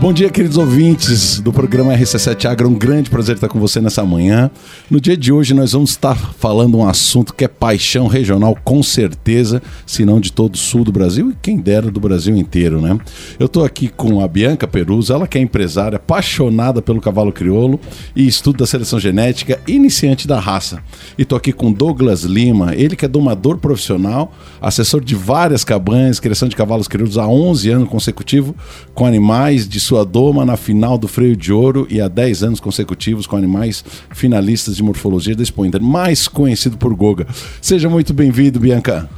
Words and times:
Bom 0.00 0.12
dia, 0.12 0.30
queridos 0.30 0.56
ouvintes 0.56 1.40
do 1.40 1.52
programa 1.52 1.92
RC7 1.92 2.44
Agro. 2.44 2.68
Um 2.68 2.74
grande 2.74 3.10
prazer 3.10 3.34
estar 3.34 3.48
com 3.48 3.58
você 3.58 3.80
nessa 3.80 4.04
manhã. 4.04 4.48
No 4.88 5.00
dia 5.00 5.16
de 5.16 5.32
hoje, 5.32 5.52
nós 5.52 5.72
vamos 5.72 5.90
estar 5.90 6.14
falando 6.14 6.78
um 6.78 6.88
assunto 6.88 7.34
que 7.34 7.44
é 7.44 7.48
paixão 7.48 8.06
regional, 8.06 8.56
com 8.62 8.80
certeza, 8.80 9.60
se 9.84 10.04
não 10.04 10.20
de 10.20 10.32
todo 10.32 10.54
o 10.54 10.56
sul 10.58 10.84
do 10.84 10.92
Brasil 10.92 11.32
e 11.32 11.36
quem 11.42 11.56
dera 11.56 11.90
do 11.90 11.98
Brasil 11.98 12.36
inteiro, 12.36 12.80
né? 12.80 12.96
Eu 13.40 13.46
estou 13.46 13.64
aqui 13.64 13.88
com 13.88 14.20
a 14.20 14.28
Bianca 14.28 14.68
Perusa, 14.68 15.14
ela 15.14 15.26
que 15.26 15.36
é 15.36 15.40
empresária, 15.40 15.96
apaixonada 15.96 16.80
pelo 16.80 17.00
cavalo 17.00 17.32
crioulo 17.32 17.80
e 18.14 18.24
estudo 18.24 18.58
da 18.58 18.66
seleção 18.66 19.00
genética, 19.00 19.58
iniciante 19.66 20.28
da 20.28 20.38
raça. 20.38 20.80
E 21.18 21.22
estou 21.22 21.36
aqui 21.36 21.52
com 21.52 21.72
Douglas 21.72 22.22
Lima, 22.22 22.72
ele 22.72 22.94
que 22.94 23.04
é 23.04 23.08
domador 23.08 23.58
profissional, 23.58 24.32
assessor 24.60 25.02
de 25.02 25.16
várias 25.16 25.64
cabanhas, 25.64 26.20
criação 26.20 26.48
de 26.48 26.54
cavalos 26.54 26.86
crioulos 26.86 27.18
há 27.18 27.26
11 27.26 27.70
anos 27.70 27.88
consecutivo, 27.88 28.54
com 28.94 29.04
animais 29.04 29.68
de 29.68 29.87
sua 29.88 30.04
doma 30.04 30.44
na 30.44 30.54
final 30.54 30.98
do 30.98 31.08
freio 31.08 31.34
de 31.34 31.50
ouro 31.50 31.86
e 31.88 31.98
há 31.98 32.08
10 32.08 32.42
anos 32.42 32.60
consecutivos 32.60 33.26
com 33.26 33.36
animais 33.36 33.82
finalistas 34.10 34.76
de 34.76 34.82
morfologia 34.82 35.34
da 35.34 35.42
Pointer, 35.50 35.82
mais 35.82 36.28
conhecido 36.28 36.76
por 36.76 36.94
Goga. 36.94 37.26
Seja 37.58 37.88
muito 37.88 38.12
bem-vindo, 38.12 38.60
Bianca. 38.60 39.08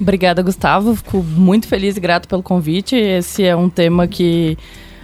Obrigada, 0.00 0.42
Gustavo. 0.42 0.96
Fico 0.96 1.22
muito 1.22 1.68
feliz 1.68 1.98
e 1.98 2.00
grato 2.00 2.26
pelo 2.26 2.42
convite. 2.42 2.96
Esse 2.96 3.44
é 3.44 3.54
um 3.54 3.68
tema 3.68 4.08
que 4.08 4.56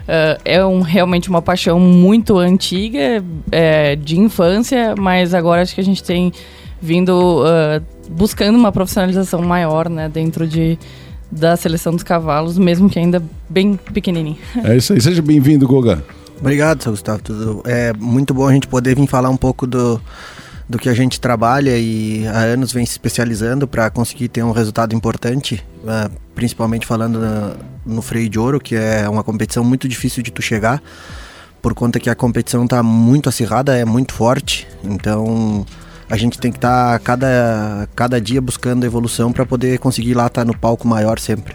uh, 0.05 0.41
é 0.43 0.65
um, 0.65 0.81
realmente 0.81 1.29
uma 1.29 1.43
paixão 1.43 1.79
muito 1.79 2.39
antiga, 2.39 3.23
é, 3.53 3.97
de 3.97 4.19
infância, 4.19 4.95
mas 4.99 5.35
agora 5.35 5.61
acho 5.61 5.75
que 5.75 5.83
a 5.83 5.85
gente 5.85 6.03
tem 6.03 6.33
vindo 6.81 7.43
uh, 7.43 7.85
buscando 8.11 8.57
uma 8.57 8.73
profissionalização 8.73 9.43
maior 9.43 9.91
né, 9.91 10.09
dentro 10.09 10.49
de, 10.49 10.79
da 11.31 11.57
seleção 11.57 11.93
dos 11.93 12.03
cavalos, 12.03 12.59
mesmo 12.59 12.89
que 12.91 12.99
ainda 12.99 13.23
bem 13.49 13.77
pequenininho. 13.77 14.39
É 14.65 14.77
isso 14.77 14.93
aí. 14.93 15.01
Seja 15.01 15.23
bem-vindo, 15.23 15.67
Goga. 15.67 16.03
Obrigado, 16.41 16.83
seu 16.83 16.93
Gustavo. 16.93 17.23
Tudo, 17.23 17.63
é 17.67 17.93
muito 17.93 18.33
bom 18.33 18.49
a 18.49 18.53
gente 18.53 18.67
poder 18.67 18.97
vir 18.97 19.07
falar 19.07 19.29
um 19.29 19.37
pouco 19.37 19.67
do, 19.67 20.01
do 20.69 20.79
que 20.79 20.89
a 20.89 20.95
gente 20.95 21.21
trabalha 21.21 21.77
e 21.77 22.27
há 22.27 22.39
anos 22.39 22.73
vem 22.73 22.87
se 22.87 22.93
especializando 22.93 23.69
para 23.69 23.91
conseguir 23.91 24.29
ter 24.29 24.43
um 24.43 24.51
resultado 24.51 24.95
importante, 24.95 25.63
uh, 25.85 26.11
principalmente 26.35 26.87
falando 26.87 27.19
no, 27.21 27.95
no 27.97 28.03
freio 28.03 28.29
de 28.29 28.39
ouro, 28.39 28.59
que 28.59 28.75
é 28.75 29.09
uma 29.09 29.23
competição 29.23 29.63
muito 29.63 29.87
difícil 29.87 30.23
de 30.23 30.31
tu 30.31 30.41
chegar, 30.41 30.83
por 31.61 31.75
conta 31.75 32.01
que 32.01 32.09
a 32.09 32.15
competição 32.15 32.65
está 32.65 32.83
muito 32.83 33.29
acirrada, 33.29 33.77
é 33.77 33.85
muito 33.85 34.15
forte, 34.15 34.67
então 34.83 35.67
a 36.11 36.17
gente 36.17 36.39
tem 36.39 36.51
que 36.51 36.59
estar 36.59 36.93
tá 36.93 36.99
cada, 36.99 37.89
cada 37.95 38.21
dia 38.21 38.41
buscando 38.41 38.85
evolução 38.85 39.33
para 39.33 39.47
poder 39.47 39.79
conseguir 39.79 40.15
lá 40.15 40.27
estar 40.27 40.43
tá 40.43 40.45
no 40.45 40.57
palco 40.57 40.87
maior 40.87 41.21
sempre. 41.21 41.55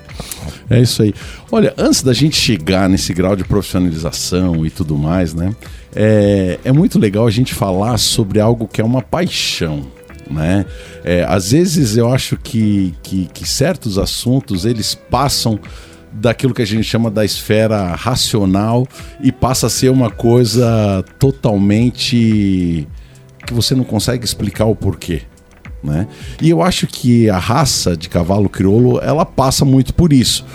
É 0.69 0.79
isso 0.79 1.03
aí. 1.03 1.13
Olha, 1.51 1.73
antes 1.77 2.01
da 2.01 2.13
gente 2.13 2.37
chegar 2.37 2.87
nesse 2.87 3.13
grau 3.13 3.35
de 3.35 3.43
profissionalização 3.43 4.65
e 4.65 4.69
tudo 4.69 4.97
mais, 4.97 5.33
né? 5.33 5.53
É, 5.93 6.57
é 6.63 6.71
muito 6.71 6.97
legal 6.97 7.27
a 7.27 7.31
gente 7.31 7.53
falar 7.53 7.97
sobre 7.97 8.39
algo 8.39 8.67
que 8.67 8.79
é 8.79 8.83
uma 8.83 9.01
paixão. 9.01 9.85
Né? 10.31 10.65
É, 11.03 11.23
às 11.27 11.51
vezes 11.51 11.97
eu 11.97 12.11
acho 12.11 12.35
que, 12.37 12.95
que, 13.03 13.29
que 13.31 13.47
certos 13.47 13.99
assuntos 13.99 14.65
eles 14.65 14.95
passam 14.95 15.59
daquilo 16.11 16.53
que 16.53 16.61
a 16.61 16.65
gente 16.65 16.83
chama 16.83 17.11
da 17.11 17.23
esfera 17.25 17.93
racional 17.93 18.87
e 19.21 19.31
passa 19.31 19.67
a 19.67 19.69
ser 19.69 19.89
uma 19.89 20.09
coisa 20.09 21.03
totalmente 21.19 22.87
que 23.45 23.53
você 23.53 23.75
não 23.75 23.83
consegue 23.83 24.25
explicar 24.25 24.65
o 24.65 24.75
porquê. 24.75 25.21
Né? 25.83 26.07
E 26.41 26.49
eu 26.49 26.61
acho 26.61 26.87
que 26.87 27.29
a 27.29 27.37
raça 27.37 27.95
de 27.95 28.09
cavalo 28.09 28.49
crioulo 28.49 28.99
ela 29.01 29.25
passa 29.25 29.63
muito 29.63 29.93
por 29.93 30.11
isso, 30.11 30.45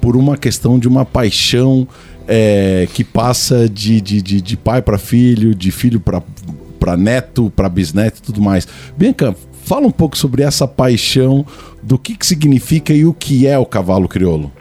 por 0.00 0.16
uma 0.16 0.36
questão 0.36 0.78
de 0.78 0.88
uma 0.88 1.04
paixão 1.04 1.86
é, 2.26 2.88
que 2.92 3.04
passa 3.04 3.68
de, 3.68 4.00
de, 4.00 4.20
de, 4.20 4.40
de 4.40 4.56
pai 4.56 4.82
para 4.82 4.98
filho, 4.98 5.54
de 5.54 5.70
filho 5.70 6.00
para 6.00 6.96
neto, 6.96 7.52
para 7.54 7.68
bisneto 7.68 8.18
e 8.18 8.22
tudo 8.22 8.42
mais. 8.42 8.66
Bianca, 8.96 9.34
fala 9.64 9.86
um 9.86 9.92
pouco 9.92 10.18
sobre 10.18 10.42
essa 10.42 10.66
paixão, 10.66 11.46
do 11.82 11.98
que, 11.98 12.16
que 12.16 12.26
significa 12.26 12.92
e 12.92 13.04
o 13.04 13.14
que 13.14 13.46
é 13.46 13.58
o 13.58 13.64
cavalo 13.64 14.08
crioulo. 14.08 14.52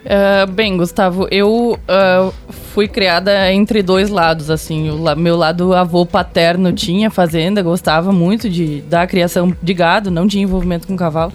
Uh, 0.00 0.50
bem, 0.50 0.76
Gustavo, 0.76 1.28
eu 1.30 1.78
uh, 1.78 2.32
fui 2.72 2.88
criada 2.88 3.52
entre 3.52 3.82
dois 3.82 4.08
lados, 4.08 4.50
assim. 4.50 4.90
O 4.90 5.16
meu 5.16 5.36
lado 5.36 5.74
avô 5.74 6.06
paterno 6.06 6.72
tinha 6.72 7.10
fazenda, 7.10 7.62
gostava 7.62 8.10
muito 8.12 8.48
de, 8.48 8.80
da 8.82 9.06
criação 9.06 9.54
de 9.62 9.74
gado, 9.74 10.10
não 10.10 10.26
tinha 10.26 10.42
envolvimento 10.42 10.86
com 10.86 10.96
cavalo. 10.96 11.32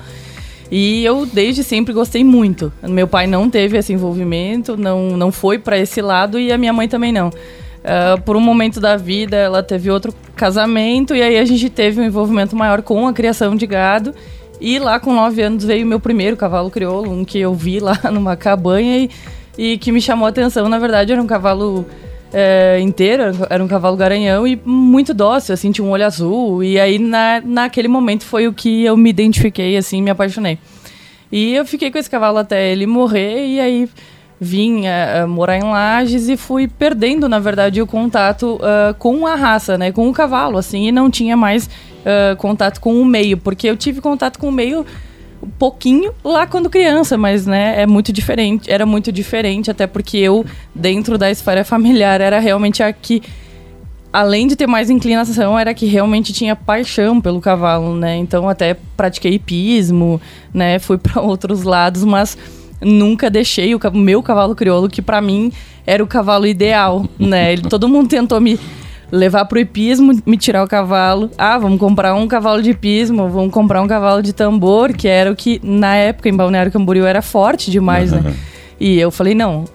E 0.72 1.06
eu 1.06 1.28
desde 1.28 1.64
sempre 1.64 1.94
gostei 1.94 2.24
muito. 2.24 2.74
Meu 2.82 3.08
pai 3.08 3.28
não 3.28 3.50
teve 3.50 3.78
esse 3.78 3.94
envolvimento, 3.94 4.76
não, 4.76 5.16
não 5.16 5.32
foi 5.32 5.60
para 5.60 5.78
esse 5.78 6.02
lado 6.02 6.40
e 6.40 6.52
a 6.52 6.58
minha 6.58 6.74
mãe 6.74 6.88
também 6.88 7.12
não. 7.12 7.28
Uh, 7.30 8.20
por 8.26 8.36
um 8.36 8.40
momento 8.40 8.80
da 8.80 8.98
vida, 8.98 9.38
ela 9.38 9.62
teve 9.62 9.92
outro 9.92 10.12
casamento 10.36 11.14
e 11.14 11.22
aí 11.22 11.38
a 11.38 11.46
gente 11.46 11.70
teve 11.70 12.02
um 12.02 12.04
envolvimento 12.04 12.56
maior 12.56 12.82
com 12.82 13.08
a 13.08 13.14
criação 13.14 13.56
de 13.56 13.68
gado. 13.68 14.16
E 14.60 14.80
lá 14.80 15.00
com 15.00 15.14
nove 15.14 15.42
anos 15.42 15.64
veio 15.64 15.86
meu 15.86 16.00
primeiro 16.00 16.38
cavalo 16.38 16.72
crioulo, 16.72 17.12
um 17.12 17.26
que 17.26 17.40
eu 17.40 17.54
vi 17.54 17.80
lá 17.80 18.00
numa 18.12 18.36
cabanha 18.36 19.00
e, 19.00 19.10
e 19.58 19.78
que 19.78 19.92
me 19.92 20.02
chamou 20.02 20.26
a 20.26 20.30
atenção. 20.30 20.70
Na 20.70 20.80
verdade, 20.80 21.12
era 21.12 21.22
um 21.22 21.28
cavalo 21.28 21.86
é, 22.34 22.80
inteiro, 22.80 23.24
era 23.50 23.64
um 23.64 23.68
cavalo 23.68 23.96
garanhão 23.96 24.48
e 24.48 24.60
muito 24.66 25.14
dócil, 25.14 25.54
assim, 25.54 25.72
tinha 25.72 25.86
um 25.86 25.92
olho 25.92 26.06
azul. 26.06 26.64
E 26.64 26.80
aí, 26.80 27.00
na, 27.00 27.42
naquele 27.44 27.88
momento, 27.88 28.24
foi 28.24 28.48
o 28.48 28.54
que 28.54 28.84
eu 28.84 28.96
me 28.98 29.10
identifiquei, 29.10 29.78
assim, 29.78 30.02
me 30.02 30.10
apaixonei. 30.10 30.58
E 31.32 31.54
eu 31.54 31.66
fiquei 31.66 31.92
com 31.92 31.98
esse 31.98 32.10
cavalo 32.10 32.38
até 32.38 32.72
ele 32.72 32.86
morrer, 32.86 33.46
e 33.48 33.60
aí 33.60 33.90
vim 34.40 34.82
uh, 34.82 35.28
morar 35.28 35.58
em 35.58 35.64
Lages 35.64 36.28
e 36.28 36.36
fui 36.36 36.68
perdendo, 36.68 37.30
na 37.30 37.40
verdade, 37.40 37.82
o 37.82 37.88
contato 37.88 38.56
uh, 38.56 38.94
com 39.00 39.26
a 39.26 39.36
raça, 39.36 39.78
né? 39.78 39.92
Com 39.92 40.10
o 40.10 40.14
cavalo, 40.14 40.58
assim, 40.58 40.88
e 40.88 40.92
não 40.92 41.10
tinha 41.10 41.38
mais 41.38 41.66
uh, 41.68 42.36
contato 42.38 42.80
com 42.80 43.00
o 43.00 43.06
meio, 43.06 43.38
porque 43.38 43.68
eu 43.68 43.78
tive 43.78 44.02
contato 44.02 44.38
com 44.38 44.50
o 44.50 44.52
meio 44.52 44.86
pouquinho 45.60 46.12
lá 46.24 46.48
quando 46.48 46.70
criança, 46.70 47.18
mas 47.18 47.46
né, 47.46 47.82
é 47.82 47.86
muito 47.86 48.12
diferente, 48.12 48.72
era 48.72 48.86
muito 48.86 49.12
diferente, 49.12 49.70
até 49.70 49.86
porque 49.86 50.18
eu, 50.18 50.46
dentro 50.74 51.18
da 51.18 51.30
esfera 51.30 51.64
familiar, 51.64 52.20
era 52.20 52.40
realmente 52.40 52.82
a 52.82 52.92
que 52.92 53.22
além 54.12 54.48
de 54.48 54.56
ter 54.56 54.66
mais 54.66 54.90
inclinação, 54.90 55.60
era 55.60 55.74
que 55.74 55.86
realmente 55.86 56.32
tinha 56.32 56.56
paixão 56.56 57.20
pelo 57.20 57.42
cavalo, 57.42 57.94
né? 57.96 58.16
Então 58.16 58.48
até 58.48 58.78
pratiquei 58.96 59.34
hipismo, 59.34 60.22
né? 60.54 60.80
Fui 60.80 60.98
para 60.98 61.20
outros 61.22 61.64
lados, 61.64 62.06
mas 62.06 62.38
nunca 62.86 63.30
deixei 63.30 63.74
o 63.74 63.80
meu 63.94 64.22
cavalo 64.22 64.56
crioulo, 64.56 64.88
que 64.88 65.02
para 65.02 65.20
mim 65.20 65.52
era 65.86 66.04
o 66.04 66.08
cavalo 66.08 66.46
ideal, 66.46 67.06
né? 67.20 67.54
Ele, 67.54 67.64
todo 67.70 67.90
mundo 67.90 68.08
tentou 68.08 68.40
me 68.40 68.60
levar 69.12 69.46
pro 69.46 69.60
hipismo, 69.60 70.20
me 70.26 70.38
tirar 70.38 70.64
o 70.64 70.68
cavalo. 70.68 71.30
Ah, 71.38 71.58
vamos 71.58 71.80
comprar 71.80 72.14
um 72.14 72.28
cavalo 72.28 72.62
de 72.62 72.72
hipismo, 72.72 73.28
vamos 73.30 73.52
comprar 73.52 73.82
um 73.82 73.88
cavalo 73.88 74.22
de 74.22 74.34
tambor, 74.34 74.94
que 74.94 75.08
era 75.08 75.32
o 75.32 75.36
que 75.36 75.60
na 75.64 75.96
época 75.96 76.30
em 76.30 76.36
Balneário 76.36 76.72
Camboriú 76.72 77.06
era 77.06 77.22
forte 77.22 77.72
demais, 77.72 78.12
uhum. 78.12 78.22
né? 78.22 78.36
E 78.80 79.00
eu 79.00 79.10
falei, 79.10 79.34
não, 79.34 79.66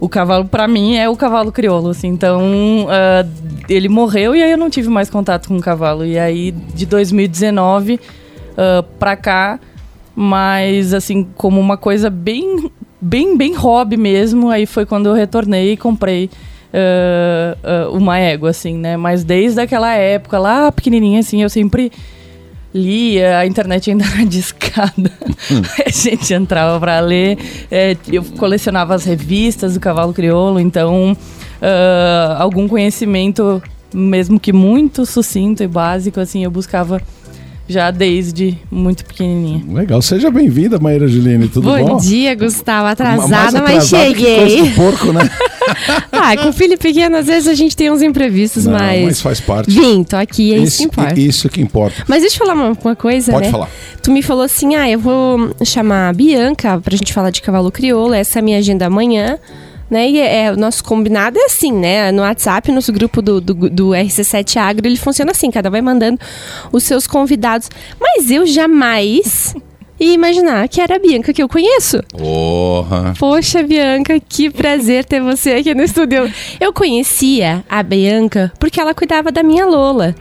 o 0.00 0.08
cavalo 0.08 0.46
para 0.46 0.66
mim 0.66 0.96
é 0.96 1.08
o 1.08 1.16
cavalo 1.16 1.52
crioulo, 1.52 1.90
assim. 1.90 2.08
Então, 2.08 2.86
uh, 2.86 3.62
ele 3.68 3.88
morreu 3.88 4.34
e 4.34 4.42
aí 4.42 4.50
eu 4.50 4.58
não 4.58 4.70
tive 4.70 4.88
mais 4.88 5.10
contato 5.10 5.48
com 5.48 5.56
o 5.56 5.60
cavalo. 5.60 6.04
E 6.04 6.18
aí, 6.18 6.52
de 6.52 6.86
2019 6.86 7.94
uh, 7.94 8.82
pra 8.98 9.14
cá, 9.14 9.60
mas 10.16 10.94
assim, 10.94 11.28
como 11.36 11.60
uma 11.60 11.76
coisa 11.76 12.08
bem, 12.08 12.70
bem, 12.98 13.36
bem 13.36 13.54
hobby 13.54 13.98
mesmo. 13.98 14.48
Aí 14.48 14.64
foi 14.64 14.86
quando 14.86 15.06
eu 15.06 15.12
retornei 15.12 15.72
e 15.72 15.76
comprei 15.76 16.30
uh, 16.72 17.90
uh, 17.92 17.96
uma 17.96 18.18
égua, 18.18 18.48
assim, 18.48 18.78
né? 18.78 18.96
Mas 18.96 19.22
desde 19.22 19.60
aquela 19.60 19.92
época, 19.92 20.38
lá 20.38 20.72
pequenininha, 20.72 21.20
assim, 21.20 21.42
eu 21.42 21.50
sempre 21.50 21.92
lia, 22.72 23.38
a 23.38 23.46
internet 23.46 23.90
ainda 23.90 24.06
era 24.10 24.24
discada. 24.24 25.12
Hum. 25.50 25.62
a 25.84 25.90
gente 25.90 26.32
entrava 26.32 26.80
para 26.80 26.98
ler. 27.00 27.38
É, 27.70 27.94
eu 28.10 28.24
colecionava 28.38 28.94
as 28.94 29.04
revistas 29.04 29.74
do 29.74 29.80
Cavalo 29.80 30.14
Crioulo, 30.14 30.58
então 30.58 31.12
uh, 31.12 32.36
algum 32.38 32.66
conhecimento, 32.66 33.62
mesmo 33.92 34.40
que 34.40 34.52
muito 34.52 35.04
sucinto 35.04 35.62
e 35.62 35.66
básico, 35.66 36.20
assim, 36.20 36.42
eu 36.44 36.50
buscava 36.50 37.00
já 37.68 37.90
desde 37.90 38.56
muito 38.70 39.04
pequenininha. 39.04 39.62
Legal. 39.72 40.00
Seja 40.00 40.30
bem-vinda, 40.30 40.78
Maíra 40.78 41.08
Juline, 41.08 41.48
tudo 41.48 41.64
bom? 41.64 41.84
Bom 41.84 41.96
dia, 41.96 42.34
Gustavo. 42.34 42.86
Atrasada, 42.86 43.62
mas 43.62 43.88
cheguei. 43.88 44.70
porco, 44.72 45.12
né? 45.12 45.28
ah, 46.12 46.36
com 46.36 46.52
filho 46.52 46.78
pequeno, 46.78 47.16
às 47.16 47.26
vezes 47.26 47.48
a 47.48 47.54
gente 47.54 47.76
tem 47.76 47.90
uns 47.90 48.02
imprevistos, 48.02 48.66
Não, 48.66 48.72
mas... 48.72 49.04
mas 49.04 49.20
faz 49.20 49.40
parte. 49.40 49.70
Vim, 49.70 50.04
tô 50.04 50.16
aqui, 50.16 50.54
é 50.54 50.58
isso 50.58 50.78
que 50.78 50.84
importa. 50.84 51.20
Isso 51.20 51.48
que 51.48 51.60
importa. 51.60 52.04
Mas 52.06 52.20
deixa 52.22 52.36
eu 52.36 52.46
falar 52.46 52.54
uma, 52.54 52.78
uma 52.82 52.96
coisa, 52.96 53.32
Pode 53.32 53.46
né? 53.46 53.50
falar. 53.50 53.68
Tu 54.02 54.10
me 54.12 54.22
falou 54.22 54.44
assim, 54.44 54.76
ah, 54.76 54.88
eu 54.88 54.98
vou 54.98 55.50
chamar 55.64 56.08
a 56.08 56.12
Bianca 56.12 56.80
pra 56.80 56.96
gente 56.96 57.12
falar 57.12 57.30
de 57.30 57.42
cavalo 57.42 57.72
crioulo, 57.72 58.14
essa 58.14 58.38
é 58.38 58.40
a 58.40 58.42
minha 58.42 58.58
agenda 58.58 58.86
amanhã 58.86 59.38
né? 59.90 60.08
E 60.08 60.20
é, 60.20 60.52
o 60.52 60.56
nosso 60.56 60.82
combinado 60.84 61.38
é 61.38 61.44
assim, 61.44 61.72
né? 61.72 62.10
No 62.12 62.22
WhatsApp, 62.22 62.70
nosso 62.72 62.92
grupo 62.92 63.22
do, 63.22 63.40
do, 63.40 63.54
do, 63.70 63.88
RC7 63.90 64.56
Agro, 64.56 64.86
ele 64.86 64.96
funciona 64.96 65.30
assim, 65.30 65.50
cada 65.50 65.70
vai 65.70 65.80
mandando 65.80 66.18
os 66.72 66.82
seus 66.82 67.06
convidados. 67.06 67.70
Mas 68.00 68.30
eu 68.30 68.46
jamais 68.46 69.54
e 69.98 70.12
imaginar 70.12 70.68
que 70.68 70.80
era 70.80 70.96
a 70.96 70.98
Bianca 70.98 71.32
que 71.32 71.42
eu 71.42 71.48
conheço. 71.48 72.02
Porra. 72.10 73.14
Poxa, 73.18 73.62
Bianca, 73.62 74.20
que 74.20 74.50
prazer 74.50 75.04
ter 75.04 75.20
você 75.20 75.52
aqui 75.52 75.74
no 75.74 75.82
estúdio. 75.82 76.30
Eu 76.60 76.72
conhecia 76.72 77.64
a 77.68 77.82
Bianca 77.82 78.52
porque 78.58 78.80
ela 78.80 78.94
cuidava 78.94 79.32
da 79.32 79.42
minha 79.42 79.66
Lola 79.66 80.14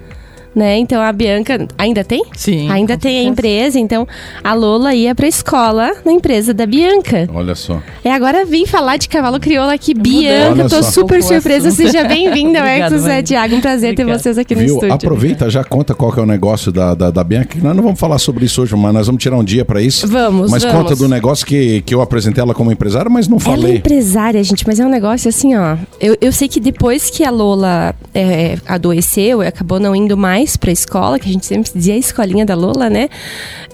né? 0.56 0.78
Então 0.78 1.02
a 1.02 1.12
Bianca 1.12 1.68
ainda 1.78 2.04
tem? 2.04 2.24
Sim. 2.36 2.70
Ainda 2.72 2.98
tem 2.98 3.12
certeza. 3.12 3.28
a 3.28 3.32
empresa, 3.32 3.80
então 3.80 4.08
a 4.44 4.54
Lola 4.54 4.94
ia 4.94 5.14
pra 5.14 5.28
escola 5.28 5.92
na 6.06 6.12
empresa 6.12 6.54
da 6.54 6.66
Bianca. 6.66 7.28
Olha 7.34 7.56
só. 7.56 7.82
E 8.04 8.10
agora 8.10 8.46
vim 8.46 8.66
falar 8.66 8.98
de 8.98 9.10
cavalo 9.10 9.40
crioula 9.40 9.74
aqui, 9.74 9.94
Bianca, 9.94 10.52
Olha 10.52 10.70
tô 10.70 10.82
só. 10.82 10.92
super 10.92 11.22
surpresa. 11.22 11.72
Seja 11.72 12.04
bem-vinda 12.06 12.60
ao 12.62 12.66
Exos 12.68 13.06
é 13.06 13.22
Tiago, 13.22 13.56
um 13.56 13.62
prazer 13.62 13.92
Obrigado. 13.92 14.16
ter 14.16 14.20
vocês 14.24 14.38
aqui 14.38 14.56
no 14.56 14.62
Viu? 14.62 14.76
estúdio. 14.76 14.94
Aproveita, 14.94 15.50
já 15.50 15.64
conta 15.64 15.94
qual 15.94 16.12
que 16.12 16.20
é 16.20 16.24
o 16.24 16.26
negócio 16.26 16.72
da, 16.72 16.94
da, 16.94 17.12
da 17.12 17.24
Bianca. 17.24 17.58
Nós 17.62 17.76
não 17.76 17.84
vamos 17.84 18.00
falar 18.00 18.18
sobre 18.18 18.46
isso 18.46 18.62
hoje, 18.62 18.76
mas 18.76 18.94
nós 18.94 19.08
vamos 19.08 19.22
tirar 19.22 19.38
um 19.38 19.44
dia 19.44 19.66
para 19.66 19.82
isso. 19.82 20.08
Vamos, 20.08 20.52
Mas 20.52 20.64
vamos. 20.64 20.78
conta 20.82 20.96
do 20.96 21.08
negócio 21.08 21.46
que, 21.46 21.82
que 21.82 21.94
eu 21.94 22.02
apresentei 22.02 22.42
ela 22.42 22.54
como 22.54 22.72
empresária, 22.72 23.10
mas 23.10 23.28
não 23.28 23.40
falei. 23.40 23.64
Ela 23.64 23.74
é 23.74 23.76
empresária, 23.78 24.44
gente, 24.44 24.66
mas 24.66 24.80
é 24.80 24.86
um 24.86 24.90
negócio 24.90 25.28
assim, 25.30 25.56
ó. 25.56 25.76
Eu, 26.00 26.18
eu 26.22 26.32
sei 26.32 26.48
que 26.48 26.60
depois 26.60 27.10
que 27.10 27.24
a 27.24 27.30
Lola 27.30 27.94
é, 28.14 28.58
adoeceu 28.68 29.44
e 29.44 29.48
acabou 29.48 29.80
não 29.80 29.96
indo 29.96 30.16
mais 30.16 30.45
pra 30.58 30.72
escola, 30.72 31.18
que 31.18 31.28
a 31.28 31.32
gente 31.32 31.46
sempre 31.46 31.72
dizia 31.74 31.94
a 31.94 31.98
escolinha 31.98 32.46
da 32.46 32.56
Lula, 32.56 32.90
né? 32.90 33.10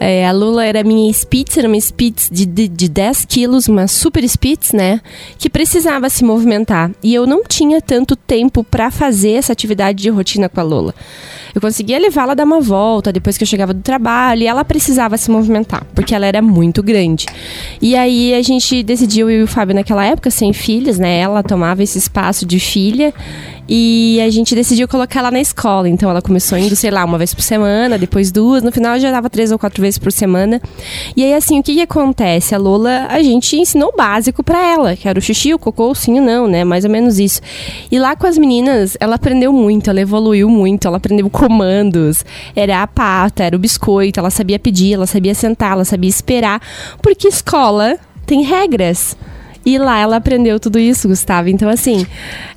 É, 0.00 0.26
a 0.26 0.32
Lula 0.32 0.64
era 0.64 0.82
minha 0.82 1.10
Spitz, 1.12 1.56
era 1.56 1.68
uma 1.68 1.76
Spitz 1.76 2.28
de, 2.30 2.46
de, 2.46 2.68
de 2.68 2.88
10 2.88 3.24
quilos, 3.26 3.68
uma 3.68 3.86
super 3.86 4.24
Spitz, 4.24 4.72
né? 4.72 5.00
Que 5.38 5.50
precisava 5.50 6.08
se 6.08 6.24
movimentar. 6.24 6.90
E 7.02 7.14
eu 7.14 7.26
não 7.26 7.44
tinha 7.44 7.80
tanto 7.80 8.16
tempo 8.16 8.64
para 8.64 8.90
fazer 8.90 9.32
essa 9.32 9.52
atividade 9.52 10.02
de 10.02 10.08
rotina 10.10 10.48
com 10.48 10.60
a 10.60 10.62
Lola. 10.62 10.94
Eu 11.54 11.60
conseguia 11.60 11.98
levá-la 11.98 12.32
a 12.32 12.34
dar 12.34 12.44
uma 12.44 12.60
volta 12.60 13.12
depois 13.12 13.36
que 13.36 13.44
eu 13.44 13.46
chegava 13.46 13.74
do 13.74 13.82
trabalho 13.82 14.42
e 14.42 14.46
ela 14.46 14.64
precisava 14.64 15.18
se 15.18 15.30
movimentar, 15.30 15.84
porque 15.94 16.14
ela 16.14 16.24
era 16.24 16.40
muito 16.40 16.82
grande. 16.82 17.26
E 17.80 17.94
aí 17.94 18.34
a 18.34 18.42
gente 18.42 18.82
decidiu, 18.82 19.30
eu 19.30 19.40
e 19.40 19.42
o 19.42 19.46
Fábio 19.46 19.74
naquela 19.74 20.04
época, 20.04 20.30
sem 20.30 20.52
filhas, 20.52 20.98
né? 20.98 21.18
Ela 21.18 21.42
tomava 21.42 21.82
esse 21.82 21.98
espaço 21.98 22.46
de 22.46 22.58
filha 22.58 23.12
e 23.68 24.20
a 24.20 24.30
gente 24.30 24.54
decidiu 24.54 24.88
colocar 24.88 25.20
ela 25.20 25.30
na 25.30 25.40
escola. 25.40 25.88
Então 25.88 26.10
ela 26.10 26.20
começou 26.20 26.58
indo, 26.58 26.74
sei 26.74 26.90
lá, 26.90 27.04
uma 27.04 27.18
vez 27.18 27.32
por 27.34 27.42
semana, 27.42 27.98
depois 27.98 28.30
duas, 28.30 28.62
no 28.62 28.72
final 28.72 28.98
já 28.98 29.10
dava 29.10 29.30
três 29.30 29.52
ou 29.52 29.58
quatro 29.58 29.80
vezes 29.80 29.98
por 29.98 30.12
semana. 30.12 30.60
E 31.16 31.24
aí, 31.24 31.34
assim, 31.34 31.60
o 31.60 31.62
que, 31.62 31.74
que 31.74 31.80
acontece? 31.80 32.54
A 32.54 32.58
Lola, 32.58 33.06
a 33.08 33.22
gente 33.22 33.56
ensinou 33.56 33.90
o 33.90 33.96
básico 33.96 34.42
para 34.42 34.60
ela, 34.60 34.96
que 34.96 35.08
era 35.08 35.18
o 35.18 35.22
xixi, 35.22 35.54
o 35.54 35.58
cocô, 35.58 35.90
o 35.90 35.94
sim, 35.94 36.20
não, 36.20 36.46
né? 36.46 36.64
Mais 36.64 36.84
ou 36.84 36.90
menos 36.90 37.18
isso. 37.18 37.40
E 37.90 37.98
lá 37.98 38.16
com 38.16 38.26
as 38.26 38.36
meninas, 38.36 38.96
ela 39.00 39.16
aprendeu 39.16 39.52
muito, 39.52 39.88
ela 39.90 40.00
evoluiu 40.00 40.48
muito, 40.48 40.86
ela 40.86 40.96
aprendeu 40.96 41.28
comandos. 41.30 42.24
Era 42.54 42.82
a 42.82 42.86
pata, 42.86 43.44
era 43.44 43.56
o 43.56 43.58
biscoito, 43.58 44.20
ela 44.20 44.30
sabia 44.30 44.58
pedir, 44.58 44.94
ela 44.94 45.06
sabia 45.06 45.34
sentar, 45.34 45.72
ela 45.72 45.84
sabia 45.84 46.10
esperar. 46.10 46.60
Porque 47.00 47.28
escola 47.28 47.98
tem 48.26 48.42
regras. 48.42 49.16
E 49.64 49.78
lá 49.78 49.98
ela 49.98 50.16
aprendeu 50.16 50.58
tudo 50.58 50.78
isso, 50.78 51.08
Gustavo. 51.08 51.48
Então, 51.48 51.68
assim, 51.68 52.06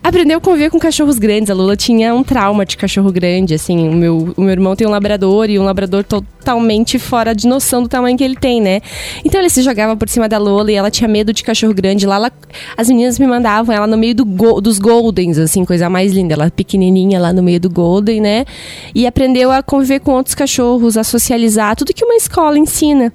aprendeu 0.03 0.37
a 0.37 0.41
conviver 0.41 0.69
com 0.69 0.79
cachorros 0.79 1.19
grandes. 1.19 1.49
A 1.49 1.53
Lula 1.53 1.75
tinha 1.75 2.13
um 2.13 2.23
trauma 2.23 2.65
de 2.65 2.75
cachorro 2.77 3.11
grande, 3.11 3.53
assim. 3.53 3.87
O 3.87 3.93
meu, 3.93 4.33
o 4.35 4.41
meu 4.41 4.51
irmão 4.51 4.75
tem 4.75 4.87
um 4.87 4.91
labrador 4.91 5.49
e 5.49 5.59
um 5.59 5.63
labrador 5.63 6.03
totalmente 6.45 6.99
fora 6.99 7.33
de 7.33 7.47
noção 7.47 7.81
do 7.81 7.89
tamanho 7.89 8.15
que 8.15 8.23
ele 8.23 8.35
tem, 8.35 8.61
né? 8.61 8.79
Então 9.25 9.41
ele 9.41 9.49
se 9.49 9.63
jogava 9.63 9.97
por 9.97 10.07
cima 10.07 10.29
da 10.29 10.37
Lola 10.37 10.71
e 10.71 10.75
ela 10.75 10.91
tinha 10.91 11.07
medo 11.07 11.33
de 11.33 11.43
cachorro 11.43 11.73
grande. 11.73 12.05
Lá 12.05 12.17
ela, 12.17 12.31
as 12.77 12.87
meninas 12.87 13.17
me 13.17 13.25
mandavam 13.25 13.75
ela 13.75 13.87
no 13.87 13.97
meio 13.97 14.13
do 14.13 14.23
go, 14.23 14.61
dos 14.61 14.77
Goldens, 14.77 15.39
assim, 15.39 15.65
coisa 15.65 15.89
mais 15.89 16.13
linda. 16.13 16.35
Ela 16.35 16.51
pequenininha 16.51 17.19
lá 17.19 17.33
no 17.33 17.41
meio 17.41 17.59
do 17.59 17.69
Golden, 17.69 18.21
né? 18.21 18.45
E 18.93 19.07
aprendeu 19.07 19.51
a 19.51 19.63
conviver 19.63 20.01
com 20.01 20.11
outros 20.11 20.35
cachorros, 20.35 20.97
a 20.97 21.03
socializar, 21.03 21.75
tudo 21.75 21.93
que 21.93 22.05
uma 22.05 22.15
escola 22.15 22.59
ensina. 22.59 23.11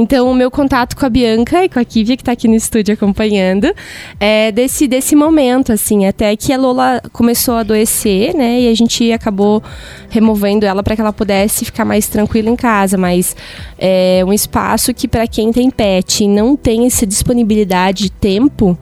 Então, 0.00 0.30
o 0.30 0.34
meu 0.34 0.48
contato 0.48 0.96
com 0.96 1.04
a 1.04 1.08
Bianca 1.08 1.64
e 1.64 1.68
com 1.68 1.80
a 1.80 1.84
Kivia, 1.84 2.16
que 2.16 2.22
está 2.22 2.30
aqui 2.30 2.46
no 2.46 2.54
estúdio 2.54 2.94
acompanhando, 2.94 3.74
é 4.20 4.52
desse, 4.52 4.86
desse 4.86 5.16
momento, 5.16 5.72
assim, 5.72 6.06
até 6.06 6.36
que 6.36 6.52
a 6.52 6.56
Lola 6.56 7.02
começou 7.12 7.54
a 7.54 7.60
adoecer, 7.60 8.32
né? 8.32 8.60
E 8.60 8.68
a 8.68 8.74
gente 8.76 9.10
acabou 9.10 9.60
removendo 10.08 10.64
ela 10.64 10.84
para 10.84 10.94
que 10.94 11.00
ela 11.00 11.12
pudesse 11.12 11.64
ficar 11.64 11.84
mais 11.84 12.06
tranquila 12.06 12.48
em 12.48 12.54
casa, 12.54 12.67
mas 12.98 13.34
é 13.78 14.22
um 14.26 14.32
espaço 14.32 14.92
que 14.92 15.08
para 15.08 15.26
quem 15.26 15.52
tem 15.52 15.70
pet 15.70 16.24
e 16.24 16.28
não 16.28 16.56
tem 16.56 16.86
essa 16.86 17.06
disponibilidade 17.06 18.04
de 18.04 18.10
tempo, 18.10 18.78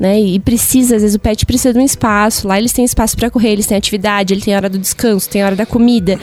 né? 0.00 0.18
E 0.18 0.38
precisa, 0.38 0.96
às 0.96 1.02
vezes 1.02 1.14
o 1.14 1.20
pet 1.20 1.44
precisa 1.44 1.74
de 1.74 1.78
um 1.78 1.84
espaço. 1.84 2.48
Lá 2.48 2.58
eles 2.58 2.72
têm 2.72 2.84
espaço 2.84 3.14
para 3.16 3.30
correr, 3.30 3.50
eles 3.50 3.66
têm 3.66 3.76
atividade, 3.76 4.32
ele 4.32 4.40
tem 4.40 4.56
hora 4.56 4.68
do 4.68 4.78
descanso, 4.78 5.28
tem 5.28 5.44
hora 5.44 5.54
da 5.54 5.66
comida. 5.66 6.18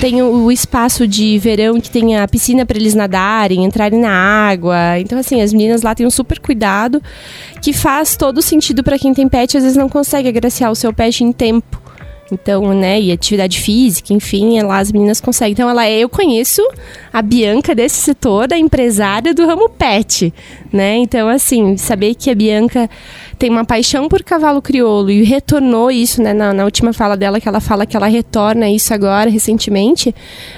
Tem 0.00 0.22
o, 0.22 0.44
o 0.44 0.52
espaço 0.52 1.08
de 1.08 1.36
verão 1.38 1.80
que 1.80 1.90
tem 1.90 2.16
a 2.16 2.28
piscina 2.28 2.64
para 2.64 2.78
eles 2.78 2.94
nadarem, 2.94 3.64
entrarem 3.64 3.98
na 3.98 4.12
água. 4.12 4.98
Então 5.00 5.18
assim, 5.18 5.42
as 5.42 5.52
meninas 5.52 5.82
lá 5.82 5.92
têm 5.92 6.06
um 6.06 6.10
super 6.10 6.38
cuidado 6.38 7.02
que 7.60 7.72
faz 7.72 8.16
todo 8.16 8.40
sentido 8.40 8.84
para 8.84 8.96
quem 8.96 9.12
tem 9.12 9.28
pet, 9.28 9.56
às 9.56 9.64
vezes 9.64 9.76
não 9.76 9.88
consegue 9.88 10.28
agraciar 10.28 10.70
o 10.70 10.76
seu 10.76 10.92
pet 10.92 11.24
em 11.24 11.32
tempo. 11.32 11.85
Então, 12.30 12.74
né, 12.74 13.00
e 13.00 13.12
atividade 13.12 13.60
física, 13.60 14.12
enfim, 14.12 14.60
lá 14.62 14.78
as 14.78 14.90
meninas 14.90 15.20
conseguem. 15.20 15.52
Então, 15.52 15.68
ela 15.68 15.86
é, 15.86 15.98
eu 15.98 16.08
conheço 16.08 16.62
a 17.16 17.22
Bianca 17.22 17.74
desse 17.74 17.96
setor, 17.96 18.52
a 18.52 18.58
empresária 18.58 19.32
do 19.32 19.46
ramo 19.46 19.70
pet, 19.70 20.34
né? 20.70 20.96
Então, 20.96 21.30
assim, 21.30 21.74
saber 21.78 22.14
que 22.14 22.30
a 22.30 22.34
Bianca 22.34 22.90
tem 23.38 23.50
uma 23.50 23.64
paixão 23.64 24.08
por 24.08 24.22
cavalo 24.22 24.62
crioulo 24.62 25.10
e 25.10 25.22
retornou 25.22 25.90
isso, 25.90 26.22
né, 26.22 26.32
na, 26.32 26.52
na, 26.52 26.64
última 26.64 26.92
fala 26.92 27.16
dela, 27.16 27.40
que 27.40 27.48
ela 27.48 27.60
fala 27.60 27.86
que 27.86 27.96
ela 27.96 28.06
retorna 28.06 28.68
isso 28.68 28.92
agora, 28.94 29.30
recentemente, 29.30 30.14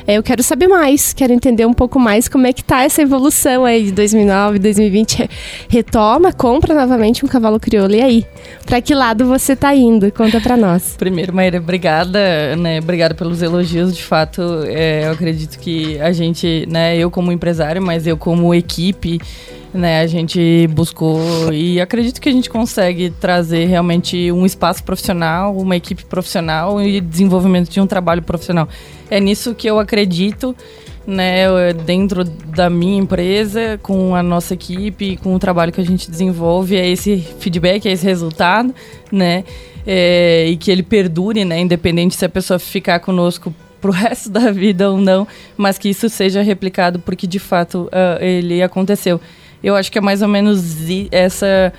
é, 0.07 0.17
eu 0.17 0.23
quero 0.23 0.43
saber 0.43 0.69
mais, 0.69 1.13
quero 1.13 1.33
entender 1.33 1.67
um 1.67 1.73
pouco 1.73 1.99
mais 1.99 2.29
como 2.29 2.47
é 2.47 2.53
que 2.53 2.63
tá 2.63 2.83
essa 2.83 3.03
evolução 3.03 3.65
aí 3.65 3.85
de 3.85 3.93
2009, 3.93 4.59
2020, 4.59 5.29
retoma, 5.69 6.33
compra 6.33 6.75
novamente 6.75 7.25
um 7.25 7.29
cavalo 7.29 7.59
crioulo, 7.59 7.95
e 7.95 8.01
aí? 8.01 8.27
Para 8.65 8.81
que 8.81 8.95
lado 8.95 9.27
você 9.27 9.57
tá 9.57 9.75
indo? 9.75 10.11
Conta 10.13 10.41
para 10.41 10.57
nós. 10.57 10.95
Primeiro, 10.97 11.33
Maíra, 11.33 11.59
obrigada, 11.59 12.57
né, 12.57 12.79
obrigada 12.79 13.15
pelos 13.15 13.43
elogios, 13.43 13.97
de 13.97 14.03
fato, 14.03 14.43
é, 14.67 15.07
eu 15.07 15.13
acredito 15.13 15.59
que 15.59 16.01
a 16.01 16.13
gente, 16.13 16.47
né, 16.69 16.97
eu 16.97 17.11
como 17.11 17.33
empresário, 17.33 17.83
mas 17.83 18.07
eu 18.07 18.17
como 18.17 18.55
equipe, 18.55 19.21
né, 19.73 20.01
a 20.01 20.07
gente 20.07 20.67
buscou 20.69 21.53
e 21.53 21.81
acredito 21.81 22.21
que 22.21 22.29
a 22.29 22.33
gente 22.33 22.49
consegue 22.49 23.11
trazer 23.11 23.67
realmente 23.67 24.33
um 24.33 24.47
espaço 24.47 24.83
profissional, 24.83 25.57
uma 25.57 25.77
equipe 25.77 26.05
profissional 26.05 26.81
e 26.81 27.01
desenvolvimento 27.01 27.71
de 27.71 27.81
um 27.81 27.87
trabalho 27.87 28.23
profissional. 28.23 28.69
É 29.11 29.21
nisso 29.21 29.55
que 29.55 29.69
eu 29.69 29.79
acredito, 29.79 30.57
né, 31.07 31.73
dentro 31.87 32.25
da 32.25 32.69
minha 32.69 32.99
empresa, 32.99 33.79
com 33.83 34.15
a 34.15 34.23
nossa 34.23 34.55
equipe, 34.55 35.17
com 35.17 35.35
o 35.35 35.39
trabalho 35.39 35.73
que 35.73 35.81
a 35.81 35.85
gente 35.85 36.11
desenvolve, 36.11 36.77
é 36.77 36.89
esse 36.89 37.19
feedback, 37.39 37.87
é 37.87 37.93
esse 37.93 38.05
resultado, 38.05 38.75
né, 39.11 39.45
é, 39.87 40.47
e 40.49 40.57
que 40.57 40.71
ele 40.71 40.83
perdure, 40.83 41.45
né, 41.45 41.61
independente 41.61 42.15
se 42.15 42.25
a 42.25 42.29
pessoa 42.29 42.59
ficar 42.59 43.01
conosco 43.01 43.55
pro 43.81 43.93
resto 43.93 44.31
da 44.31 44.51
vida 44.51 44.91
ou 44.91 44.99
não, 44.99 45.27
mas 45.57 45.79
que 45.79 45.89
isso 45.89 46.09
seja 46.09 46.43
replicado 46.43 46.99
porque 46.99 47.27
de 47.27 47.39
fato 47.39 47.89
uh, 47.93 48.23
ele 48.23 48.63
aconteceu. 48.63 49.21
Eu 49.63 49.75
acho 49.75 49.91
que 49.91 49.99
é 49.99 50.01
mais 50.01 50.23
ou 50.23 50.29
menos 50.29 50.79
essa 51.11 51.73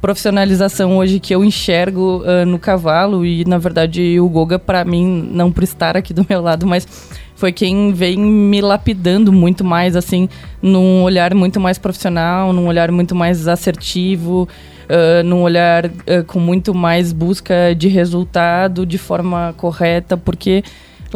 profissionalização 0.00 0.96
hoje 0.96 1.18
que 1.18 1.34
eu 1.34 1.44
enxergo 1.44 2.22
uh, 2.22 2.46
no 2.46 2.58
cavalo 2.58 3.24
e 3.24 3.44
na 3.44 3.58
verdade 3.58 4.20
o 4.20 4.28
Goga 4.28 4.58
para 4.58 4.84
mim 4.84 5.28
não 5.32 5.50
por 5.50 5.64
estar 5.64 5.96
aqui 5.96 6.12
do 6.12 6.24
meu 6.28 6.40
lado, 6.40 6.66
mas 6.66 6.86
foi 7.34 7.52
quem 7.52 7.92
vem 7.92 8.18
me 8.18 8.60
lapidando 8.60 9.32
muito 9.32 9.64
mais 9.64 9.96
assim 9.96 10.28
num 10.62 11.02
olhar 11.02 11.34
muito 11.34 11.60
mais 11.60 11.78
profissional, 11.78 12.52
num 12.52 12.66
olhar 12.66 12.90
muito 12.90 13.14
mais 13.14 13.48
assertivo, 13.48 14.48
uh, 14.88 15.22
num 15.24 15.42
olhar 15.42 15.86
uh, 15.86 16.24
com 16.26 16.38
muito 16.38 16.74
mais 16.74 17.12
busca 17.12 17.74
de 17.76 17.88
resultado 17.88 18.86
de 18.86 18.98
forma 18.98 19.54
correta, 19.56 20.16
porque 20.16 20.62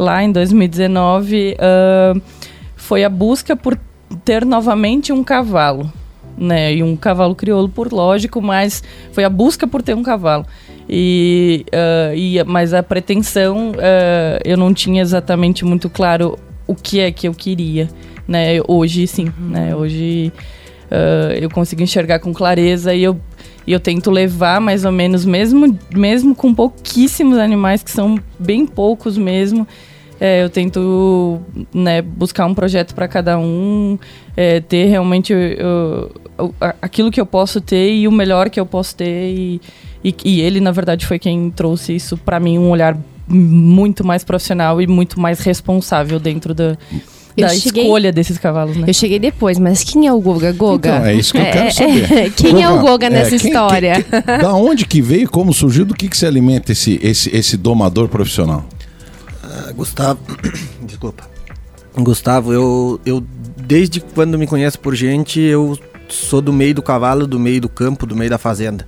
lá 0.00 0.22
em 0.22 0.32
2019 0.32 1.56
uh, 1.56 2.22
foi 2.74 3.04
a 3.04 3.08
busca 3.08 3.54
por 3.54 3.78
ter 4.24 4.44
novamente 4.44 5.12
um 5.12 5.22
cavalo 5.22 5.92
né? 6.40 6.74
E 6.74 6.82
um 6.82 6.96
cavalo 6.96 7.34
crioulo, 7.34 7.68
por 7.68 7.92
lógico, 7.92 8.40
mas 8.40 8.82
foi 9.12 9.24
a 9.24 9.28
busca 9.28 9.66
por 9.66 9.82
ter 9.82 9.94
um 9.94 10.02
cavalo. 10.02 10.46
E, 10.88 11.66
uh, 11.68 12.14
e 12.16 12.42
mas 12.44 12.72
a 12.72 12.82
pretensão, 12.82 13.72
uh, 13.72 14.40
eu 14.42 14.56
não 14.56 14.72
tinha 14.72 15.02
exatamente 15.02 15.64
muito 15.64 15.90
claro 15.90 16.38
o 16.66 16.74
que 16.74 16.98
é 16.98 17.12
que 17.12 17.28
eu 17.28 17.34
queria, 17.34 17.88
né? 18.26 18.58
Hoje, 18.66 19.06
sim, 19.06 19.26
uhum. 19.26 19.48
né? 19.50 19.76
Hoje 19.76 20.32
uh, 20.90 21.32
eu 21.34 21.50
consigo 21.50 21.82
enxergar 21.82 22.18
com 22.20 22.32
clareza 22.32 22.94
e 22.94 23.02
eu 23.02 23.20
e 23.66 23.72
eu 23.72 23.78
tento 23.78 24.10
levar 24.10 24.60
mais 24.60 24.84
ou 24.86 24.90
menos, 24.90 25.24
mesmo, 25.24 25.78
mesmo 25.94 26.34
com 26.34 26.52
pouquíssimos 26.52 27.38
animais, 27.38 27.82
que 27.82 27.90
são 27.90 28.18
bem 28.38 28.66
poucos 28.66 29.18
mesmo, 29.18 29.68
é, 30.20 30.42
eu 30.44 30.50
tento 30.50 31.40
né, 31.72 32.02
buscar 32.02 32.44
um 32.46 32.54
projeto 32.54 32.94
para 32.94 33.08
cada 33.08 33.38
um, 33.38 33.98
é, 34.36 34.60
ter 34.60 34.84
realmente 34.86 35.32
uh, 35.34 36.54
aquilo 36.82 37.10
que 37.10 37.20
eu 37.20 37.26
posso 37.26 37.60
ter 37.60 37.92
e 37.94 38.06
o 38.06 38.12
melhor 38.12 38.50
que 38.50 38.60
eu 38.60 38.66
posso 38.66 38.94
ter. 38.94 39.30
E, 39.32 39.60
e, 40.04 40.14
e 40.24 40.40
ele, 40.40 40.60
na 40.60 40.72
verdade, 40.72 41.06
foi 41.06 41.18
quem 41.18 41.50
trouxe 41.50 41.94
isso 41.94 42.16
para 42.16 42.38
mim, 42.38 42.58
um 42.58 42.70
olhar 42.70 42.96
muito 43.26 44.04
mais 44.04 44.24
profissional 44.24 44.80
e 44.82 44.86
muito 44.86 45.20
mais 45.20 45.40
responsável 45.40 46.18
dentro 46.18 46.52
da, 46.52 46.76
Eu 47.36 47.46
da 47.46 47.48
cheguei- 47.54 47.84
escolha 47.84 48.10
desses 48.12 48.36
cavalos, 48.38 48.76
né? 48.76 48.84
Eu 48.88 48.94
cheguei 48.94 49.18
depois, 49.20 49.58
mas 49.58 49.84
quem 49.84 50.06
é 50.06 50.12
o 50.12 50.20
Goga 50.20 50.52
Goga? 50.52 50.88
Então, 50.96 51.04
é 51.06 51.14
isso 51.14 51.32
que 51.32 51.38
eu 51.38 51.44
quero 51.44 51.72
saber. 51.72 52.32
quem 52.36 52.62
é 52.62 52.68
o 52.68 52.80
Goga 52.80 53.08
nessa 53.08 53.38
quem- 53.38 53.46
história? 53.50 54.02
quem- 54.02 54.22
quem- 54.22 54.38
da 54.38 54.52
onde 54.54 54.84
que 54.84 55.00
veio, 55.00 55.30
como 55.30 55.52
surgiu, 55.54 55.84
do 55.84 55.94
que, 55.94 56.08
que 56.08 56.16
se 56.16 56.26
alimenta 56.26 56.72
esse, 56.72 56.98
esse, 57.02 57.34
esse 57.34 57.56
domador 57.56 58.08
profissional? 58.08 58.64
Gustavo, 59.80 60.20
desculpa. 60.84 61.24
Gustavo, 61.96 62.52
eu, 62.52 63.00
eu 63.06 63.24
desde 63.56 63.98
quando 63.98 64.38
me 64.38 64.46
conheço 64.46 64.78
por 64.78 64.94
gente, 64.94 65.40
eu 65.40 65.78
sou 66.06 66.42
do 66.42 66.52
meio 66.52 66.74
do 66.74 66.82
cavalo, 66.82 67.26
do 67.26 67.40
meio 67.40 67.62
do 67.62 67.68
campo, 67.68 68.04
do 68.04 68.14
meio 68.14 68.28
da 68.28 68.36
fazenda. 68.36 68.86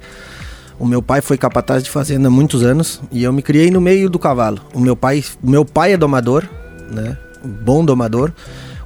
O 0.79 0.85
meu 0.85 1.01
pai 1.01 1.23
foi 1.23 1.39
capataz 1.39 1.83
de 1.83 1.89
fazenda 1.89 2.29
há 2.29 2.31
muitos 2.31 2.63
anos 2.63 3.01
e 3.11 3.23
eu 3.23 3.33
me 3.33 3.41
criei 3.41 3.71
no 3.71 3.81
meio 3.81 4.11
do 4.11 4.19
cavalo. 4.19 4.61
O 4.75 4.81
meu 4.81 4.95
pai, 4.95 5.25
o 5.43 5.49
meu 5.49 5.65
pai 5.65 5.95
é 5.95 5.97
domador, 5.97 6.47
né? 6.91 7.17
Bom 7.43 7.83
domador. 7.83 8.31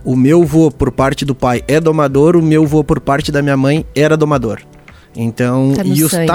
O 0.04 0.14
meu 0.14 0.44
vô 0.44 0.70
por 0.70 0.92
parte 0.92 1.24
do 1.24 1.34
pai 1.34 1.64
é 1.66 1.80
domador, 1.80 2.36
o 2.36 2.42
meu 2.42 2.64
vô 2.64 2.84
por 2.84 3.00
parte 3.00 3.32
da 3.32 3.42
minha 3.42 3.56
mãe 3.56 3.84
era 3.96 4.16
domador. 4.16 4.60
Então, 5.16 5.72
Tá 5.74 5.82
e 5.82 6.04
os 6.04 6.12
sangue. 6.12 6.28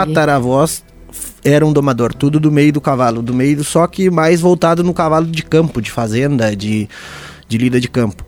Tataravós 1.11 1.31
eram 1.43 1.73
domador, 1.73 2.13
tudo 2.13 2.39
do 2.39 2.51
meio 2.51 2.71
do 2.71 2.81
cavalo, 2.81 3.21
do 3.21 3.33
meio 3.33 3.63
só 3.63 3.87
que 3.87 4.09
mais 4.09 4.41
voltado 4.41 4.83
no 4.83 4.93
cavalo 4.93 5.25
de 5.25 5.43
campo, 5.43 5.81
de 5.81 5.91
fazenda, 5.91 6.55
de, 6.55 6.87
de 7.47 7.57
lida 7.57 7.79
de 7.79 7.87
campo. 7.87 8.25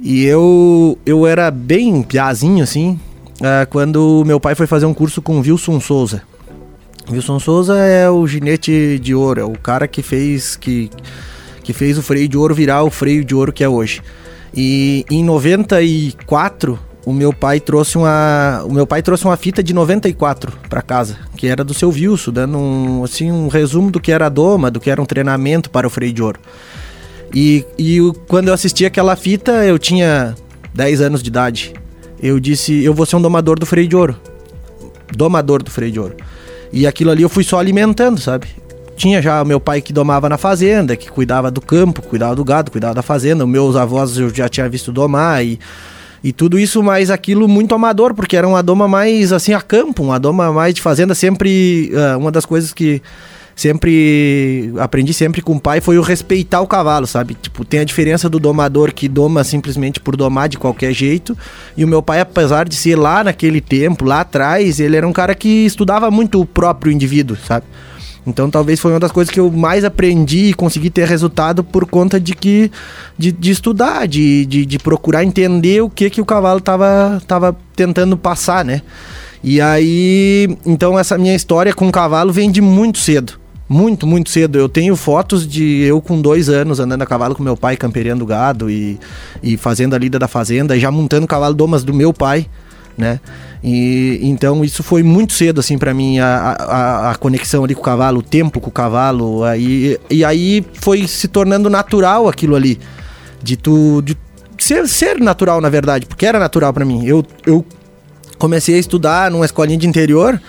E 0.00 0.24
eu 0.24 0.98
eu 1.06 1.26
era 1.26 1.50
bem 1.50 2.02
piazinho 2.02 2.62
assim, 2.62 2.98
ah, 3.40 3.66
quando 3.66 4.24
meu 4.26 4.40
pai 4.40 4.54
foi 4.54 4.66
fazer 4.66 4.86
um 4.86 4.94
curso 4.94 5.22
com 5.22 5.40
Wilson 5.40 5.80
Souza. 5.80 6.22
Wilson 7.10 7.38
Souza 7.38 7.76
é 7.78 8.08
o 8.10 8.26
ginete 8.26 8.98
de 8.98 9.14
ouro, 9.14 9.40
é 9.40 9.44
o 9.44 9.52
cara 9.52 9.88
que 9.88 10.02
fez 10.02 10.56
que, 10.56 10.90
que 11.62 11.72
fez 11.72 11.98
o 11.98 12.02
freio 12.02 12.28
de 12.28 12.36
ouro 12.36 12.54
virar 12.54 12.82
o 12.82 12.90
freio 12.90 13.24
de 13.24 13.34
ouro 13.34 13.52
que 13.52 13.64
é 13.64 13.68
hoje. 13.68 14.02
E 14.54 15.04
em 15.10 15.24
94 15.24 16.78
o 17.04 17.12
meu 17.12 17.32
pai 17.32 17.58
trouxe 17.58 17.98
uma 17.98 18.62
o 18.64 18.72
meu 18.72 18.86
pai 18.86 19.02
trouxe 19.02 19.24
uma 19.24 19.36
fita 19.36 19.62
de 19.62 19.74
94 19.74 20.52
para 20.68 20.82
casa, 20.82 21.18
que 21.36 21.46
era 21.46 21.64
do 21.64 21.74
seu 21.74 21.90
Wilson, 21.90 22.30
dando 22.30 22.58
um 22.58 23.04
assim 23.04 23.30
um 23.30 23.48
resumo 23.48 23.90
do 23.90 24.00
que 24.00 24.12
era 24.12 24.26
a 24.26 24.28
doma, 24.28 24.70
do 24.70 24.78
que 24.78 24.90
era 24.90 25.02
um 25.02 25.06
treinamento 25.06 25.68
para 25.70 25.86
o 25.86 25.90
freio 25.90 26.12
de 26.12 26.22
ouro. 26.22 26.40
E, 27.34 27.64
e 27.78 27.98
quando 28.28 28.48
eu 28.48 28.54
assisti 28.54 28.84
aquela 28.84 29.16
fita, 29.16 29.64
eu 29.64 29.78
tinha 29.78 30.34
10 30.74 31.00
anos 31.00 31.22
de 31.22 31.28
idade. 31.28 31.72
Eu 32.22 32.38
disse, 32.38 32.84
eu 32.84 32.94
vou 32.94 33.06
ser 33.06 33.16
um 33.16 33.22
domador 33.22 33.58
do 33.58 33.66
freio 33.66 33.88
de 33.88 33.96
ouro. 33.96 34.16
Domador 35.16 35.62
do 35.62 35.70
freio 35.70 35.90
de 35.90 35.98
ouro. 35.98 36.16
E 36.72 36.86
aquilo 36.86 37.10
ali 37.10 37.22
eu 37.22 37.28
fui 37.28 37.42
só 37.42 37.58
alimentando, 37.58 38.20
sabe? 38.20 38.46
Tinha 38.96 39.20
já 39.20 39.42
meu 39.44 39.58
pai 39.58 39.80
que 39.80 39.92
domava 39.92 40.28
na 40.28 40.36
fazenda, 40.36 40.94
que 40.94 41.10
cuidava 41.10 41.50
do 41.50 41.60
campo, 41.60 42.02
cuidava 42.02 42.36
do 42.36 42.44
gado, 42.44 42.70
cuidava 42.70 42.94
da 42.94 43.02
fazenda. 43.02 43.46
Meus 43.46 43.76
avós 43.76 44.16
eu 44.16 44.32
já 44.32 44.48
tinha 44.48 44.68
visto 44.68 44.92
domar 44.92 45.44
e, 45.44 45.58
e 46.22 46.32
tudo 46.32 46.58
isso, 46.58 46.82
mas 46.82 47.10
aquilo 47.10 47.48
muito 47.48 47.74
amador, 47.74 48.14
porque 48.14 48.36
era 48.36 48.46
uma 48.46 48.62
doma 48.62 48.86
mais 48.86 49.32
assim 49.32 49.52
a 49.52 49.60
campo, 49.60 50.02
uma 50.02 50.18
doma 50.18 50.52
mais 50.52 50.74
de 50.74 50.80
fazenda. 50.80 51.14
Sempre, 51.14 51.92
ah, 51.94 52.16
uma 52.16 52.30
das 52.30 52.46
coisas 52.46 52.72
que 52.72 53.02
sempre 53.54 54.72
aprendi 54.78 55.12
sempre 55.12 55.42
com 55.42 55.56
o 55.56 55.60
pai 55.60 55.80
foi 55.80 55.98
o 55.98 56.02
respeitar 56.02 56.60
o 56.60 56.66
cavalo, 56.66 57.06
sabe? 57.06 57.34
Tipo, 57.34 57.64
tem 57.64 57.80
a 57.80 57.84
diferença 57.84 58.28
do 58.28 58.38
domador 58.38 58.92
que 58.92 59.08
doma 59.08 59.44
simplesmente 59.44 60.00
por 60.00 60.16
domar 60.16 60.48
de 60.48 60.58
qualquer 60.58 60.92
jeito, 60.92 61.36
e 61.76 61.84
o 61.84 61.88
meu 61.88 62.02
pai, 62.02 62.20
apesar 62.20 62.68
de 62.68 62.74
ser 62.74 62.96
lá 62.96 63.22
naquele 63.24 63.60
tempo, 63.60 64.04
lá 64.04 64.20
atrás, 64.20 64.80
ele 64.80 64.96
era 64.96 65.06
um 65.06 65.12
cara 65.12 65.34
que 65.34 65.66
estudava 65.66 66.10
muito 66.10 66.40
o 66.40 66.46
próprio 66.46 66.92
indivíduo, 66.92 67.36
sabe? 67.36 67.66
Então 68.26 68.48
talvez 68.48 68.78
foi 68.78 68.92
uma 68.92 69.00
das 69.00 69.10
coisas 69.10 69.32
que 69.32 69.40
eu 69.40 69.50
mais 69.50 69.84
aprendi 69.84 70.46
e 70.46 70.54
consegui 70.54 70.90
ter 70.90 71.08
resultado 71.08 71.64
por 71.64 71.86
conta 71.86 72.20
de 72.20 72.34
que 72.34 72.70
de, 73.18 73.32
de 73.32 73.50
estudar, 73.50 74.06
de, 74.06 74.46
de, 74.46 74.64
de 74.64 74.78
procurar 74.78 75.24
entender 75.24 75.82
o 75.82 75.90
que 75.90 76.08
que 76.08 76.20
o 76.20 76.24
cavalo 76.24 76.60
tava, 76.60 77.20
tava 77.26 77.56
tentando 77.74 78.16
passar, 78.16 78.64
né? 78.64 78.82
E 79.42 79.60
aí, 79.60 80.56
então 80.64 80.96
essa 80.96 81.18
minha 81.18 81.34
história 81.34 81.74
com 81.74 81.88
o 81.88 81.92
cavalo 81.92 82.32
vem 82.32 82.50
de 82.50 82.60
muito 82.60 82.98
cedo. 82.98 83.40
Muito, 83.68 84.06
muito 84.06 84.28
cedo. 84.30 84.58
Eu 84.58 84.68
tenho 84.68 84.94
fotos 84.94 85.46
de 85.46 85.80
eu 85.80 86.00
com 86.00 86.20
dois 86.20 86.48
anos 86.48 86.78
andando 86.78 87.02
a 87.02 87.06
cavalo 87.06 87.34
com 87.34 87.42
meu 87.42 87.56
pai, 87.56 87.76
camperiando 87.76 88.24
gado 88.26 88.70
e, 88.70 89.00
e 89.42 89.56
fazendo 89.56 89.94
a 89.94 89.98
lida 89.98 90.18
da 90.18 90.28
fazenda, 90.28 90.76
e 90.76 90.80
já 90.80 90.90
montando 90.90 91.26
cavalo 91.26 91.54
domas 91.54 91.82
do 91.82 91.94
meu 91.94 92.12
pai, 92.12 92.46
né? 92.96 93.20
E 93.62 94.18
então 94.22 94.64
isso 94.64 94.82
foi 94.82 95.02
muito 95.02 95.32
cedo 95.32 95.60
assim 95.60 95.78
para 95.78 95.94
mim 95.94 96.18
a, 96.18 96.56
a, 96.58 97.10
a 97.12 97.14
conexão 97.14 97.64
ali 97.64 97.74
com 97.74 97.80
o 97.80 97.84
cavalo, 97.84 98.18
o 98.18 98.22
tempo 98.22 98.60
com 98.60 98.68
o 98.68 98.72
cavalo, 98.72 99.44
aí 99.44 99.98
e 100.10 100.24
aí 100.24 100.64
foi 100.74 101.06
se 101.06 101.28
tornando 101.28 101.70
natural 101.70 102.28
aquilo 102.28 102.56
ali 102.56 102.78
de 103.42 103.56
tu 103.56 104.02
de 104.02 104.16
ser, 104.58 104.86
ser 104.88 105.20
natural 105.20 105.60
na 105.60 105.68
verdade, 105.68 106.06
porque 106.06 106.26
era 106.26 106.38
natural 106.38 106.72
para 106.72 106.84
mim. 106.84 107.04
Eu 107.04 107.24
eu 107.46 107.64
comecei 108.38 108.74
a 108.74 108.78
estudar 108.78 109.30
numa 109.30 109.44
escolinha 109.44 109.78
de 109.78 109.86
interior, 109.86 110.40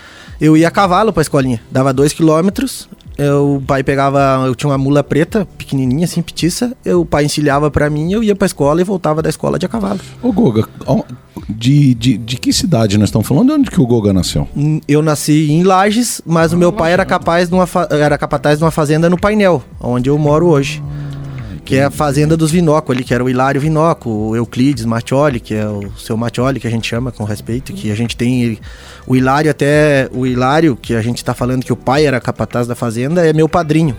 eu 0.41 0.57
ia 0.57 0.67
a 0.67 0.71
cavalo 0.71 1.13
pra 1.13 1.21
escolinha, 1.21 1.61
dava 1.69 1.93
dois 1.93 2.13
quilômetros, 2.13 2.89
eu, 3.17 3.57
o 3.57 3.61
pai 3.61 3.83
pegava, 3.83 4.43
eu 4.47 4.55
tinha 4.55 4.69
uma 4.69 4.77
mula 4.77 5.03
preta, 5.03 5.47
pequenininha 5.57 6.05
assim, 6.05 6.21
petiça, 6.21 6.75
eu, 6.83 7.01
o 7.01 7.05
pai 7.05 7.25
encilhava 7.25 7.69
pra 7.69 7.89
mim, 7.89 8.11
eu 8.11 8.23
ia 8.23 8.35
pra 8.35 8.45
escola 8.45 8.81
e 8.81 8.83
voltava 8.83 9.21
da 9.21 9.29
escola 9.29 9.59
de 9.59 9.65
a 9.65 9.69
cavalo. 9.69 9.99
Ô 10.21 10.31
Goga, 10.31 10.67
ó, 10.85 11.03
de, 11.49 11.93
de, 11.93 12.17
de 12.17 12.37
que 12.37 12.53
cidade 12.53 12.97
nós 12.97 13.09
estamos 13.09 13.27
falando? 13.27 13.47
De 13.47 13.53
onde 13.53 13.71
que 13.71 13.81
o 13.81 13.85
Goga 13.85 14.13
nasceu? 14.13 14.47
Hum, 14.55 14.79
Eu 14.87 15.01
nasci 15.01 15.51
em 15.51 15.63
Lages, 15.63 16.21
mas 16.25 16.53
o 16.53 16.57
meu 16.57 16.71
pai 16.71 16.93
era 16.93 17.05
capaz 17.05 17.49
de 17.49 17.55
uma 17.55 17.67
era 17.89 18.17
capataz 18.17 18.57
de 18.57 18.63
uma 18.63 18.71
fazenda 18.71 19.09
no 19.09 19.17
Painel, 19.19 19.63
onde 19.79 20.09
eu 20.09 20.17
moro 20.17 20.47
hoje. 20.47 20.81
Que 21.65 21.77
é 21.77 21.85
a 21.85 21.89
fazenda 21.89 22.35
dos 22.35 22.51
Vinoco 22.51 22.91
ali, 22.91 23.05
que 23.05 23.13
era 23.13 23.23
o 23.23 23.29
Hilário 23.29 23.61
Vinoco, 23.61 24.09
o 24.09 24.35
Euclides 24.35 24.83
Matioli, 24.83 25.39
que 25.39 25.53
é 25.53 25.65
o 25.65 25.89
seu 25.97 26.17
Matioli, 26.17 26.59
que 26.59 26.67
a 26.67 26.69
gente 26.69 26.85
chama 26.85 27.09
com 27.09 27.23
respeito, 27.23 27.71
que 27.71 27.89
a 27.89 27.95
gente 27.95 28.17
tem 28.17 28.59
o 29.07 29.15
Hilário 29.15 29.49
até 29.49 30.09
o 30.13 30.25
Hilário, 30.27 30.75
que 30.75 30.93
a 30.93 31.01
gente 31.01 31.23
tá 31.23 31.33
falando 31.33 31.63
que 31.63 31.71
o 31.71 31.75
pai 31.77 32.05
era 32.05 32.19
capataz 32.19 32.67
da 32.67 32.75
fazenda, 32.75 33.25
é 33.25 33.31
meu 33.31 33.47
padrinho, 33.47 33.95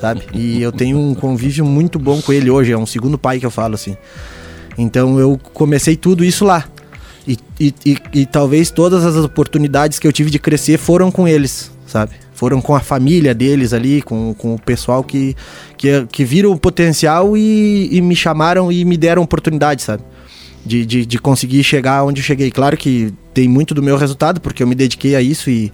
sabe? 0.00 0.22
E 0.32 0.62
eu 0.62 0.70
tenho 0.70 0.96
um 0.96 1.12
convívio 1.12 1.64
muito 1.64 1.98
bom 1.98 2.22
com 2.22 2.32
ele 2.32 2.50
hoje, 2.50 2.70
é 2.70 2.78
um 2.78 2.86
segundo 2.86 3.18
pai 3.18 3.40
que 3.40 3.46
eu 3.46 3.50
falo 3.50 3.74
assim. 3.74 3.96
Então 4.78 5.18
eu 5.18 5.40
comecei 5.52 5.96
tudo 5.96 6.24
isso 6.24 6.44
lá. 6.44 6.66
E, 7.28 7.38
e, 7.60 7.74
e, 7.84 7.96
e 8.20 8.26
talvez 8.26 8.70
todas 8.70 9.04
as 9.04 9.14
oportunidades 9.16 9.98
que 9.98 10.06
eu 10.06 10.12
tive 10.12 10.30
de 10.30 10.38
crescer 10.38 10.78
foram 10.78 11.10
com 11.10 11.28
eles, 11.28 11.70
sabe? 11.86 12.12
Foram 12.32 12.58
com 12.58 12.74
a 12.74 12.80
família 12.80 13.34
deles 13.34 13.74
ali, 13.74 14.00
com, 14.00 14.32
com 14.32 14.54
o 14.54 14.58
pessoal 14.58 15.04
que, 15.04 15.36
que, 15.76 16.06
que 16.10 16.24
viram 16.24 16.52
o 16.52 16.58
potencial 16.58 17.36
e, 17.36 17.90
e 17.92 18.00
me 18.00 18.16
chamaram 18.16 18.72
e 18.72 18.82
me 18.82 18.96
deram 18.96 19.20
oportunidade, 19.22 19.82
sabe? 19.82 20.02
De, 20.64 20.86
de, 20.86 21.04
de 21.04 21.18
conseguir 21.18 21.62
chegar 21.62 22.02
onde 22.02 22.22
eu 22.22 22.24
cheguei. 22.24 22.50
Claro 22.50 22.78
que 22.78 23.12
tem 23.34 23.46
muito 23.46 23.74
do 23.74 23.82
meu 23.82 23.98
resultado, 23.98 24.40
porque 24.40 24.62
eu 24.62 24.66
me 24.66 24.74
dediquei 24.74 25.14
a 25.14 25.20
isso 25.20 25.50
e, 25.50 25.70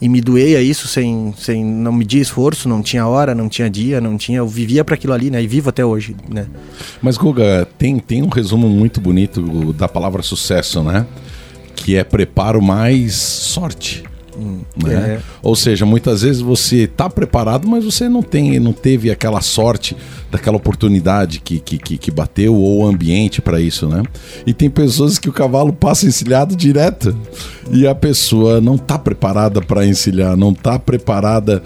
e 0.00 0.08
me 0.08 0.20
doei 0.20 0.56
a 0.56 0.62
isso 0.62 0.86
sem, 0.86 1.32
sem 1.38 1.64
não 1.64 1.92
medir 1.92 2.20
esforço, 2.20 2.68
não 2.68 2.82
tinha 2.82 3.06
hora, 3.06 3.34
não 3.34 3.48
tinha 3.48 3.70
dia, 3.70 4.00
não 4.00 4.16
tinha. 4.16 4.38
Eu 4.38 4.48
vivia 4.48 4.84
para 4.84 4.94
aquilo 4.94 5.12
ali, 5.12 5.30
né? 5.30 5.42
E 5.42 5.46
vivo 5.46 5.70
até 5.70 5.84
hoje, 5.84 6.14
né? 6.28 6.46
Mas, 7.00 7.16
Goga, 7.16 7.66
tem, 7.78 7.98
tem 7.98 8.22
um 8.22 8.28
resumo 8.28 8.68
muito 8.68 9.00
bonito 9.00 9.72
da 9.72 9.88
palavra 9.88 10.22
sucesso, 10.22 10.82
né? 10.82 11.06
Que 11.74 11.96
é 11.96 12.04
preparo 12.04 12.60
mais 12.60 13.14
sorte. 13.14 14.04
Né? 14.76 14.94
é. 14.94 15.20
Ou 15.42 15.56
seja, 15.56 15.86
muitas 15.86 16.22
vezes 16.22 16.40
você 16.40 16.84
está 16.84 17.08
preparado, 17.08 17.66
mas 17.66 17.84
você 17.84 18.08
não 18.08 18.22
tem, 18.22 18.58
não 18.60 18.72
teve 18.72 19.10
aquela 19.10 19.40
sorte 19.40 19.96
daquela 20.30 20.56
oportunidade 20.56 21.40
que, 21.40 21.58
que, 21.60 21.78
que, 21.78 21.98
que 21.98 22.10
bateu 22.10 22.54
ou 22.54 22.82
o 22.82 22.86
ambiente 22.86 23.40
para 23.40 23.60
isso, 23.60 23.88
né? 23.88 24.02
E 24.46 24.52
tem 24.52 24.68
pessoas 24.68 25.18
que 25.18 25.28
o 25.28 25.32
cavalo 25.32 25.72
passa 25.72 26.06
encilhado 26.06 26.54
direto 26.56 27.16
e 27.70 27.86
a 27.86 27.94
pessoa 27.94 28.60
não 28.60 28.74
está 28.74 28.98
preparada 28.98 29.60
para 29.60 29.86
encilhar, 29.86 30.36
não 30.36 30.50
está 30.50 30.78
preparada 30.78 31.62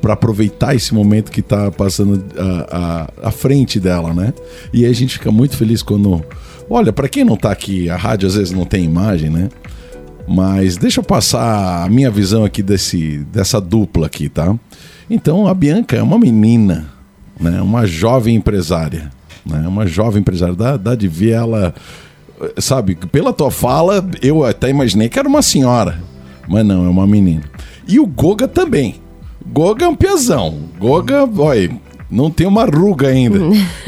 para 0.00 0.14
aproveitar 0.14 0.74
esse 0.74 0.94
momento 0.94 1.30
que 1.30 1.40
está 1.40 1.70
passando 1.70 2.24
à, 3.22 3.30
frente 3.30 3.80
dela, 3.80 4.14
né? 4.14 4.32
E 4.72 4.84
aí 4.84 4.90
a 4.90 4.94
gente 4.94 5.14
fica 5.14 5.30
muito 5.30 5.56
feliz 5.56 5.82
quando. 5.82 6.24
Olha, 6.70 6.92
para 6.92 7.08
quem 7.08 7.24
não 7.24 7.36
tá 7.36 7.50
aqui, 7.50 7.88
a 7.88 7.96
rádio 7.96 8.28
às 8.28 8.34
vezes 8.34 8.52
não 8.52 8.64
tem 8.64 8.84
imagem, 8.84 9.30
né? 9.30 9.48
Mas 10.28 10.76
deixa 10.76 11.00
eu 11.00 11.04
passar 11.04 11.84
a 11.84 11.88
minha 11.88 12.10
visão 12.10 12.44
aqui 12.44 12.62
desse, 12.62 13.18
dessa 13.32 13.58
dupla 13.60 14.06
aqui, 14.06 14.28
tá? 14.28 14.54
Então 15.08 15.48
a 15.48 15.54
Bianca 15.54 15.96
é 15.96 16.02
uma 16.02 16.18
menina, 16.18 16.86
né? 17.40 17.62
Uma 17.62 17.86
jovem 17.86 18.36
empresária, 18.36 19.10
né? 19.44 19.66
Uma 19.66 19.86
jovem 19.86 20.20
empresária. 20.20 20.54
Dá, 20.54 20.76
dá 20.76 20.94
de 20.94 21.08
ver 21.08 21.30
ela, 21.30 21.74
sabe? 22.58 22.94
Pela 22.94 23.32
tua 23.32 23.50
fala, 23.50 24.06
eu 24.20 24.44
até 24.44 24.68
imaginei 24.68 25.08
que 25.08 25.18
era 25.18 25.28
uma 25.28 25.40
senhora, 25.40 25.98
mas 26.46 26.64
não, 26.64 26.84
é 26.84 26.88
uma 26.88 27.06
menina. 27.06 27.44
E 27.86 27.98
o 27.98 28.06
Goga 28.06 28.46
também. 28.46 28.96
Goga 29.46 29.86
é 29.86 29.88
um 29.88 29.96
piazão. 29.96 30.68
Goga, 30.78 31.26
olha, 31.38 31.70
não 32.10 32.30
tem 32.30 32.46
uma 32.46 32.64
ruga 32.64 33.08
ainda. 33.08 33.38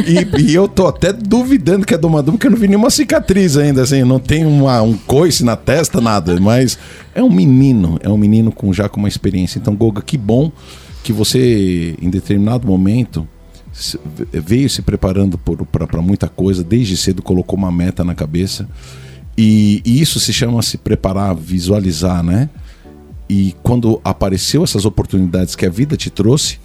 e, 0.07 0.43
e 0.43 0.55
eu 0.55 0.69
tô 0.69 0.87
até 0.87 1.13
duvidando 1.13 1.87
que 1.87 1.95
é 1.95 1.99
domador, 1.99 2.35
porque 2.35 2.47
eu 2.47 2.51
não 2.51 2.59
vi 2.59 2.69
nenhuma 2.69 2.91
cicatriz 2.91 3.57
ainda, 3.57 3.83
assim, 3.83 4.05
não 4.05 4.19
tem 4.19 4.45
uma, 4.45 4.83
um 4.83 4.97
coice 4.97 5.45
na 5.45 5.57
testa, 5.57 6.01
nada. 6.01 6.39
Mas 6.41 6.79
é 7.15 7.23
um 7.23 7.31
menino, 7.31 7.99
é 8.03 8.09
um 8.09 8.19
menino 8.19 8.53
com 8.53 8.73
já 8.73 8.89
com 8.89 8.99
uma 8.99 9.09
experiência. 9.09 9.59
Então, 9.59 9.75
Goga, 9.75 10.03
que 10.03 10.19
bom 10.19 10.53
que 11.03 11.13
você, 11.13 11.95
em 12.01 12.11
determinado 12.11 12.67
momento, 12.67 13.27
veio 14.33 14.69
se 14.69 14.83
preparando 14.83 15.39
para 15.39 16.03
muita 16.03 16.29
coisa, 16.29 16.63
desde 16.63 16.97
cedo 16.97 17.23
colocou 17.23 17.59
uma 17.59 17.73
meta 17.73 18.05
na 18.05 18.15
cabeça. 18.15 18.69
E, 19.37 19.81
e 19.85 20.01
isso 20.01 20.21
se 20.21 20.33
chama 20.33 20.61
se 20.61 20.77
preparar, 20.77 21.35
visualizar, 21.35 22.23
né? 22.23 22.51
E 23.29 23.55
quando 23.63 24.01
apareceu 24.05 24.65
essas 24.65 24.85
oportunidades 24.85 25.55
que 25.55 25.65
a 25.65 25.71
vida 25.71 25.97
te 25.97 26.11
trouxe, 26.11 26.59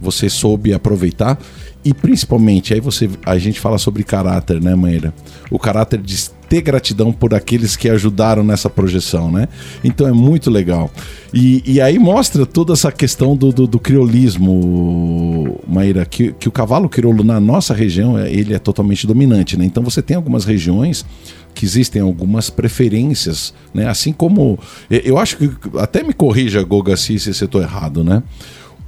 você 0.00 0.28
soube 0.28 0.72
aproveitar 0.72 1.38
e 1.84 1.94
principalmente 1.94 2.74
aí 2.74 2.80
você 2.80 3.08
a 3.24 3.38
gente 3.38 3.58
fala 3.58 3.78
sobre 3.78 4.04
caráter, 4.04 4.60
né, 4.60 4.74
Maíra? 4.74 5.14
O 5.50 5.58
caráter 5.58 6.00
de 6.00 6.30
ter 6.48 6.60
gratidão 6.60 7.12
por 7.12 7.32
aqueles 7.32 7.76
que 7.76 7.88
ajudaram 7.88 8.42
nessa 8.42 8.68
projeção, 8.68 9.30
né? 9.30 9.48
Então 9.82 10.06
é 10.06 10.12
muito 10.12 10.50
legal. 10.50 10.90
E, 11.32 11.62
e 11.64 11.80
aí 11.80 11.98
mostra 11.98 12.44
toda 12.44 12.72
essa 12.72 12.90
questão 12.90 13.36
do, 13.36 13.52
do, 13.52 13.66
do 13.66 13.78
criolismo, 13.78 15.58
Maíra, 15.66 16.04
que, 16.04 16.32
que 16.32 16.48
o 16.48 16.52
cavalo 16.52 16.88
crioulo 16.88 17.22
na 17.22 17.38
nossa 17.38 17.72
região 17.72 18.18
é, 18.18 18.30
ele 18.30 18.52
é 18.52 18.58
totalmente 18.58 19.06
dominante, 19.06 19.56
né? 19.56 19.64
Então 19.64 19.82
você 19.82 20.02
tem 20.02 20.16
algumas 20.16 20.44
regiões 20.44 21.06
que 21.54 21.64
existem 21.64 22.02
algumas 22.02 22.50
preferências, 22.50 23.54
né? 23.72 23.88
Assim 23.88 24.12
como 24.12 24.58
eu 24.90 25.18
acho 25.18 25.36
que 25.36 25.50
até 25.78 26.02
me 26.02 26.12
corrija, 26.12 26.62
Goga, 26.62 26.96
se, 26.96 27.18
se 27.18 27.30
eu 27.30 27.46
estou 27.46 27.62
errado, 27.62 28.04
né? 28.04 28.22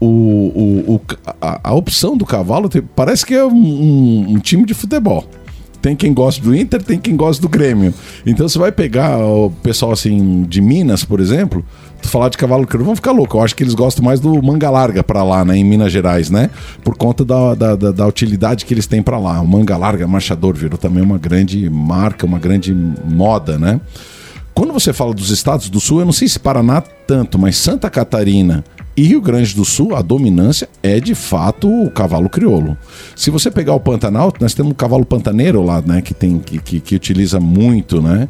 O, 0.04 0.94
o, 0.94 1.00
a, 1.40 1.60
a, 1.70 1.74
opção 1.74 2.16
do 2.16 2.26
cavalo 2.26 2.68
parece 2.96 3.24
que 3.24 3.34
é 3.34 3.44
um, 3.44 4.32
um, 4.32 4.38
time 4.40 4.66
de 4.66 4.74
futebol 4.74 5.24
tem 5.80 5.94
quem 5.94 6.12
gosta 6.12 6.40
do 6.40 6.54
Inter, 6.54 6.80
tem 6.80 6.98
quem 6.98 7.16
gosta 7.16 7.42
do 7.42 7.48
Grêmio. 7.48 7.92
Então 8.24 8.48
você 8.48 8.56
vai 8.56 8.70
pegar 8.70 9.18
o 9.18 9.50
pessoal 9.50 9.92
assim 9.92 10.44
de 10.44 10.60
Minas, 10.60 11.04
por 11.04 11.18
exemplo, 11.18 11.64
falar 12.02 12.28
de 12.28 12.38
cavalo 12.38 12.64
crioulo, 12.66 12.86
vão 12.86 12.96
ficar 12.96 13.10
louco. 13.10 13.36
Eu 13.36 13.42
acho 13.42 13.54
que 13.56 13.64
eles 13.64 13.74
gostam 13.74 14.04
mais 14.04 14.20
do 14.20 14.40
manga 14.42 14.70
larga 14.70 15.02
para 15.02 15.24
lá, 15.24 15.44
né, 15.44 15.56
em 15.56 15.64
Minas 15.64 15.92
Gerais, 15.92 16.30
né? 16.30 16.50
Por 16.84 16.96
conta 16.96 17.24
da, 17.24 17.54
da, 17.54 17.76
da, 17.76 17.90
da 17.90 18.06
utilidade 18.06 18.64
que 18.64 18.72
eles 18.72 18.86
têm 18.86 19.02
para 19.02 19.18
lá. 19.18 19.40
O 19.40 19.46
manga 19.46 19.76
larga 19.76 20.06
marchador 20.06 20.54
virou 20.54 20.78
também 20.78 21.02
uma 21.02 21.18
grande 21.18 21.68
marca, 21.68 22.24
uma 22.24 22.38
grande 22.38 22.72
moda, 22.72 23.58
né? 23.58 23.80
Quando 24.54 24.72
você 24.72 24.92
fala 24.92 25.12
dos 25.12 25.30
estados 25.30 25.68
do 25.68 25.80
sul, 25.80 26.00
eu 26.00 26.04
não 26.04 26.12
sei 26.12 26.28
se 26.28 26.38
Paraná 26.38 26.80
tanto, 26.80 27.38
mas 27.38 27.56
Santa 27.56 27.90
Catarina, 27.90 28.62
e 28.96 29.02
Rio 29.04 29.20
Grande 29.20 29.54
do 29.54 29.64
Sul, 29.64 29.94
a 29.96 30.02
dominância 30.02 30.68
é 30.82 31.00
de 31.00 31.14
fato 31.14 31.68
o 31.68 31.90
cavalo 31.90 32.28
crioulo. 32.28 32.76
Se 33.16 33.30
você 33.30 33.50
pegar 33.50 33.74
o 33.74 33.80
Pantanal, 33.80 34.32
nós 34.40 34.52
temos 34.54 34.72
um 34.72 34.74
cavalo 34.74 35.04
pantaneiro 35.04 35.62
lá, 35.62 35.80
né? 35.80 36.02
Que, 36.02 36.12
tem, 36.12 36.38
que, 36.38 36.58
que, 36.58 36.80
que 36.80 36.94
utiliza 36.94 37.40
muito, 37.40 38.02
né? 38.02 38.28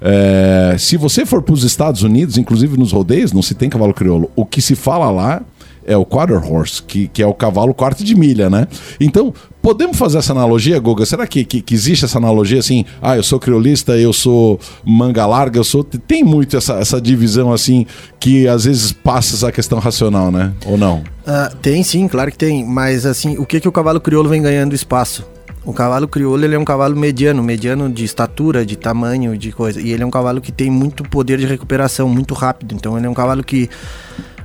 É, 0.00 0.76
se 0.78 0.96
você 0.96 1.26
for 1.26 1.42
para 1.42 1.54
os 1.54 1.64
Estados 1.64 2.02
Unidos, 2.02 2.38
inclusive 2.38 2.76
nos 2.76 2.92
rodeios, 2.92 3.32
não 3.32 3.42
se 3.42 3.54
tem 3.54 3.68
cavalo 3.68 3.94
crioulo. 3.94 4.30
O 4.36 4.44
que 4.44 4.60
se 4.60 4.76
fala 4.76 5.10
lá 5.10 5.42
é 5.86 5.96
o 5.96 6.04
quarter 6.04 6.44
horse, 6.44 6.82
que, 6.82 7.06
que 7.08 7.22
é 7.22 7.26
o 7.26 7.32
cavalo 7.32 7.72
quarto 7.72 8.02
de 8.02 8.14
milha, 8.14 8.50
né? 8.50 8.66
Então, 9.00 9.32
podemos 9.62 9.96
fazer 9.96 10.18
essa 10.18 10.32
analogia, 10.32 10.78
Guga? 10.80 11.06
Será 11.06 11.26
que, 11.26 11.44
que, 11.44 11.62
que, 11.62 11.74
existe 11.74 12.04
essa 12.04 12.18
analogia 12.18 12.58
assim? 12.58 12.84
Ah, 13.00 13.16
eu 13.16 13.22
sou 13.22 13.38
criolista, 13.38 13.96
eu 13.96 14.12
sou 14.12 14.58
manga 14.84 15.24
larga, 15.24 15.58
eu 15.58 15.64
sou. 15.64 15.84
Tem 15.84 16.24
muito 16.24 16.56
essa, 16.56 16.74
essa 16.74 17.00
divisão 17.00 17.52
assim 17.52 17.86
que 18.18 18.48
às 18.48 18.64
vezes 18.64 18.90
passa 18.90 19.36
essa 19.36 19.52
questão 19.52 19.78
racional, 19.78 20.32
né? 20.32 20.52
Ou 20.66 20.76
não? 20.76 20.98
Uh, 20.98 21.54
tem 21.62 21.82
sim, 21.84 22.08
claro 22.08 22.30
que 22.32 22.38
tem. 22.38 22.64
Mas 22.64 23.06
assim, 23.06 23.38
o 23.38 23.46
que, 23.46 23.60
que 23.60 23.68
o 23.68 23.72
cavalo 23.72 24.00
crioulo 24.00 24.28
vem 24.28 24.42
ganhando 24.42 24.74
espaço? 24.74 25.24
O 25.64 25.72
cavalo 25.72 26.06
crioulo 26.06 26.44
ele 26.44 26.54
é 26.54 26.58
um 26.58 26.64
cavalo 26.64 26.96
mediano, 26.96 27.42
mediano 27.42 27.90
de 27.90 28.04
estatura, 28.04 28.64
de 28.64 28.76
tamanho, 28.76 29.36
de 29.36 29.50
coisa. 29.50 29.80
E 29.80 29.90
ele 29.92 30.02
é 30.02 30.06
um 30.06 30.10
cavalo 30.10 30.40
que 30.40 30.52
tem 30.52 30.70
muito 30.70 31.02
poder 31.02 31.38
de 31.38 31.46
recuperação, 31.46 32.08
muito 32.08 32.34
rápido. 32.34 32.74
Então 32.74 32.96
ele 32.96 33.06
é 33.06 33.10
um 33.10 33.14
cavalo 33.14 33.42
que 33.42 33.68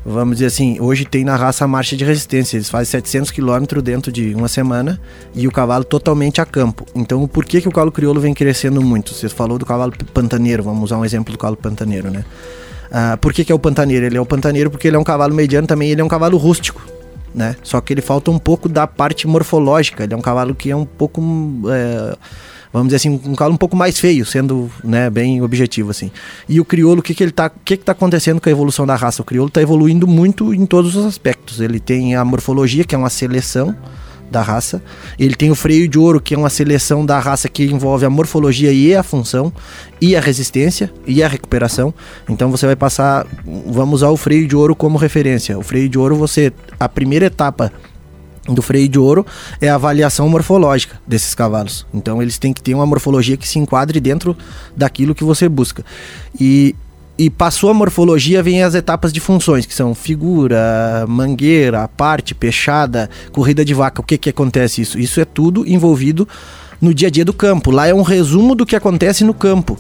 vamos 0.05 0.37
dizer 0.37 0.47
assim, 0.47 0.79
hoje 0.79 1.05
tem 1.05 1.23
na 1.23 1.35
raça 1.35 1.65
a 1.65 1.67
marcha 1.67 1.95
de 1.95 2.03
resistência. 2.03 2.57
Eles 2.57 2.69
fazem 2.69 2.91
700 2.91 3.31
km 3.31 3.81
dentro 3.83 4.11
de 4.11 4.33
uma 4.33 4.47
semana 4.47 4.99
e 5.33 5.47
o 5.47 5.51
cavalo 5.51 5.83
totalmente 5.83 6.41
a 6.41 6.45
campo. 6.45 6.85
Então, 6.95 7.27
por 7.27 7.45
que, 7.45 7.61
que 7.61 7.67
o 7.67 7.71
cavalo 7.71 7.91
crioulo 7.91 8.19
vem 8.19 8.33
crescendo 8.33 8.81
muito? 8.81 9.13
Você 9.13 9.29
falou 9.29 9.57
do 9.57 9.65
cavalo 9.65 9.93
pantaneiro, 10.13 10.63
vamos 10.63 10.83
usar 10.83 10.97
um 10.97 11.05
exemplo 11.05 11.31
do 11.31 11.37
cavalo 11.37 11.57
pantaneiro, 11.57 12.09
né? 12.09 12.25
Ah, 12.91 13.17
por 13.17 13.31
que, 13.31 13.45
que 13.45 13.51
é 13.51 13.55
o 13.55 13.59
pantaneiro? 13.59 14.05
Ele 14.05 14.17
é 14.17 14.21
o 14.21 14.25
pantaneiro 14.25 14.69
porque 14.69 14.87
ele 14.87 14.97
é 14.97 14.99
um 14.99 15.03
cavalo 15.03 15.33
mediano 15.33 15.67
também, 15.67 15.89
ele 15.89 16.01
é 16.01 16.03
um 16.03 16.09
cavalo 16.09 16.37
rústico. 16.37 16.81
Né? 17.33 17.55
Só 17.63 17.79
que 17.79 17.93
ele 17.93 18.01
falta 18.01 18.29
um 18.29 18.37
pouco 18.37 18.67
da 18.67 18.85
parte 18.85 19.25
morfológica. 19.25 20.03
Ele 20.03 20.13
é 20.13 20.17
um 20.17 20.21
cavalo 20.21 20.53
que 20.53 20.69
é 20.69 20.75
um 20.75 20.85
pouco. 20.85 21.21
É 21.69 22.17
vamos 22.71 22.87
dizer 22.87 22.97
assim, 22.97 23.09
um 23.09 23.35
cavalo 23.35 23.53
um 23.53 23.57
pouco 23.57 23.75
mais 23.75 23.99
feio, 23.99 24.25
sendo 24.25 24.69
né, 24.83 25.09
bem 25.09 25.41
objetivo 25.41 25.91
assim. 25.91 26.11
E 26.47 26.59
o 26.59 26.65
crioulo, 26.65 26.99
o 26.99 27.03
que 27.03 27.13
que 27.13 27.23
ele 27.23 27.31
tá, 27.31 27.49
que 27.49 27.77
que 27.77 27.83
tá 27.83 27.91
acontecendo 27.91 28.39
com 28.39 28.49
a 28.49 28.51
evolução 28.51 28.85
da 28.85 28.95
raça? 28.95 29.21
O 29.21 29.25
crioulo 29.25 29.49
está 29.49 29.61
evoluindo 29.61 30.07
muito 30.07 30.53
em 30.53 30.65
todos 30.65 30.95
os 30.95 31.05
aspectos. 31.05 31.59
Ele 31.59 31.79
tem 31.79 32.15
a 32.15 32.23
morfologia, 32.23 32.83
que 32.83 32.95
é 32.95 32.97
uma 32.97 33.09
seleção 33.09 33.75
da 34.31 34.41
raça. 34.41 34.81
Ele 35.19 35.35
tem 35.35 35.51
o 35.51 35.55
freio 35.55 35.87
de 35.87 35.99
ouro, 35.99 36.21
que 36.21 36.33
é 36.33 36.37
uma 36.37 36.49
seleção 36.49 37.05
da 37.05 37.19
raça 37.19 37.49
que 37.49 37.65
envolve 37.65 38.05
a 38.05 38.09
morfologia 38.09 38.71
e 38.71 38.95
a 38.95 39.03
função, 39.03 39.51
e 39.99 40.15
a 40.15 40.21
resistência 40.21 40.91
e 41.05 41.21
a 41.21 41.27
recuperação. 41.27 41.93
Então 42.29 42.49
você 42.49 42.65
vai 42.65 42.75
passar, 42.75 43.27
vamos 43.67 43.95
usar 43.95 44.09
o 44.09 44.17
freio 44.17 44.47
de 44.47 44.55
ouro 44.55 44.73
como 44.73 44.97
referência. 44.97 45.59
O 45.59 45.61
freio 45.61 45.89
de 45.89 45.99
ouro, 45.99 46.15
você 46.15 46.53
a 46.79 46.87
primeira 46.87 47.25
etapa 47.25 47.71
do 48.53 48.61
freio 48.61 48.87
de 48.87 48.99
ouro 48.99 49.25
é 49.59 49.69
a 49.69 49.75
avaliação 49.75 50.27
morfológica 50.29 50.99
desses 51.05 51.33
cavalos. 51.35 51.85
Então 51.93 52.21
eles 52.21 52.37
têm 52.37 52.53
que 52.53 52.61
ter 52.61 52.73
uma 52.73 52.85
morfologia 52.85 53.37
que 53.37 53.47
se 53.47 53.59
enquadre 53.59 53.99
dentro 53.99 54.35
daquilo 54.75 55.15
que 55.15 55.23
você 55.23 55.47
busca. 55.47 55.83
E, 56.39 56.75
e 57.17 57.29
passou 57.29 57.69
a 57.69 57.73
morfologia, 57.73 58.41
vem 58.41 58.63
as 58.63 58.75
etapas 58.75 59.11
de 59.13 59.19
funções, 59.19 59.65
que 59.65 59.73
são 59.73 59.93
figura, 59.93 61.05
mangueira, 61.07 61.87
parte, 61.87 62.33
peixada, 62.33 63.09
corrida 63.31 63.63
de 63.63 63.73
vaca. 63.73 64.01
O 64.01 64.03
que 64.03 64.17
que 64.17 64.29
acontece 64.29 64.81
isso? 64.81 64.99
Isso 64.99 65.19
é 65.19 65.25
tudo 65.25 65.67
envolvido 65.67 66.27
no 66.79 66.93
dia 66.93 67.07
a 67.07 67.11
dia 67.11 67.23
do 67.23 67.33
campo. 67.33 67.71
Lá 67.71 67.87
é 67.87 67.93
um 67.93 68.01
resumo 68.01 68.55
do 68.55 68.65
que 68.65 68.75
acontece 68.75 69.23
no 69.23 69.33
campo. 69.33 69.77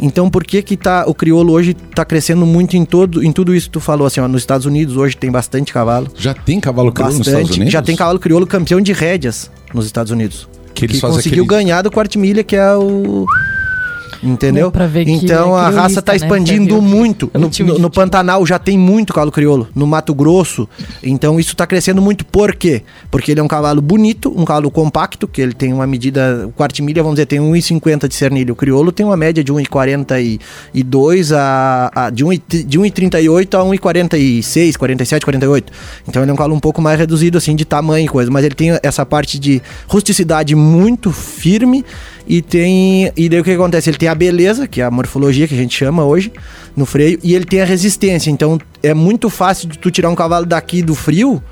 Então, 0.00 0.28
por 0.28 0.44
que 0.44 0.62
que 0.62 0.76
tá, 0.76 1.04
o 1.06 1.14
crioulo 1.14 1.52
hoje 1.52 1.76
está 1.90 2.04
crescendo 2.04 2.44
muito 2.44 2.76
em, 2.76 2.84
todo, 2.84 3.22
em 3.22 3.32
tudo 3.32 3.54
isso 3.54 3.66
que 3.66 3.72
tu 3.72 3.80
falou? 3.80 4.06
Assim, 4.06 4.20
ó, 4.20 4.28
nos 4.28 4.42
Estados 4.42 4.66
Unidos 4.66 4.96
hoje 4.96 5.16
tem 5.16 5.30
bastante 5.30 5.72
cavalo. 5.72 6.08
Já 6.16 6.34
tem 6.34 6.60
cavalo 6.60 6.92
crioulo 6.92 7.18
bastante, 7.18 7.28
nos 7.28 7.40
Estados 7.40 7.56
Unidos? 7.56 7.72
Já 7.72 7.82
tem 7.82 7.96
cavalo 7.96 8.18
crioulo 8.18 8.46
campeão 8.46 8.80
de 8.80 8.92
rédeas 8.92 9.50
nos 9.72 9.86
Estados 9.86 10.12
Unidos. 10.12 10.48
Que, 10.74 10.84
eles 10.84 10.96
que 10.96 11.06
conseguiu 11.06 11.44
aquele... 11.44 11.64
ganhar 11.64 11.82
do 11.82 11.90
milha 12.18 12.44
que 12.44 12.54
é 12.54 12.74
o 12.74 13.26
Entendeu? 14.22 14.72
então 15.06 15.56
é 15.56 15.60
a 15.60 15.68
raça 15.68 16.00
está 16.00 16.12
né? 16.12 16.16
expandindo 16.16 16.80
muito. 16.80 17.30
No, 17.34 17.50
no, 17.50 17.78
no, 17.78 17.90
Pantanal 17.90 18.44
já 18.46 18.58
tem 18.58 18.78
muito 18.78 19.12
cavalo 19.12 19.30
crioulo. 19.30 19.68
No 19.74 19.86
Mato 19.86 20.14
Grosso. 20.14 20.68
Então 21.02 21.38
isso 21.38 21.52
está 21.52 21.66
crescendo 21.66 22.00
muito. 22.00 22.24
Por 22.24 22.54
quê? 22.54 22.82
Porque 23.10 23.32
ele 23.32 23.40
é 23.40 23.42
um 23.42 23.48
cavalo 23.48 23.80
bonito, 23.80 24.32
um 24.36 24.44
cavalo 24.44 24.70
compacto, 24.70 25.28
que 25.28 25.40
ele 25.40 25.52
tem 25.52 25.72
uma 25.72 25.86
medida. 25.86 26.48
O 26.56 26.82
milha 26.82 27.02
vamos 27.02 27.16
dizer, 27.16 27.26
tem 27.26 27.40
1,50 27.40 28.08
de 28.08 28.14
cernilho. 28.14 28.52
O 28.52 28.56
crioulo 28.56 28.92
tem 28.92 29.04
uma 29.04 29.16
média 29.16 29.42
de 29.42 29.52
1,42 29.52 31.36
a, 31.36 31.90
a. 31.94 32.10
de 32.10 32.24
1,38 32.24 33.54
a 33.54 33.64
1,46, 33.64 34.76
47, 34.76 35.24
48. 35.24 35.72
Então 36.08 36.22
ele 36.22 36.30
é 36.30 36.34
um 36.34 36.36
cavalo 36.36 36.54
um 36.54 36.60
pouco 36.60 36.80
mais 36.80 36.98
reduzido, 36.98 37.38
assim, 37.38 37.54
de 37.54 37.64
tamanho 37.64 38.06
e 38.06 38.08
coisa. 38.08 38.30
Mas 38.30 38.44
ele 38.44 38.54
tem 38.54 38.78
essa 38.82 39.04
parte 39.04 39.38
de 39.38 39.62
rusticidade 39.88 40.54
muito 40.54 41.12
firme 41.12 41.84
e 42.26 42.42
tem. 42.42 43.12
E 43.16 43.28
daí 43.28 43.40
o 43.40 43.44
que 43.44 43.52
acontece? 43.52 43.88
Ele 43.88 43.98
tem 43.98 44.08
a 44.08 44.14
beleza, 44.14 44.66
que 44.66 44.80
é 44.80 44.84
a 44.84 44.90
morfologia 44.90 45.46
que 45.46 45.54
a 45.54 45.58
gente 45.58 45.76
chama 45.76 46.04
hoje, 46.04 46.32
no 46.76 46.84
freio, 46.84 47.18
e 47.22 47.34
ele 47.34 47.44
tem 47.44 47.60
a 47.60 47.64
resistência. 47.64 48.30
Então 48.30 48.58
é 48.82 48.92
muito 48.92 49.30
fácil 49.30 49.68
de 49.68 49.78
tu 49.78 49.90
tirar 49.90 50.10
um 50.10 50.14
cavalo 50.14 50.44
daqui 50.44 50.82
do 50.82 50.94
frio, 50.94 51.42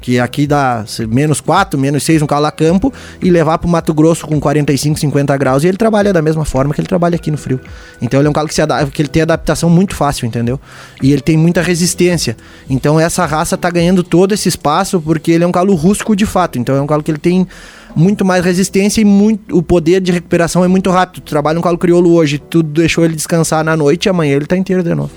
que 0.00 0.18
aqui 0.18 0.46
dá 0.46 0.84
menos 1.08 1.40
4, 1.40 1.78
menos 1.78 2.02
6 2.02 2.22
um 2.22 2.26
cavalo 2.26 2.46
a 2.46 2.52
campo, 2.52 2.92
e 3.22 3.30
levar 3.30 3.56
para 3.58 3.68
o 3.68 3.70
Mato 3.70 3.94
Grosso 3.94 4.26
com 4.26 4.38
45, 4.40 4.98
50 4.98 5.36
graus, 5.36 5.64
e 5.64 5.68
ele 5.68 5.76
trabalha 5.76 6.12
da 6.12 6.20
mesma 6.20 6.44
forma 6.44 6.74
que 6.74 6.80
ele 6.80 6.88
trabalha 6.88 7.14
aqui 7.16 7.30
no 7.30 7.38
frio. 7.38 7.60
Então 8.00 8.20
ele 8.20 8.26
é 8.26 8.30
um 8.30 8.32
cavalo 8.32 8.48
que, 8.48 8.54
se 8.54 8.62
adapta, 8.62 8.90
que 8.90 9.00
ele 9.00 9.08
tem 9.08 9.22
adaptação 9.22 9.70
muito 9.70 9.94
fácil, 9.94 10.26
entendeu? 10.26 10.60
E 11.00 11.12
ele 11.12 11.22
tem 11.22 11.36
muita 11.36 11.62
resistência. 11.62 12.36
Então 12.68 12.98
essa 12.98 13.24
raça 13.24 13.56
tá 13.56 13.70
ganhando 13.70 14.02
todo 14.02 14.32
esse 14.34 14.48
espaço 14.48 15.00
porque 15.00 15.30
ele 15.30 15.44
é 15.44 15.46
um 15.46 15.52
cavalo 15.52 15.74
rústico 15.74 16.16
de 16.16 16.26
fato. 16.26 16.58
Então 16.58 16.74
é 16.74 16.80
um 16.80 16.86
cavalo 16.86 17.02
que 17.02 17.10
ele 17.10 17.18
tem 17.18 17.46
muito 17.94 18.24
mais 18.24 18.44
resistência 18.44 19.00
e 19.00 19.04
muito, 19.04 19.56
o 19.56 19.62
poder 19.62 20.00
de 20.00 20.12
recuperação 20.12 20.64
é 20.64 20.68
muito 20.68 20.90
rápido. 20.90 21.22
Tu 21.22 21.30
trabalha 21.30 21.58
um 21.58 21.62
calo 21.62 21.78
crioulo 21.78 22.14
hoje, 22.14 22.38
tu 22.38 22.62
deixou 22.62 23.04
ele 23.04 23.14
descansar 23.14 23.64
na 23.64 23.76
noite 23.76 24.06
e 24.06 24.08
amanhã 24.08 24.36
ele 24.36 24.46
tá 24.46 24.56
inteiro 24.56 24.82
de 24.82 24.94
novo. 24.94 25.10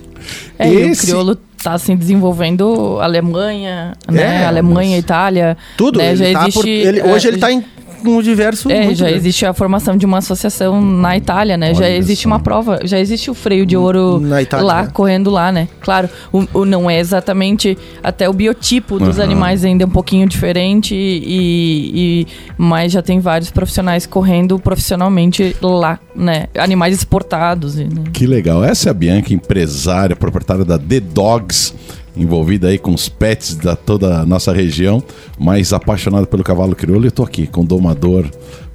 É, 0.57 0.69
Esse... 0.69 1.03
o 1.03 1.07
crioulo 1.07 1.37
tá 1.61 1.73
assim 1.73 1.95
desenvolvendo 1.95 2.99
Alemanha, 3.01 3.93
né? 4.09 4.43
É, 4.43 4.45
Alemanha. 4.45 4.97
Itália. 4.97 5.57
Tudo. 5.77 5.97
Né? 5.97 6.15
Já 6.15 6.31
tá 6.31 6.41
existe, 6.43 6.59
por... 6.59 6.67
ele, 6.67 7.01
hoje 7.01 7.27
é, 7.27 7.31
ele 7.31 7.37
tá 7.37 7.51
em 7.51 7.63
com 8.05 8.21
diversos. 8.21 8.71
É, 8.71 8.93
já 8.93 9.05
grande. 9.05 9.19
existe 9.19 9.45
a 9.45 9.53
formação 9.53 9.97
de 9.97 10.05
uma 10.05 10.19
associação 10.19 10.81
na 10.81 11.17
Itália, 11.17 11.57
né? 11.57 11.67
Olha 11.67 11.75
já 11.75 11.89
existe 11.89 12.21
isso. 12.21 12.27
uma 12.27 12.39
prova, 12.39 12.79
já 12.83 12.99
existe 12.99 13.29
o 13.29 13.33
freio 13.33 13.65
de 13.65 13.75
ouro 13.75 14.21
Itália, 14.39 14.65
lá, 14.65 14.83
né? 14.83 14.89
correndo 14.93 15.29
lá, 15.29 15.51
né? 15.51 15.67
Claro, 15.81 16.09
o, 16.31 16.45
o, 16.53 16.65
não 16.65 16.89
é 16.89 16.99
exatamente 16.99 17.77
até 18.03 18.29
o 18.29 18.33
biotipo 18.33 18.99
dos 18.99 19.17
uhum. 19.17 19.23
animais 19.23 19.65
ainda 19.65 19.83
é 19.83 19.87
um 19.87 19.91
pouquinho 19.91 20.27
diferente, 20.27 20.95
e, 20.95 21.91
e, 22.25 22.27
mas 22.57 22.91
já 22.91 23.01
tem 23.01 23.19
vários 23.19 23.51
profissionais 23.51 24.05
correndo 24.05 24.59
profissionalmente 24.59 25.55
lá, 25.61 25.99
né? 26.15 26.47
Animais 26.57 26.95
exportados. 26.95 27.75
Né? 27.75 27.87
Que 28.13 28.25
legal. 28.27 28.63
Essa 28.63 28.89
é 28.89 28.91
a 28.91 28.93
Bianca, 28.93 29.33
empresária, 29.33 30.15
proprietária 30.15 30.63
da 30.63 30.77
The 30.77 30.99
Dogs 30.99 31.73
envolvida 32.15 32.67
aí 32.67 32.77
com 32.77 32.93
os 32.93 33.09
pets 33.09 33.55
da 33.55 33.75
toda 33.75 34.21
a 34.21 34.25
nossa 34.25 34.53
região, 34.53 35.03
mas 35.37 35.73
apaixonado 35.73 36.27
pelo 36.27 36.43
cavalo 36.43 36.75
crioulo. 36.75 37.05
Eu 37.05 37.11
tô 37.11 37.23
aqui 37.23 37.47
com 37.47 37.61
o 37.61 37.65
domador 37.65 38.29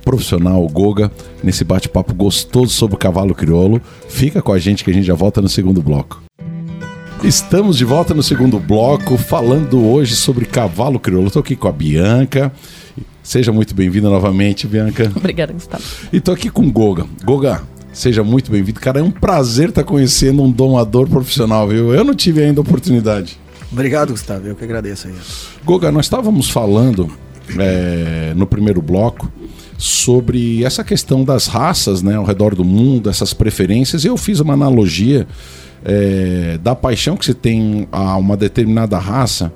profissional 0.04 0.66
Goga 0.68 1.10
nesse 1.42 1.64
bate-papo 1.64 2.14
gostoso 2.14 2.72
sobre 2.72 2.96
o 2.96 2.98
cavalo 2.98 3.34
crioulo. 3.34 3.80
Fica 4.08 4.42
com 4.42 4.52
a 4.52 4.58
gente 4.58 4.84
que 4.84 4.90
a 4.90 4.94
gente 4.94 5.06
já 5.06 5.14
volta 5.14 5.40
no 5.40 5.48
segundo 5.48 5.82
bloco. 5.82 6.22
Estamos 7.22 7.76
de 7.76 7.84
volta 7.84 8.14
no 8.14 8.22
segundo 8.22 8.58
bloco, 8.58 9.18
falando 9.18 9.86
hoje 9.86 10.16
sobre 10.16 10.46
cavalo 10.46 10.98
crioulo. 10.98 11.26
Estou 11.26 11.40
aqui 11.40 11.54
com 11.54 11.68
a 11.68 11.72
Bianca. 11.72 12.50
Seja 13.22 13.52
muito 13.52 13.74
bem-vinda 13.74 14.08
novamente, 14.08 14.66
Bianca. 14.66 15.12
Obrigada, 15.14 15.52
Gustavo. 15.52 15.84
E 16.12 16.16
estou 16.16 16.32
aqui 16.32 16.48
com 16.48 16.66
o 16.66 16.72
Goga. 16.72 17.04
Goga, 17.22 17.62
seja 17.92 18.22
muito 18.22 18.50
bem-vindo. 18.50 18.80
Cara, 18.80 19.00
é 19.00 19.02
um 19.02 19.10
prazer 19.10 19.70
estar 19.70 19.84
conhecendo 19.84 20.42
um 20.42 20.50
domador 20.50 21.08
profissional, 21.08 21.68
viu? 21.68 21.94
Eu 21.94 22.04
não 22.04 22.14
tive 22.14 22.42
ainda 22.42 22.60
a 22.60 22.62
oportunidade. 22.62 23.38
Obrigado, 23.72 24.10
Gustavo. 24.10 24.46
Eu 24.46 24.56
que 24.56 24.64
agradeço 24.64 25.08
aí. 25.08 25.14
Goga, 25.64 25.92
nós 25.92 26.06
estávamos 26.06 26.50
falando 26.50 27.10
é, 27.58 28.32
no 28.36 28.46
primeiro 28.46 28.82
bloco 28.82 29.30
sobre 29.78 30.64
essa 30.64 30.84
questão 30.84 31.24
das 31.24 31.46
raças 31.46 32.02
né, 32.02 32.16
ao 32.16 32.24
redor 32.24 32.54
do 32.54 32.64
mundo, 32.64 33.08
essas 33.08 33.32
preferências, 33.32 34.04
e 34.04 34.08
eu 34.08 34.16
fiz 34.16 34.40
uma 34.40 34.52
analogia 34.52 35.26
é, 35.84 36.58
da 36.62 36.74
paixão 36.74 37.16
que 37.16 37.24
se 37.24 37.32
tem 37.32 37.88
a 37.90 38.16
uma 38.16 38.36
determinada 38.36 38.98
raça 38.98 39.52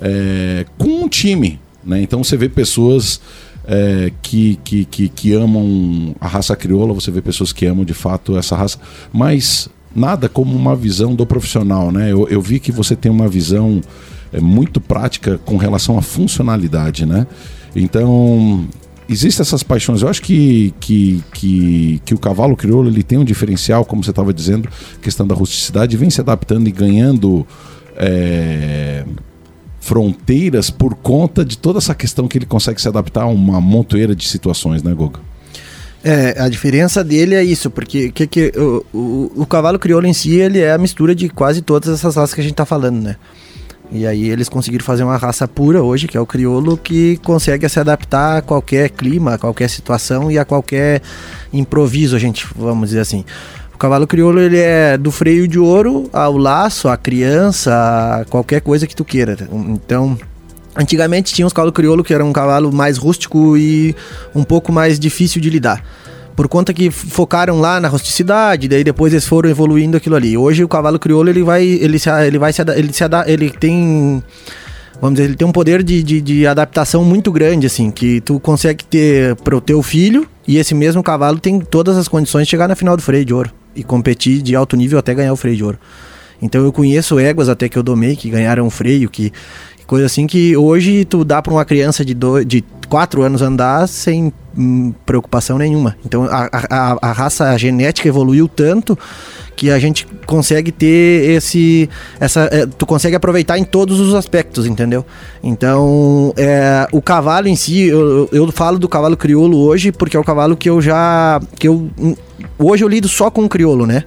é, 0.00 0.64
com 0.78 1.04
um 1.04 1.08
time. 1.08 1.58
Né? 1.84 2.02
Então 2.02 2.22
você 2.22 2.36
vê 2.36 2.48
pessoas 2.48 3.20
é, 3.66 4.12
que, 4.22 4.56
que, 4.62 4.84
que, 4.84 5.08
que, 5.08 5.32
amam 5.32 6.14
a 6.20 6.28
raça 6.28 6.54
crioula, 6.54 6.92
você 6.92 7.10
vê 7.10 7.22
pessoas 7.22 7.52
que 7.52 7.66
amam 7.66 7.84
de 7.84 7.94
fato 7.94 8.36
essa 8.36 8.56
raça, 8.56 8.78
mas 9.12 9.68
nada 9.94 10.28
como 10.28 10.54
uma 10.54 10.74
visão 10.74 11.14
do 11.14 11.24
profissional. 11.24 11.90
Né? 11.90 12.12
Eu, 12.12 12.28
eu 12.28 12.40
vi 12.40 12.60
que 12.60 12.72
você 12.72 12.94
tem 12.96 13.10
uma 13.10 13.28
visão 13.28 13.80
é, 14.32 14.40
muito 14.40 14.80
prática 14.80 15.38
com 15.44 15.56
relação 15.56 15.96
à 15.96 16.02
funcionalidade. 16.02 17.06
Né? 17.06 17.26
Então, 17.74 18.66
existem 19.08 19.42
essas 19.42 19.62
paixões. 19.62 20.02
Eu 20.02 20.08
acho 20.08 20.22
que, 20.22 20.74
que, 20.80 21.22
que, 21.32 22.02
que 22.04 22.14
o 22.14 22.18
cavalo 22.18 22.56
crioulo 22.56 22.88
ele 22.88 23.02
tem 23.02 23.18
um 23.18 23.24
diferencial, 23.24 23.84
como 23.84 24.02
você 24.02 24.10
estava 24.10 24.32
dizendo, 24.32 24.68
questão 25.00 25.26
da 25.26 25.34
rusticidade, 25.34 25.96
vem 25.96 26.10
se 26.10 26.20
adaptando 26.20 26.68
e 26.68 26.72
ganhando 26.72 27.46
é, 27.96 29.04
fronteiras 29.84 30.70
por 30.70 30.94
conta 30.94 31.44
de 31.44 31.58
toda 31.58 31.78
essa 31.78 31.94
questão 31.94 32.26
que 32.26 32.38
ele 32.38 32.46
consegue 32.46 32.80
se 32.80 32.88
adaptar 32.88 33.24
a 33.24 33.26
uma 33.26 33.60
montoeira 33.60 34.16
de 34.16 34.26
situações, 34.26 34.82
né, 34.82 34.94
Goga? 34.94 35.20
É, 36.02 36.40
a 36.40 36.48
diferença 36.48 37.04
dele 37.04 37.34
é 37.34 37.44
isso, 37.44 37.70
porque 37.70 38.10
que, 38.10 38.26
que, 38.26 38.52
o, 38.56 38.84
o, 38.94 39.32
o 39.42 39.46
cavalo 39.46 39.78
crioulo 39.78 40.06
em 40.06 40.12
si 40.12 40.32
ele 40.32 40.58
é 40.60 40.72
a 40.72 40.78
mistura 40.78 41.14
de 41.14 41.28
quase 41.28 41.60
todas 41.60 41.90
essas 41.90 42.16
raças 42.16 42.34
que 42.34 42.40
a 42.40 42.44
gente 42.44 42.52
está 42.52 42.64
falando, 42.64 43.00
né? 43.02 43.16
E 43.92 44.06
aí 44.06 44.28
eles 44.30 44.48
conseguiram 44.48 44.84
fazer 44.84 45.04
uma 45.04 45.18
raça 45.18 45.46
pura 45.46 45.82
hoje, 45.82 46.08
que 46.08 46.16
é 46.16 46.20
o 46.20 46.26
crioulo, 46.26 46.76
que 46.78 47.18
consegue 47.18 47.68
se 47.68 47.78
adaptar 47.78 48.38
a 48.38 48.42
qualquer 48.42 48.88
clima, 48.88 49.34
a 49.34 49.38
qualquer 49.38 49.68
situação 49.68 50.30
e 50.30 50.38
a 50.38 50.44
qualquer 50.44 51.02
improviso, 51.52 52.16
a 52.16 52.18
gente, 52.18 52.46
vamos 52.56 52.88
dizer 52.88 53.00
assim. 53.00 53.24
O 53.74 53.78
cavalo 53.78 54.06
crioulo 54.06 54.40
ele 54.40 54.58
é 54.58 54.96
do 54.96 55.10
freio 55.10 55.48
de 55.48 55.58
ouro 55.58 56.08
ao 56.12 56.36
laço, 56.36 56.88
à 56.88 56.96
criança, 56.96 57.72
a 58.20 58.24
qualquer 58.24 58.60
coisa 58.60 58.86
que 58.86 58.94
tu 58.94 59.04
queira. 59.04 59.36
Então, 59.52 60.16
antigamente 60.76 61.34
tinha 61.34 61.46
os 61.46 61.52
cavalos 61.52 61.74
crioulo 61.74 62.04
que 62.04 62.14
era 62.14 62.24
um 62.24 62.32
cavalo 62.32 62.72
mais 62.72 62.96
rústico 62.96 63.56
e 63.56 63.94
um 64.34 64.44
pouco 64.44 64.72
mais 64.72 64.98
difícil 64.98 65.40
de 65.40 65.50
lidar 65.50 65.82
por 66.34 66.48
conta 66.48 66.74
que 66.74 66.90
focaram 66.90 67.60
lá 67.60 67.78
na 67.78 67.86
rusticidade, 67.86 68.66
daí 68.66 68.82
depois 68.82 69.12
eles 69.12 69.24
foram 69.24 69.48
evoluindo 69.48 69.96
aquilo 69.96 70.16
ali. 70.16 70.36
Hoje 70.36 70.64
o 70.64 70.68
cavalo 70.68 70.98
crioulo 70.98 71.30
ele 71.30 71.44
vai, 71.44 71.64
ele 71.64 71.96
se, 71.96 72.10
ele 72.10 72.40
vai 72.40 72.52
se, 72.52 72.60
ele 72.60 72.92
se 72.92 73.04
ele 73.26 73.50
tem 73.50 74.20
vamos 75.00 75.16
dizer, 75.16 75.28
ele 75.28 75.36
tem 75.36 75.46
um 75.46 75.52
poder 75.52 75.82
de, 75.84 76.02
de, 76.02 76.20
de, 76.20 76.46
adaptação 76.46 77.04
muito 77.04 77.30
grande, 77.30 77.66
assim, 77.66 77.88
que 77.90 78.20
tu 78.20 78.40
consegue 78.40 78.84
ter 78.84 79.36
para 79.36 79.56
o 79.56 79.60
teu 79.60 79.80
filho 79.80 80.26
e 80.46 80.56
esse 80.56 80.74
mesmo 80.74 81.04
cavalo 81.04 81.38
tem 81.38 81.60
todas 81.60 81.96
as 81.96 82.08
condições 82.08 82.46
de 82.46 82.50
chegar 82.50 82.66
na 82.66 82.74
final 82.74 82.96
do 82.96 83.02
freio 83.02 83.24
de 83.24 83.32
ouro 83.32 83.52
e 83.74 83.82
competir 83.82 84.42
de 84.42 84.54
alto 84.54 84.76
nível 84.76 84.98
até 84.98 85.14
ganhar 85.14 85.32
o 85.32 85.36
freio 85.36 85.56
de 85.56 85.64
ouro. 85.64 85.78
Então 86.42 86.62
eu 86.62 86.72
conheço 86.72 87.18
éguas 87.18 87.48
até 87.48 87.68
que 87.68 87.78
eu 87.78 87.82
domei 87.82 88.16
que 88.16 88.28
ganharam 88.28 88.68
freio, 88.68 89.08
que 89.08 89.32
Coisa 89.86 90.06
assim 90.06 90.26
que 90.26 90.56
hoje 90.56 91.04
tu 91.04 91.24
dá 91.24 91.42
para 91.42 91.52
uma 91.52 91.64
criança 91.64 92.04
de, 92.04 92.14
do, 92.14 92.42
de 92.42 92.64
4 92.88 93.22
anos 93.22 93.42
andar 93.42 93.86
sem 93.86 94.32
hum, 94.56 94.94
preocupação 95.04 95.58
nenhuma. 95.58 95.94
Então 96.06 96.24
a, 96.24 96.48
a, 96.70 96.98
a 97.02 97.12
raça 97.12 97.50
a 97.50 97.58
genética 97.58 98.08
evoluiu 98.08 98.48
tanto 98.48 98.98
que 99.56 99.70
a 99.70 99.78
gente 99.78 100.06
consegue 100.26 100.72
ter 100.72 101.30
esse 101.30 101.88
essa 102.18 102.48
é, 102.52 102.66
tu 102.66 102.86
consegue 102.86 103.16
aproveitar 103.16 103.58
em 103.58 103.64
todos 103.64 104.00
os 104.00 104.14
aspectos 104.14 104.66
entendeu 104.66 105.04
então 105.42 106.32
é, 106.36 106.86
o 106.92 107.00
cavalo 107.00 107.48
em 107.48 107.56
si 107.56 107.86
eu, 107.86 108.28
eu 108.32 108.52
falo 108.52 108.78
do 108.78 108.88
cavalo 108.88 109.16
crioulo 109.16 109.58
hoje 109.58 109.92
porque 109.92 110.16
é 110.16 110.20
o 110.20 110.24
cavalo 110.24 110.56
que 110.56 110.68
eu 110.68 110.80
já 110.80 111.40
que 111.58 111.68
eu 111.68 111.90
hoje 112.58 112.84
eu 112.84 112.88
lido 112.88 113.08
só 113.08 113.30
com 113.30 113.44
o 113.44 113.48
crioulo 113.48 113.86
né 113.86 114.04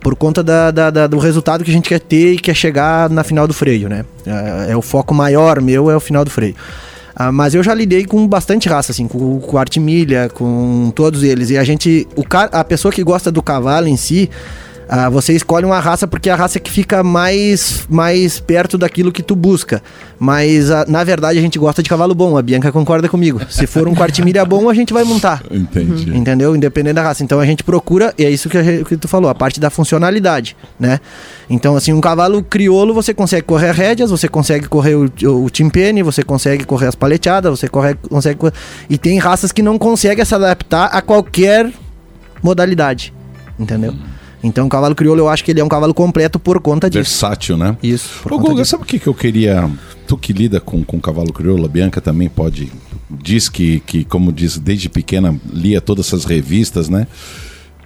por 0.00 0.16
conta 0.16 0.42
da, 0.42 0.70
da, 0.70 0.90
da, 0.90 1.06
do 1.06 1.18
resultado 1.18 1.62
que 1.62 1.70
a 1.70 1.74
gente 1.74 1.88
quer 1.88 2.00
ter 2.00 2.32
e 2.32 2.38
quer 2.38 2.54
chegar 2.54 3.10
na 3.10 3.22
final 3.22 3.46
do 3.46 3.52
freio, 3.52 3.86
né? 3.86 4.04
É, 4.26 4.72
é 4.72 4.76
o 4.76 4.80
foco 4.80 5.14
maior 5.14 5.60
meu, 5.60 5.90
é 5.90 5.96
o 5.96 6.00
final 6.00 6.24
do 6.24 6.30
freio. 6.30 6.54
Ah, 7.14 7.30
mas 7.30 7.54
eu 7.54 7.62
já 7.62 7.74
lidei 7.74 8.06
com 8.06 8.26
bastante 8.26 8.66
raça, 8.66 8.92
assim, 8.92 9.06
com, 9.06 9.40
com 9.40 9.58
artimilha, 9.58 10.30
com 10.32 10.90
todos 10.94 11.22
eles. 11.22 11.50
E 11.50 11.58
a 11.58 11.64
gente, 11.64 12.08
o, 12.16 12.24
a 12.50 12.64
pessoa 12.64 12.90
que 12.90 13.04
gosta 13.04 13.30
do 13.30 13.42
cavalo 13.42 13.86
em 13.86 13.96
si, 13.96 14.30
ah, 14.92 15.08
você 15.08 15.32
escolhe 15.32 15.64
uma 15.64 15.78
raça 15.78 16.08
porque 16.08 16.28
é 16.28 16.32
a 16.32 16.36
raça 16.36 16.58
que 16.58 16.68
fica 16.68 17.04
mais, 17.04 17.86
mais 17.88 18.40
perto 18.40 18.76
daquilo 18.76 19.12
que 19.12 19.22
tu 19.22 19.36
busca. 19.36 19.80
Mas, 20.18 20.68
ah, 20.68 20.84
na 20.88 21.04
verdade, 21.04 21.38
a 21.38 21.40
gente 21.40 21.60
gosta 21.60 21.80
de 21.80 21.88
cavalo 21.88 22.12
bom. 22.12 22.36
A 22.36 22.42
Bianca 22.42 22.72
concorda 22.72 23.08
comigo. 23.08 23.40
Se 23.48 23.68
for 23.68 23.86
um 23.86 23.94
quartimilha 23.94 24.44
bom, 24.44 24.68
a 24.68 24.74
gente 24.74 24.92
vai 24.92 25.04
montar. 25.04 25.44
Entendi. 25.48 26.12
Entendeu? 26.12 26.56
Independente 26.56 26.94
da 26.94 27.04
raça. 27.04 27.22
Então 27.22 27.38
a 27.38 27.46
gente 27.46 27.62
procura, 27.62 28.12
e 28.18 28.24
é 28.24 28.30
isso 28.30 28.48
que, 28.48 28.60
gente, 28.60 28.84
que 28.84 28.96
tu 28.96 29.06
falou, 29.06 29.30
a 29.30 29.34
parte 29.34 29.60
da 29.60 29.70
funcionalidade, 29.70 30.56
né? 30.76 30.98
Então, 31.48 31.76
assim, 31.76 31.92
um 31.92 32.00
cavalo 32.00 32.42
crioulo, 32.42 32.92
você 32.92 33.14
consegue 33.14 33.42
correr 33.42 33.70
rédeas, 33.70 34.10
você 34.10 34.26
consegue 34.26 34.66
correr 34.66 34.96
o, 34.96 35.44
o 35.44 35.48
timpene, 35.50 36.02
você 36.02 36.24
consegue 36.24 36.64
correr 36.64 36.88
as 36.88 36.96
paleteadas, 36.96 37.60
você 37.60 37.68
corre, 37.68 37.94
consegue... 37.94 38.40
E 38.88 38.98
tem 38.98 39.20
raças 39.20 39.52
que 39.52 39.62
não 39.62 39.78
conseguem 39.78 40.24
se 40.24 40.34
adaptar 40.34 40.86
a 40.86 41.00
qualquer 41.00 41.70
modalidade, 42.42 43.14
entendeu? 43.56 43.92
Hum. 43.92 44.19
Então 44.42 44.66
o 44.66 44.68
cavalo 44.68 44.94
crioulo 44.94 45.20
eu 45.20 45.28
acho 45.28 45.44
que 45.44 45.50
ele 45.50 45.60
é 45.60 45.64
um 45.64 45.68
cavalo 45.68 45.92
completo 45.92 46.38
por 46.38 46.60
conta 46.60 46.88
disso. 46.88 47.10
Versátil, 47.10 47.56
né? 47.56 47.76
Isso. 47.82 48.22
Ô 48.30 48.38
Guga, 48.38 48.64
sabe 48.64 48.82
o 48.84 48.86
que, 48.86 48.98
que 48.98 49.06
eu 49.06 49.14
queria. 49.14 49.70
Tu 50.06 50.16
que 50.16 50.32
lida 50.32 50.60
com, 50.60 50.82
com 50.82 51.00
cavalo 51.00 51.32
crioulo, 51.32 51.64
a 51.64 51.68
Bianca 51.68 52.00
também 52.00 52.28
pode. 52.28 52.72
Diz 53.10 53.48
que, 53.48 53.80
que, 53.80 54.04
como 54.04 54.32
diz, 54.32 54.58
desde 54.58 54.88
pequena 54.88 55.38
lia 55.52 55.80
todas 55.80 56.06
essas 56.06 56.24
revistas, 56.24 56.88
né? 56.88 57.06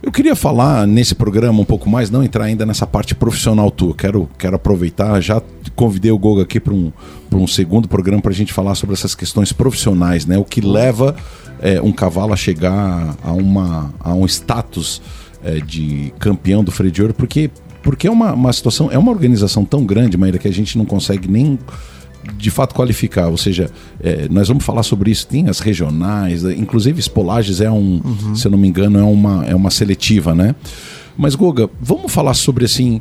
Eu 0.04 0.12
queria 0.12 0.36
falar 0.36 0.86
nesse 0.86 1.14
programa 1.14 1.62
um 1.62 1.64
pouco 1.64 1.88
mais, 1.88 2.10
não 2.10 2.22
entrar 2.22 2.44
ainda 2.44 2.66
nessa 2.66 2.86
parte 2.86 3.14
profissional 3.14 3.70
tua. 3.70 3.94
Quero, 3.94 4.28
quero 4.38 4.54
aproveitar, 4.54 5.18
já 5.22 5.40
convidei 5.74 6.10
o 6.10 6.18
Goga 6.18 6.42
aqui 6.42 6.60
para 6.60 6.74
um, 6.74 6.92
um 7.32 7.46
segundo 7.46 7.88
programa 7.88 8.20
para 8.20 8.30
a 8.30 8.34
gente 8.34 8.52
falar 8.52 8.74
sobre 8.74 8.92
essas 8.94 9.14
questões 9.14 9.50
profissionais, 9.50 10.26
né? 10.26 10.36
O 10.36 10.44
que 10.44 10.60
leva 10.60 11.16
é, 11.58 11.80
um 11.80 11.90
cavalo 11.90 12.34
a 12.34 12.36
chegar 12.36 13.16
a, 13.24 13.32
uma, 13.32 13.94
a 13.98 14.12
um 14.12 14.26
status 14.26 15.00
é, 15.44 15.60
de 15.60 16.12
campeão 16.18 16.64
do 16.64 16.72
freio 16.72 16.90
de 16.90 17.02
ouro, 17.02 17.14
porque, 17.14 17.50
porque 17.82 18.06
é 18.06 18.10
uma, 18.10 18.32
uma 18.32 18.52
situação, 18.52 18.90
é 18.90 18.98
uma 18.98 19.12
organização 19.12 19.64
tão 19.64 19.84
grande, 19.84 20.16
Maíra, 20.16 20.38
que 20.38 20.48
a 20.48 20.52
gente 20.52 20.76
não 20.78 20.84
consegue 20.84 21.28
nem 21.28 21.58
de 22.38 22.50
fato 22.50 22.74
qualificar, 22.74 23.28
ou 23.28 23.36
seja, 23.36 23.70
é, 24.00 24.26
nós 24.30 24.48
vamos 24.48 24.64
falar 24.64 24.82
sobre 24.82 25.10
isso, 25.10 25.26
tem 25.26 25.48
as 25.48 25.60
regionais, 25.60 26.44
é, 26.44 26.54
inclusive 26.54 26.98
Espolages 26.98 27.60
é 27.60 27.70
um, 27.70 28.00
uhum. 28.02 28.34
se 28.34 28.46
eu 28.46 28.50
não 28.50 28.58
me 28.58 28.66
engano, 28.66 28.98
é 28.98 29.02
uma, 29.02 29.44
é 29.44 29.54
uma 29.54 29.70
seletiva, 29.70 30.34
né? 30.34 30.54
Mas 31.16 31.34
Goga, 31.34 31.68
vamos 31.80 32.10
falar 32.10 32.34
sobre 32.34 32.64
assim, 32.64 33.00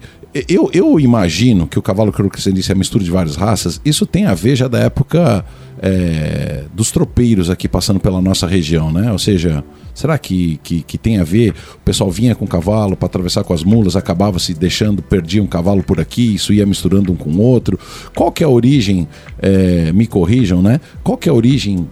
eu, 0.49 0.69
eu 0.73 0.99
imagino 0.99 1.67
que 1.67 1.77
o 1.77 1.81
cavalo 1.81 2.13
disse 2.53 2.71
é 2.71 2.73
a 2.73 2.77
mistura 2.77 3.03
de 3.03 3.11
várias 3.11 3.35
raças, 3.35 3.79
isso 3.85 4.05
tem 4.05 4.25
a 4.25 4.33
ver 4.33 4.55
já 4.55 4.67
da 4.67 4.79
época 4.79 5.45
é, 5.79 6.63
dos 6.73 6.91
tropeiros 6.91 7.49
aqui 7.49 7.67
passando 7.67 7.99
pela 7.99 8.21
nossa 8.21 8.47
região, 8.47 8.91
né? 8.91 9.11
Ou 9.11 9.19
seja, 9.19 9.63
será 9.93 10.17
que, 10.17 10.59
que, 10.63 10.81
que 10.81 10.97
tem 10.97 11.19
a 11.19 11.23
ver? 11.23 11.53
O 11.75 11.79
pessoal 11.85 12.09
vinha 12.09 12.33
com 12.33 12.45
o 12.45 12.47
cavalo 12.47 12.95
para 12.95 13.05
atravessar 13.05 13.43
com 13.43 13.53
as 13.53 13.63
mulas, 13.63 13.95
acabava 13.95 14.39
se 14.39 14.53
deixando, 14.53 15.03
perdia 15.03 15.43
um 15.43 15.47
cavalo 15.47 15.83
por 15.83 15.99
aqui, 15.99 16.35
isso 16.35 16.51
ia 16.51 16.65
misturando 16.65 17.11
um 17.11 17.15
com 17.15 17.29
o 17.29 17.41
outro. 17.41 17.77
Qual 18.15 18.31
que 18.31 18.43
é 18.43 18.47
a 18.47 18.49
origem, 18.49 19.07
é, 19.39 19.91
me 19.93 20.07
corrijam, 20.07 20.61
né? 20.61 20.79
Qual 21.03 21.17
que 21.17 21.29
é 21.29 21.31
a 21.31 21.35
origem 21.35 21.87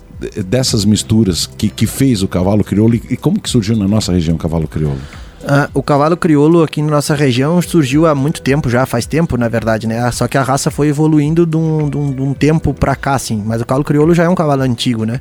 dessas 0.46 0.86
misturas 0.86 1.46
que, 1.46 1.70
que 1.70 1.86
fez 1.86 2.24
o 2.24 2.28
cavalo 2.28 2.64
crioulo 2.64 2.96
e 2.96 3.18
como 3.18 3.40
que 3.40 3.50
surgiu 3.50 3.76
na 3.76 3.88
nossa 3.88 4.14
região 4.14 4.36
o 4.36 4.40
cavalo 4.40 4.68
crioulo? 4.68 5.02
Ah, 5.48 5.70
o 5.74 5.82
cavalo 5.82 6.16
crioulo 6.16 6.64
aqui 6.64 6.82
na 6.82 6.92
nossa 6.92 7.16
região 7.16 7.60
surgiu 7.62 8.06
há 8.06 8.14
muito 8.14 8.42
tempo 8.42 8.70
já, 8.70 8.86
faz 8.86 9.06
tempo 9.06 9.38
na 9.38 9.48
verdade, 9.48 9.88
né? 9.88 10.10
Só 10.12 10.28
que 10.28 10.38
a 10.38 10.44
raça 10.44 10.70
foi 10.70 10.88
evoluindo 10.88 11.46
de 11.46 11.58
um, 11.58 11.90
de 11.90 11.98
um, 11.98 12.14
de 12.14 12.22
um 12.22 12.34
tempo 12.34 12.74
pra 12.74 12.96
cá, 12.96 13.16
assim. 13.16 13.42
Mas 13.44 13.62
o 13.62 13.66
cavalo 13.66 13.84
crioulo 13.84 14.14
já 14.14 14.24
é 14.24 14.30
um 14.30 14.36
cavalo 14.36 14.62
antigo, 14.62 15.04
né? 15.04 15.20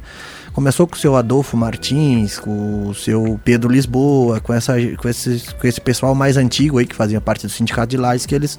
Começou 0.52 0.86
com 0.86 0.94
o 0.94 0.98
seu 0.98 1.16
Adolfo 1.16 1.56
Martins, 1.56 2.38
com 2.38 2.88
o 2.88 2.94
seu 2.94 3.38
Pedro 3.44 3.70
Lisboa, 3.70 4.40
com, 4.40 4.52
essa, 4.52 4.74
com, 4.96 5.08
esse, 5.08 5.42
com 5.60 5.66
esse 5.66 5.80
pessoal 5.80 6.14
mais 6.14 6.36
antigo 6.36 6.78
aí 6.78 6.86
que 6.86 6.94
fazia 6.94 7.20
parte 7.20 7.46
do 7.46 7.52
Sindicato 7.52 7.88
de 7.88 7.96
Lages, 7.96 8.26
que 8.26 8.34
eles 8.34 8.58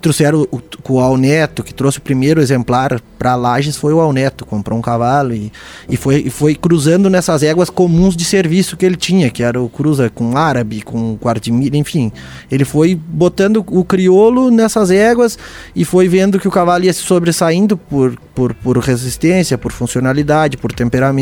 trouxeram 0.00 0.46
o, 0.50 0.60
o 0.88 1.00
Alneto, 1.00 1.62
que 1.62 1.74
trouxe 1.74 1.98
o 1.98 2.02
primeiro 2.02 2.40
exemplar 2.40 3.00
para 3.18 3.36
Lages, 3.36 3.76
foi 3.76 3.92
o 3.92 4.00
Alneto, 4.00 4.46
comprou 4.46 4.78
um 4.78 4.82
cavalo 4.82 5.34
e, 5.34 5.52
e 5.88 5.96
foi, 5.96 6.22
e 6.26 6.30
foi 6.30 6.54
cruzando 6.54 7.10
nessas 7.10 7.42
éguas 7.42 7.68
comuns 7.68 8.16
de 8.16 8.24
serviço 8.24 8.76
que 8.76 8.86
ele 8.86 8.96
tinha, 8.96 9.30
que 9.30 9.42
era 9.42 9.60
o 9.60 9.68
cruza 9.68 10.08
com 10.10 10.36
árabe, 10.36 10.82
com 10.82 11.18
milha, 11.52 11.76
enfim. 11.76 12.10
Ele 12.50 12.64
foi 12.64 12.94
botando 12.94 13.64
o 13.66 13.84
crioulo 13.84 14.50
nessas 14.50 14.90
éguas 14.90 15.38
e 15.76 15.84
foi 15.84 16.08
vendo 16.08 16.38
que 16.38 16.48
o 16.48 16.50
cavalo 16.50 16.84
ia 16.84 16.92
se 16.92 17.02
sobressaindo 17.02 17.76
por, 17.76 18.16
por, 18.34 18.54
por 18.54 18.78
resistência, 18.78 19.58
por 19.58 19.72
funcionalidade, 19.72 20.56
por 20.56 20.72
temperamento, 20.72 21.19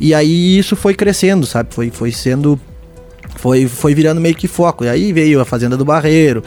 e 0.00 0.14
aí 0.14 0.58
isso 0.58 0.76
foi 0.76 0.94
crescendo, 0.94 1.46
sabe? 1.46 1.74
Foi, 1.74 1.90
foi 1.90 2.12
sendo 2.12 2.58
foi, 3.36 3.68
foi 3.68 3.94
virando 3.94 4.20
meio 4.20 4.34
que 4.34 4.48
foco. 4.48 4.84
E 4.84 4.88
aí 4.88 5.12
veio 5.12 5.40
a 5.40 5.44
Fazenda 5.44 5.76
do 5.76 5.84
Barreiro, 5.84 6.42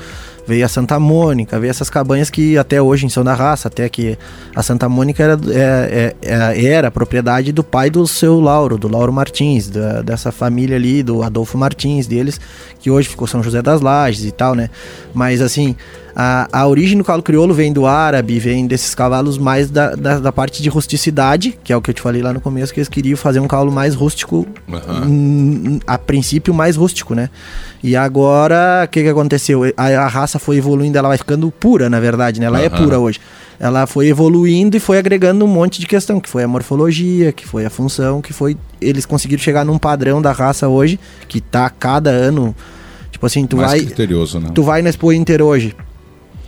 veio 0.46 0.66
a 0.66 0.68
Santa 0.68 1.00
Mônica, 1.00 1.60
veio 1.60 1.72
essas 1.72 1.90
cabanhas 1.90 2.30
que 2.30 2.58
até 2.58 2.82
hoje 2.82 3.10
são 3.10 3.24
da 3.24 3.34
raça, 3.34 3.68
até 3.68 3.88
que 3.88 4.18
a 4.56 4.62
Santa 4.62 4.90
Mônica 4.90 5.24
era, 5.24 5.40
é, 5.50 6.14
é, 6.22 6.30
é, 6.30 6.66
era 6.66 6.92
propriedade 6.92 7.52
do 7.52 7.64
pai 7.64 7.90
do 7.90 8.06
seu 8.06 8.40
Lauro, 8.40 8.78
do 8.78 8.90
Lauro 8.90 9.14
Martins, 9.14 9.70
da, 9.70 10.02
dessa 10.02 10.32
família 10.32 10.76
ali, 10.76 11.02
do 11.02 11.24
Adolfo 11.24 11.58
Martins 11.58 12.08
deles, 12.08 12.40
que 12.80 12.92
hoje 12.92 13.08
ficou 13.08 13.28
São 13.28 13.42
José 13.42 13.62
das 13.62 13.82
Lages 13.82 14.26
e 14.26 14.32
tal, 14.32 14.56
né? 14.56 14.70
Mas 15.14 15.42
assim, 15.42 15.76
a, 16.16 16.48
a 16.52 16.68
origem 16.68 16.98
do 16.98 17.04
cavalo 17.04 17.24
crioulo 17.24 17.54
vem 17.54 17.72
do 17.72 17.86
árabe, 17.86 18.40
vem 18.40 18.68
desses 18.68 18.94
cavalos 18.94 19.38
mais 19.38 19.70
da, 19.70 19.96
da, 19.96 20.20
da, 20.20 20.32
parte 20.32 20.62
de 20.62 20.70
rusticidade, 20.70 21.58
que 21.64 21.72
é 21.72 21.78
o 21.78 21.82
que 21.82 21.90
eu 21.90 21.94
te 21.94 22.02
falei 22.02 22.22
lá 22.22 22.34
no 22.34 22.42
começo, 22.42 22.74
que 22.74 22.80
eles 22.80 22.90
queriam 22.90 23.16
fazer 23.16 23.40
um 23.40 23.48
cavalo 23.48 23.72
mais 23.72 23.96
rústico, 23.96 24.46
uhum. 24.68 25.80
a 25.88 25.98
princípio 25.98 26.54
mais 26.54 26.76
rústico, 26.76 27.16
né? 27.16 27.30
E 27.84 27.96
agora, 27.96 28.84
o 28.86 28.88
que, 28.88 29.02
que 29.02 29.10
aconteceu? 29.10 29.64
A, 29.78 29.86
a, 29.86 30.08
raça 30.08 30.38
foi 30.38 30.58
evoluindo, 30.58 30.98
ela 30.98 31.08
vai 31.08 31.18
ficando 31.18 31.50
pura, 31.50 31.90
na 31.90 32.00
verdade, 32.00 32.40
né? 32.40 32.46
Ela 32.46 32.60
uhum. 32.60 32.66
é 32.66 32.70
pura 32.70 33.00
hoje. 33.00 33.20
Ela 33.60 33.86
foi 33.86 34.08
evoluindo 34.08 34.76
e 34.76 34.80
foi 34.80 34.98
agregando 34.98 35.46
um 35.46 35.48
monte 35.48 35.80
de 35.80 35.86
questão, 35.86 36.20
que 36.20 36.28
foi 36.28 36.44
a 36.44 36.48
morfologia, 36.48 37.32
que 37.32 37.48
foi 37.48 37.66
a 37.66 37.70
função, 37.70 38.22
que 38.22 38.34
foi... 38.34 38.58
Eles 38.80 39.06
conseguiram 39.06 39.42
chegar 39.42 39.64
num 39.64 39.78
padrão 39.78 40.22
da 40.22 40.32
raça 40.32 40.68
hoje, 40.68 41.00
que 41.28 41.40
tá 41.40 41.70
cada 41.70 42.10
ano... 42.10 42.56
Tipo 43.12 43.26
assim, 43.28 43.46
tu 43.46 43.58
mais 43.58 43.72
vai... 43.72 43.82
criterioso, 43.82 44.40
né? 44.40 44.50
Tu 44.54 44.64
vai 44.64 44.82
na 44.82 44.90
Expo 44.90 45.14
Inter 45.14 45.44
hoje, 45.44 45.76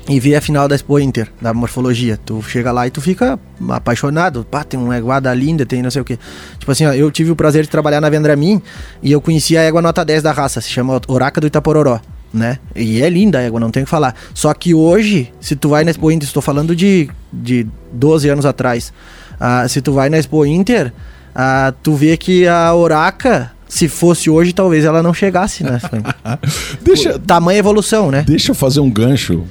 e 0.07 0.19
ver 0.19 0.35
a 0.35 0.41
final 0.41 0.67
da 0.67 0.75
Expo 0.75 0.99
Inter, 0.99 1.29
da 1.41 1.53
morfologia. 1.53 2.19
Tu 2.23 2.41
chega 2.43 2.71
lá 2.71 2.85
e 2.85 2.91
tu 2.91 2.99
fica 3.01 3.39
apaixonado. 3.69 4.45
Pá, 4.49 4.63
tem 4.63 4.79
uma 4.79 4.97
eguada 4.97 5.33
linda, 5.33 5.65
tem 5.65 5.81
não 5.81 5.89
sei 5.89 6.01
o 6.01 6.05
que. 6.05 6.19
Tipo 6.59 6.71
assim, 6.71 6.85
ó, 6.85 6.93
eu 6.93 7.09
tive 7.09 7.31
o 7.31 7.35
prazer 7.35 7.63
de 7.63 7.69
trabalhar 7.69 8.01
na 8.01 8.09
Vendramin 8.09 8.61
e 9.01 9.11
eu 9.11 9.21
conheci 9.21 9.57
a 9.57 9.61
égua 9.61 9.81
nota 9.81 10.03
10 10.03 10.23
da 10.23 10.31
raça, 10.31 10.59
se 10.59 10.69
chama 10.69 10.99
Oraca 11.07 11.39
do 11.39 11.47
Itapororó, 11.47 12.01
né? 12.33 12.59
E 12.75 13.01
é 13.01 13.09
linda 13.09 13.39
a 13.39 13.41
égua, 13.41 13.59
não 13.59 13.71
tem 13.71 13.83
o 13.83 13.85
que 13.85 13.89
falar. 13.89 14.13
Só 14.33 14.53
que 14.53 14.73
hoje, 14.73 15.31
se 15.39 15.55
tu 15.55 15.69
vai 15.69 15.83
na 15.85 15.91
Expo 15.91 16.11
Inter, 16.11 16.27
estou 16.27 16.41
falando 16.41 16.75
de, 16.75 17.09
de 17.31 17.65
12 17.93 18.27
anos 18.27 18.45
atrás, 18.45 18.91
uh, 19.35 19.67
se 19.69 19.81
tu 19.81 19.93
vai 19.93 20.09
na 20.09 20.17
Expo 20.17 20.45
Inter, 20.45 20.91
uh, 21.33 21.73
tu 21.81 21.95
vê 21.95 22.17
que 22.17 22.45
a 22.45 22.73
Oraca 22.73 23.51
se 23.69 23.87
fosse 23.87 24.29
hoje, 24.29 24.53
talvez 24.53 24.85
ela 24.85 25.01
não 25.01 25.15
chegasse, 25.15 25.63
né? 25.63 25.79
deixa, 26.79 27.17
Tamanha 27.17 27.57
evolução, 27.57 28.11
né? 28.11 28.23
Deixa 28.27 28.51
eu 28.51 28.55
fazer 28.55 28.81
um 28.81 28.89
gancho 28.89 29.45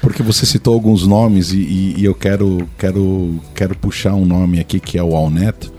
porque 0.00 0.22
você 0.22 0.46
citou 0.46 0.74
alguns 0.74 1.06
nomes 1.06 1.52
e, 1.52 1.58
e, 1.58 1.94
e, 1.98 2.04
eu 2.04 2.14
quero, 2.14 2.68
quero, 2.78 3.38
quero 3.54 3.76
puxar 3.76 4.14
um 4.14 4.24
nome 4.24 4.58
aqui 4.60 4.80
que 4.80 4.98
é 4.98 5.02
o 5.02 5.14
Alneto. 5.14 5.72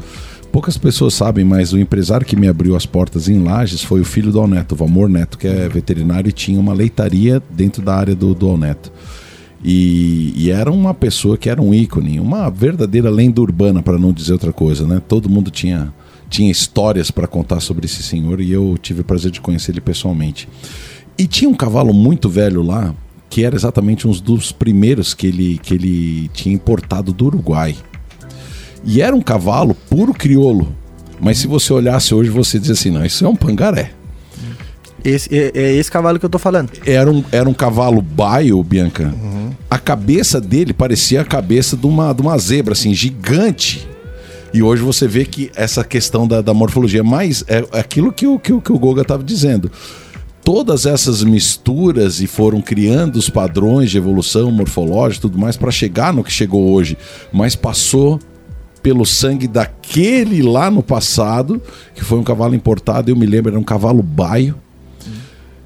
Poucas 0.52 0.78
pessoas 0.78 1.14
sabem, 1.14 1.46
mas 1.46 1.72
o 1.72 1.80
empresário 1.80 2.26
que 2.26 2.36
me 2.36 2.48
abriu 2.48 2.76
as 2.76 2.86
portas 2.86 3.30
em 3.30 3.42
Lages 3.42 3.84
foi 3.84 4.02
o 4.02 4.06
filho 4.06 4.32
do 4.32 4.40
Alneto, 4.40 4.76
o 4.76 4.78
Valmor 4.78 5.08
Neto, 5.08 5.38
que 5.38 5.48
é 5.48 5.70
veterinário 5.70 6.28
e 6.28 6.34
tinha 6.34 6.60
uma 6.60 6.74
leitaria 6.74 7.42
dentro 7.50 7.82
da 7.82 7.96
área 7.96 8.14
do, 8.14 8.36
do 8.36 8.50
Alneto. 8.50 8.92
E, 9.64 10.34
e, 10.36 10.50
era 10.52 10.72
uma 10.72 10.94
pessoa 10.94 11.38
que 11.38 11.50
era 11.50 11.62
um 11.62 11.74
ícone, 11.74 12.20
uma 12.20 12.50
verdadeira 12.50 13.10
lenda 13.10 13.40
urbana, 13.40 13.82
para 13.82 13.98
não 13.98 14.12
dizer 14.12 14.34
outra 14.34 14.52
coisa, 14.52 14.86
né? 14.86 15.02
Todo 15.08 15.30
mundo 15.30 15.52
tinha, 15.52 15.94
tinha 16.30 16.52
histórias 16.52 17.12
para 17.12 17.28
contar 17.28 17.60
sobre 17.60 17.86
esse 17.86 18.02
senhor 18.02 18.42
e 18.42 18.52
eu 18.52 18.76
tive 18.82 19.02
o 19.02 19.04
prazer 19.06 19.32
de 19.32 19.40
conhecer 19.40 19.72
ele 19.72 19.82
pessoalmente. 19.82 20.50
E 21.18 21.28
tinha 21.28 21.50
um 21.50 21.54
cavalo 21.54 21.94
muito 21.94 22.28
velho 22.28 22.64
lá, 22.64 22.94
que 23.32 23.46
era 23.46 23.56
exatamente 23.56 24.06
um 24.06 24.12
dos 24.12 24.52
primeiros 24.52 25.14
que 25.14 25.26
ele, 25.26 25.58
que 25.64 25.74
ele 25.74 26.30
tinha 26.34 26.54
importado 26.54 27.14
do 27.14 27.28
Uruguai. 27.28 27.78
E 28.84 29.02
era 29.02 29.16
um 29.16 29.22
cavalo 29.22 29.74
puro 29.74 30.14
crioulo. 30.14 30.76
Mas 31.20 31.38
se 31.38 31.48
você 31.48 31.72
olhasse 31.72 32.14
hoje, 32.14 32.30
você 32.30 32.60
diz 32.60 32.70
assim: 32.70 32.92
não, 32.92 33.06
isso 33.06 33.26
é 33.26 33.30
um 33.30 33.36
pangaré. 33.36 33.94
Esse, 35.04 35.34
é, 35.34 35.52
é, 35.56 35.72
esse 35.74 35.90
cavalo 35.90 36.20
que 36.20 36.26
eu 36.26 36.30
tô 36.30 36.38
falando. 36.38 36.72
Era 36.86 37.10
um, 37.10 37.24
era 37.32 37.50
um 37.50 37.54
cavalo 37.54 38.02
baio, 38.02 38.62
Bianca. 38.64 39.06
Uhum. 39.06 39.52
A 39.70 39.80
cabeça 39.80 40.42
dele 40.42 40.74
parecia 40.74 41.22
a 41.22 41.26
cabeça 41.26 41.78
de 41.78 41.88
uma, 41.88 42.14
de 42.14 42.22
uma 42.22 42.38
zebra, 42.38 42.74
assim, 42.74 42.94
gigante. 42.94 43.88
E 44.54 44.62
hoje 44.62 44.84
você 44.84 45.08
vê 45.08 45.24
que 45.24 45.50
essa 45.56 45.86
questão 45.86 46.28
da, 46.28 46.42
da 46.42 46.54
morfologia, 46.54 47.02
mas 47.02 47.46
é 47.48 47.64
aquilo 47.80 48.12
que 48.12 48.28
o, 48.28 48.38
que, 48.38 48.52
o, 48.52 48.62
que 48.62 48.74
o 48.74 48.78
Goga 48.78 49.04
estava 49.04 49.24
dizendo 49.24 49.72
todas 50.44 50.86
essas 50.86 51.24
misturas 51.24 52.22
e 52.22 52.28
foram 52.28 52.62
criando 52.62 53.16
os 53.18 53.30
padrões 53.30 53.92
de 53.92 53.98
evolução 53.98 54.52
morfológica 54.52 55.20
e 55.20 55.30
tudo 55.30 55.40
mais 55.40 55.56
para 55.56 55.72
chegar 55.72 56.14
no 56.14 56.24
que 56.24 56.32
chegou 56.32 56.72
hoje, 56.72 56.98
mas 57.32 57.56
passou 57.56 58.20
pelo 58.82 59.06
sangue 59.06 59.48
daquele 59.48 60.42
lá 60.42 60.72
no 60.72 60.82
passado, 60.82 61.62
que 61.94 62.04
foi 62.04 62.18
um 62.18 62.24
cavalo 62.24 62.56
importado, 62.56 63.10
eu 63.12 63.16
me 63.16 63.26
lembro, 63.26 63.52
era 63.52 63.60
um 63.60 63.64
cavalo 63.64 64.02
baio, 64.02 64.56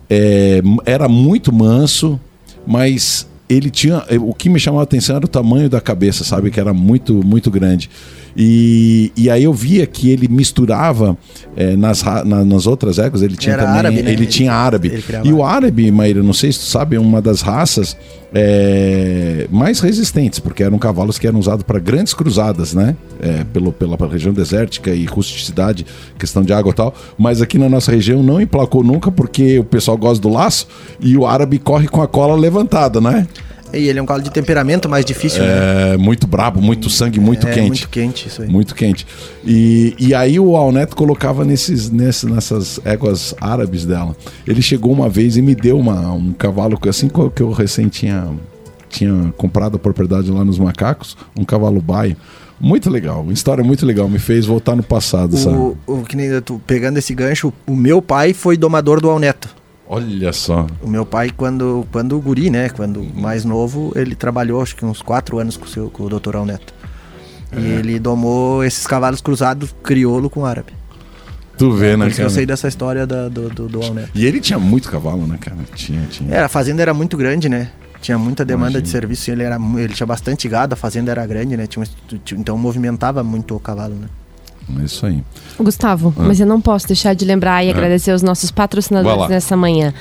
é, 0.09 0.61
era 0.85 1.07
muito 1.07 1.53
manso, 1.53 2.19
mas 2.67 3.27
ele 3.47 3.69
tinha. 3.69 4.03
O 4.21 4.33
que 4.33 4.49
me 4.49 4.59
chamava 4.59 4.81
a 4.81 4.83
atenção 4.83 5.15
era 5.15 5.25
o 5.25 5.29
tamanho 5.29 5.69
da 5.69 5.79
cabeça, 5.79 6.23
sabe? 6.23 6.51
Que 6.51 6.59
era 6.59 6.73
muito, 6.73 7.13
muito 7.25 7.49
grande. 7.49 7.89
E, 8.35 9.11
e 9.15 9.29
aí 9.29 9.43
eu 9.45 9.53
via 9.53 9.87
que 9.87 10.09
ele 10.09 10.27
misturava 10.27 11.17
é, 11.55 11.75
nas, 11.77 12.03
na, 12.03 12.43
nas 12.43 12.67
outras 12.67 12.99
éguas, 12.99 13.21
ele 13.21 13.37
tinha 13.37 13.53
Era 13.53 13.63
também. 13.63 13.79
Árabe, 13.79 14.01
né? 14.01 14.11
Ele 14.11 14.25
tinha 14.25 14.53
árabe. 14.53 14.87
Ele 14.89 15.03
e 15.23 15.31
o 15.31 15.43
árabe, 15.43 15.89
Maíra, 15.89 16.21
não 16.21 16.33
sei 16.33 16.51
se 16.51 16.59
tu 16.59 16.65
sabe, 16.65 16.97
é 16.97 16.99
uma 16.99 17.21
das 17.21 17.41
raças 17.41 17.95
é, 18.33 19.47
mais 19.49 19.79
resistentes, 19.79 20.39
porque 20.39 20.61
eram 20.61 20.77
cavalos 20.77 21.17
que 21.17 21.25
eram 21.25 21.39
usados 21.39 21.63
para 21.63 21.79
grandes 21.79 22.13
cruzadas, 22.13 22.73
né? 22.73 22.97
É, 23.21 23.45
pelo, 23.45 23.71
pela 23.71 23.95
região 24.07 24.33
desértica 24.33 24.93
e 24.93 25.05
rusticidade, 25.05 25.85
questão 26.19 26.43
de 26.43 26.51
água 26.51 26.71
e 26.71 26.75
tal. 26.75 26.93
Mas 27.17 27.41
aqui 27.41 27.57
na 27.57 27.69
nossa 27.69 27.91
região 27.91 28.21
não 28.21 28.41
emplacou 28.41 28.83
nunca, 28.83 29.09
porque 29.09 29.59
o 29.59 29.63
pessoal 29.63 29.97
gosta 29.97 30.21
do 30.21 30.27
laço 30.27 30.67
e 30.99 31.15
o 31.15 31.25
árabe 31.25 31.57
corre 31.57 31.87
com 31.87 32.01
a 32.01 32.07
cola 32.07 32.35
levantada, 32.35 32.99
né? 32.99 33.25
E 33.75 33.87
ele 33.87 33.99
é 33.99 34.01
um 34.01 34.05
cavalo 34.05 34.23
de 34.23 34.31
temperamento 34.31 34.87
mais 34.87 35.03
difícil, 35.03 35.43
é, 35.43 35.91
né? 35.91 35.97
muito 35.97 36.25
brabo, 36.25 36.61
muito 36.61 36.89
sangue, 36.89 37.19
muito 37.19 37.47
é, 37.47 37.53
quente. 37.53 37.67
Muito 37.67 37.89
quente, 37.89 38.27
isso 38.27 38.41
aí. 38.41 38.49
Muito 38.49 38.73
quente. 38.73 39.05
E, 39.45 39.93
e 39.99 40.13
aí 40.13 40.39
o 40.39 40.55
Alneto 40.55 40.95
colocava 40.95 41.43
nesses, 41.43 41.89
nesses, 41.89 42.23
nessas 42.23 42.79
éguas 42.85 43.35
árabes 43.39 43.85
dela. 43.85 44.15
Ele 44.47 44.61
chegou 44.61 44.91
uma 44.91 45.09
vez 45.09 45.37
e 45.37 45.41
me 45.41 45.53
deu 45.53 45.77
uma, 45.77 46.11
um 46.13 46.31
cavalo, 46.33 46.79
assim 46.87 47.09
que 47.09 47.41
eu 47.41 47.51
recém 47.51 47.87
tinha, 47.87 48.29
tinha 48.89 49.33
comprado 49.37 49.75
a 49.75 49.79
propriedade 49.79 50.31
lá 50.31 50.45
nos 50.45 50.57
macacos, 50.57 51.17
um 51.37 51.43
cavalo 51.43 51.81
baio. 51.81 52.15
Muito 52.59 52.89
legal, 52.89 53.21
uma 53.21 53.33
história 53.33 53.63
muito 53.63 53.85
legal, 53.85 54.07
me 54.07 54.17
fez 54.17 54.45
voltar 54.45 54.77
no 54.77 54.83
passado, 54.83 55.33
o, 55.33 55.37
sabe? 55.37 55.57
O, 55.85 56.03
que 56.03 56.15
nem, 56.15 56.29
pegando 56.65 56.97
esse 56.97 57.13
gancho, 57.13 57.51
o 57.67 57.75
meu 57.75 58.01
pai 58.01 58.33
foi 58.33 58.55
domador 58.55 59.01
do 59.01 59.09
Alneto. 59.09 59.49
Olha 59.87 60.33
só. 60.33 60.65
O 60.81 60.89
meu 60.89 61.05
pai, 61.05 61.29
quando, 61.29 61.85
quando 61.91 62.19
guri, 62.19 62.49
né? 62.49 62.69
Quando 62.69 63.03
mais 63.03 63.45
novo, 63.45 63.91
ele 63.95 64.15
trabalhou 64.15 64.61
acho 64.61 64.75
que 64.75 64.85
uns 64.85 65.01
quatro 65.01 65.37
anos 65.37 65.57
com 65.57 65.65
o, 65.65 65.67
seu, 65.67 65.89
com 65.89 66.03
o. 66.03 66.37
Alneto. 66.37 66.73
E 67.55 67.65
é. 67.65 67.69
ele 67.79 67.99
domou 67.99 68.63
esses 68.63 68.87
cavalos 68.87 69.21
cruzados 69.21 69.75
crioulo 69.83 70.29
com 70.29 70.45
árabe. 70.45 70.73
Tu 71.57 71.71
vê, 71.71 71.95
né, 71.95 72.09
cara? 72.09 72.23
eu 72.23 72.29
sei 72.29 72.45
dessa 72.45 72.67
história 72.67 73.07
da, 73.07 73.29
do, 73.29 73.49
do, 73.49 73.67
do 73.69 73.81
Alneto. 73.81 74.09
E 74.13 74.25
ele 74.25 74.41
tinha 74.41 74.59
muito 74.59 74.89
cavalo, 74.89 75.25
né, 75.25 75.37
cara? 75.39 75.57
Tinha, 75.73 76.05
tinha. 76.07 76.33
É, 76.33 76.39
a 76.41 76.49
fazenda 76.49 76.81
era 76.81 76.93
muito 76.93 77.15
grande, 77.15 77.47
né? 77.47 77.71
Tinha 78.01 78.17
muita 78.17 78.43
demanda 78.43 78.71
Imagina. 78.71 78.81
de 78.81 78.89
serviço. 78.89 79.31
Ele, 79.31 79.43
era, 79.43 79.57
ele 79.77 79.93
tinha 79.93 80.05
bastante 80.05 80.49
gado, 80.49 80.73
a 80.73 80.75
fazenda 80.75 81.11
era 81.11 81.25
grande, 81.25 81.55
né? 81.55 81.65
Tinha, 81.65 81.85
então 82.33 82.57
movimentava 82.57 83.23
muito 83.23 83.55
o 83.55 83.59
cavalo, 83.59 83.95
né? 83.95 84.07
É 84.79 84.83
isso 84.83 85.05
aí. 85.05 85.23
Gustavo, 85.59 86.13
ah. 86.17 86.23
mas 86.23 86.39
eu 86.39 86.47
não 86.47 86.59
posso 86.59 86.87
deixar 86.87 87.13
de 87.13 87.23
lembrar 87.23 87.63
e 87.63 87.69
ah. 87.69 87.71
agradecer 87.71 88.11
os 88.11 88.21
nossos 88.21 88.51
patrocinadores 88.51 89.29
nessa 89.29 89.55
manhã. 89.55 89.93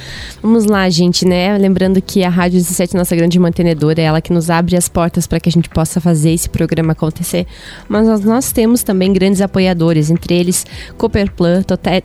Vamos 0.42 0.64
lá, 0.64 0.88
gente, 0.88 1.26
né? 1.26 1.56
Lembrando 1.58 2.00
que 2.00 2.24
a 2.24 2.28
Rádio 2.28 2.58
17 2.58 2.96
é 2.96 2.98
nossa 2.98 3.14
grande 3.14 3.38
mantenedora, 3.38 4.00
é 4.00 4.04
ela 4.04 4.20
que 4.20 4.32
nos 4.32 4.50
abre 4.50 4.76
as 4.76 4.88
portas 4.88 5.26
para 5.26 5.38
que 5.38 5.48
a 5.48 5.52
gente 5.52 5.68
possa 5.68 6.00
fazer 6.00 6.30
esse 6.30 6.48
programa 6.48 6.92
acontecer. 6.92 7.46
Mas 7.88 8.06
nós, 8.06 8.24
nós 8.24 8.52
temos 8.52 8.82
também 8.82 9.12
grandes 9.12 9.40
apoiadores, 9.40 10.10
entre 10.10 10.34
eles 10.34 10.66
Cooperplan, 10.96 11.62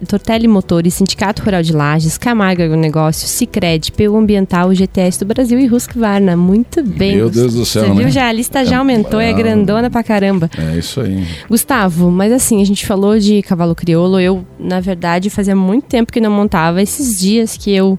Tortelli 0.07 0.47
Motores, 0.47 0.93
Sindicato 0.95 1.41
Rural 1.43 1.63
de 1.63 1.73
Lages, 1.73 2.17
Camargo 2.17 2.61
Agronegócio, 2.61 3.27
Cicred, 3.27 3.91
PU 3.93 4.17
Ambiental, 4.17 4.73
GTS 4.73 5.19
do 5.19 5.25
Brasil 5.25 5.59
e 5.59 5.69
Husqvarna. 5.69 6.35
Muito 6.35 6.83
bem. 6.83 7.15
Meu 7.15 7.29
Deus 7.29 7.53
do 7.53 7.65
céu, 7.65 7.83
Você 7.83 7.89
né? 7.89 7.95
viu 7.95 8.09
já? 8.09 8.27
A 8.27 8.31
lista 8.31 8.65
já 8.65 8.79
aumentou, 8.79 9.19
é, 9.19 9.29
é 9.29 9.33
grandona 9.33 9.89
pra 9.89 10.03
caramba. 10.03 10.49
É 10.57 10.77
isso 10.77 11.01
aí. 11.01 11.25
Gustavo, 11.49 12.11
mas 12.11 12.31
assim, 12.31 12.48
assim, 12.49 12.61
a 12.61 12.65
gente 12.65 12.85
falou 12.85 13.19
de 13.19 13.41
cavalo 13.43 13.75
crioulo. 13.75 14.19
Eu, 14.19 14.43
na 14.57 14.79
verdade, 14.79 15.29
fazia 15.29 15.55
muito 15.55 15.85
tempo 15.85 16.11
que 16.11 16.19
não 16.19 16.31
montava. 16.31 16.81
Esses 16.81 17.19
dias 17.19 17.55
que 17.55 17.71
eu 17.71 17.97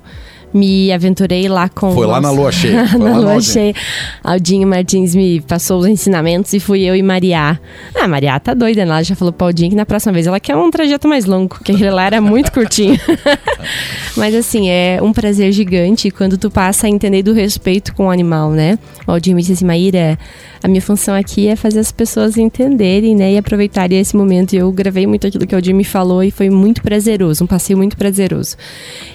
me 0.52 0.92
aventurei 0.92 1.48
lá 1.48 1.68
com. 1.68 1.92
Foi 1.92 2.06
lá 2.06 2.20
na 2.20 2.32
lua 2.32 2.50
cheia. 2.50 2.82
Na 2.98 3.16
lua 3.16 3.34
Aldinho. 3.34 3.40
cheia. 3.42 3.74
Aldinho 4.24 4.66
Martins 4.66 5.14
me 5.14 5.40
passou 5.40 5.78
os 5.78 5.86
ensinamentos 5.86 6.52
e 6.52 6.58
fui 6.58 6.82
eu 6.82 6.96
e 6.96 7.02
Mariá. 7.04 7.56
Ah, 7.94 8.08
Mariá 8.08 8.40
tá 8.40 8.52
doida, 8.52 8.84
né? 8.84 8.90
Ela 8.90 9.04
já 9.04 9.14
falou 9.14 9.32
pro 9.32 9.46
Aldinho 9.46 9.70
que 9.70 9.76
na 9.76 9.86
próxima 9.86 10.12
vez 10.12 10.26
ela 10.26 10.40
quer 10.40 10.56
um 10.56 10.68
trajeto 10.68 11.06
mais 11.06 11.24
longo, 11.24 11.56
que 11.62 11.70
aquele 11.70 11.90
lá 11.90 12.04
era 12.04 12.20
muito 12.20 12.50
curtinho. 12.50 12.98
Mas 14.16 14.34
assim, 14.34 14.68
é 14.68 14.98
um 15.00 15.12
prazer 15.12 15.52
gigante 15.52 16.10
quando 16.10 16.36
tu 16.36 16.50
passa 16.50 16.88
a 16.88 16.90
entender 16.90 17.22
do 17.22 17.32
respeito 17.32 17.94
com 17.94 18.06
o 18.06 18.10
animal, 18.10 18.50
né? 18.50 18.76
O 19.06 19.12
Aldinho 19.12 19.36
me 19.36 19.42
disse 19.42 19.52
assim, 19.52 19.64
Maíra, 19.64 20.18
a 20.62 20.68
minha 20.68 20.82
função 20.82 21.14
aqui 21.14 21.48
é 21.48 21.56
fazer 21.56 21.80
as 21.80 21.90
pessoas 21.90 22.36
entenderem, 22.36 23.16
né? 23.16 23.32
E 23.32 23.38
aproveitarem 23.38 23.98
esse 23.98 24.14
momento. 24.16 24.54
Eu 24.54 24.70
gravei 24.70 25.06
muito 25.06 25.26
aquilo 25.26 25.46
que 25.46 25.56
o 25.56 25.74
me 25.74 25.84
falou 25.84 26.22
e 26.22 26.30
foi 26.30 26.50
muito 26.50 26.82
prazeroso, 26.82 27.44
um 27.44 27.46
passeio 27.46 27.76
muito 27.78 27.96
prazeroso. 27.96 28.56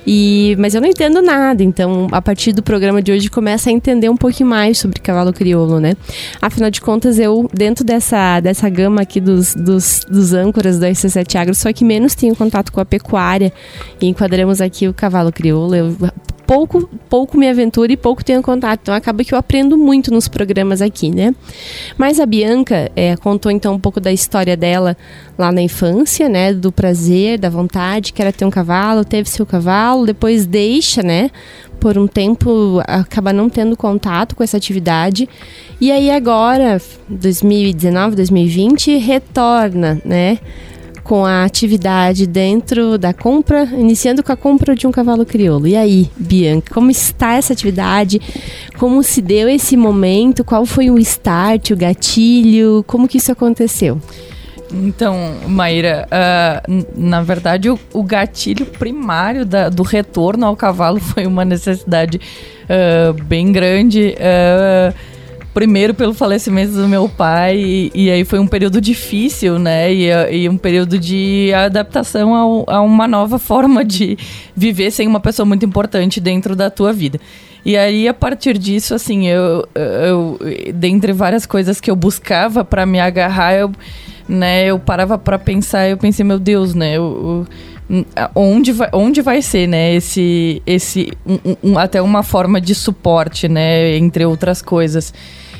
E, 0.07 0.55
mas 0.57 0.73
eu 0.73 0.81
não 0.81 0.87
entendo 0.87 1.21
nada, 1.21 1.63
então 1.63 2.07
a 2.11 2.21
partir 2.21 2.53
do 2.53 2.63
programa 2.63 3.01
de 3.01 3.11
hoje 3.11 3.29
começa 3.29 3.69
a 3.69 3.73
entender 3.73 4.09
um 4.09 4.17
pouquinho 4.17 4.49
mais 4.49 4.77
sobre 4.77 4.99
cavalo 4.99 5.33
crioulo, 5.33 5.79
né? 5.79 5.93
Afinal 6.41 6.71
de 6.71 6.81
contas, 6.81 7.19
eu, 7.19 7.49
dentro 7.53 7.83
dessa, 7.83 8.39
dessa 8.39 8.69
gama 8.69 9.01
aqui 9.01 9.19
dos, 9.19 9.53
dos, 9.53 10.01
dos 10.09 10.33
âncoras 10.33 10.79
do 10.79 10.85
RC7 10.85 11.35
Agro, 11.35 11.53
só 11.53 11.71
que 11.71 11.83
menos 11.83 12.15
tenho 12.15 12.35
contato 12.35 12.71
com 12.71 12.79
a 12.79 12.85
pecuária. 12.85 13.51
E 14.01 14.07
enquadramos 14.07 14.61
aqui 14.61 14.87
o 14.87 14.93
cavalo 14.93 15.31
crioulo. 15.31 15.75
Eu 15.75 15.95
pouco, 16.45 16.89
pouco 17.09 17.37
me 17.37 17.49
aventuro 17.49 17.91
e 17.91 17.97
pouco 17.97 18.23
tenho 18.23 18.41
contato. 18.41 18.81
Então 18.83 18.93
acaba 18.93 19.23
que 19.23 19.33
eu 19.33 19.37
aprendo 19.37 19.77
muito 19.77 20.11
nos 20.11 20.27
programas 20.27 20.81
aqui, 20.81 21.09
né? 21.09 21.33
Mas 21.97 22.19
a 22.19 22.25
Bianca 22.25 22.91
é, 22.95 23.15
contou 23.17 23.51
então 23.51 23.73
um 23.73 23.79
pouco 23.79 23.99
da 23.99 24.11
história 24.11 24.55
dela 24.55 24.95
lá 25.37 25.51
na 25.51 25.61
infância, 25.61 26.29
né? 26.29 26.53
Do 26.53 26.71
prazer, 26.71 27.39
da 27.39 27.49
vontade, 27.49 28.13
que 28.13 28.21
era 28.21 28.31
ter 28.31 28.45
um 28.45 28.49
cavalo, 28.49 29.03
teve 29.03 29.29
seu 29.29 29.45
cavalo, 29.45 30.05
depois 30.05 30.45
deixa, 30.45 31.01
né? 31.01 31.29
Por 31.79 31.97
um 31.97 32.07
tempo 32.07 32.81
acaba 32.87 33.33
não 33.33 33.49
tendo 33.49 33.75
contato 33.75 34.35
com 34.35 34.43
essa 34.43 34.57
atividade. 34.57 35.27
E 35.79 35.91
aí 35.91 36.09
agora, 36.09 36.81
2019, 37.09 38.15
2020, 38.15 38.97
retorna, 38.97 40.01
né? 40.05 40.39
Com 41.05 41.23
a 41.23 41.45
atividade 41.45 42.25
dentro 42.25 42.97
da 42.97 43.13
compra, 43.13 43.63
iniciando 43.65 44.23
com 44.23 44.31
a 44.31 44.35
compra 44.35 44.75
de 44.75 44.87
um 44.87 44.91
cavalo 44.91 45.23
crioulo. 45.23 45.67
E 45.67 45.77
aí, 45.77 46.09
Bianca, 46.17 46.73
como 46.73 46.89
está 46.89 47.35
essa 47.35 47.53
atividade? 47.53 48.19
Como 48.79 49.03
se 49.03 49.21
deu 49.21 49.47
esse 49.47 49.77
momento? 49.77 50.43
Qual 50.43 50.65
foi 50.65 50.89
o 50.89 50.97
start, 50.97 51.69
o 51.69 51.77
gatilho? 51.77 52.83
Como 52.87 53.07
que 53.07 53.19
isso 53.19 53.31
aconteceu? 53.31 54.01
Então, 54.73 55.15
Maíra, 55.47 56.07
uh, 56.09 56.85
na 56.95 57.21
verdade, 57.21 57.69
o, 57.69 57.79
o 57.93 58.01
gatilho 58.01 58.65
primário 58.65 59.45
da, 59.45 59.69
do 59.69 59.83
retorno 59.83 60.43
ao 60.47 60.55
cavalo 60.55 60.97
foi 60.99 61.27
uma 61.27 61.45
necessidade 61.45 62.19
uh, 62.63 63.13
bem 63.25 63.51
grande. 63.51 64.15
Uh, 64.17 65.14
primeiro 65.55 65.93
pelo 65.93 66.13
falecimento 66.13 66.73
do 66.73 66.85
meu 66.85 67.07
pai, 67.07 67.55
e, 67.57 67.91
e 67.95 68.11
aí 68.11 68.25
foi 68.25 68.39
um 68.39 68.45
período 68.45 68.81
difícil, 68.81 69.57
né? 69.57 69.91
E, 69.91 70.09
e 70.41 70.49
um 70.49 70.57
período 70.57 70.99
de 70.99 71.53
adaptação 71.55 72.65
a 72.67 72.81
uma 72.81 73.07
nova 73.07 73.39
forma 73.39 73.83
de 73.85 74.17
viver 74.53 74.91
sem 74.91 75.07
uma 75.07 75.21
pessoa 75.21 75.45
muito 75.45 75.65
importante 75.65 76.19
dentro 76.19 76.57
da 76.57 76.69
tua 76.69 76.91
vida. 76.91 77.21
E 77.63 77.77
aí, 77.77 78.05
a 78.05 78.13
partir 78.13 78.57
disso, 78.57 78.93
assim, 78.93 79.27
eu, 79.27 79.65
eu 79.73 80.37
dentre 80.73 81.13
várias 81.13 81.45
coisas 81.45 81.79
que 81.79 81.89
eu 81.89 81.95
buscava 81.95 82.65
para 82.65 82.85
me 82.85 82.99
agarrar, 82.99 83.53
eu, 83.53 83.71
né, 84.27 84.65
eu 84.65 84.77
parava 84.77 85.17
para 85.17 85.39
pensar, 85.39 85.87
eu 85.87 85.97
pensei, 85.97 86.25
meu 86.25 86.37
Deus, 86.37 86.75
né, 86.75 86.97
eu, 86.97 87.47
eu 87.89 88.05
onde 88.35 88.73
vai, 88.73 88.89
onde 88.91 89.21
vai 89.21 89.41
ser, 89.41 89.67
né, 89.67 89.95
esse, 89.95 90.61
esse 90.67 91.13
um, 91.25 91.71
um, 91.71 91.77
até 91.77 92.01
uma 92.01 92.23
forma 92.23 92.59
de 92.59 92.75
suporte, 92.75 93.47
né, 93.47 93.95
entre 93.95 94.25
outras 94.25 94.61
coisas. 94.61 95.13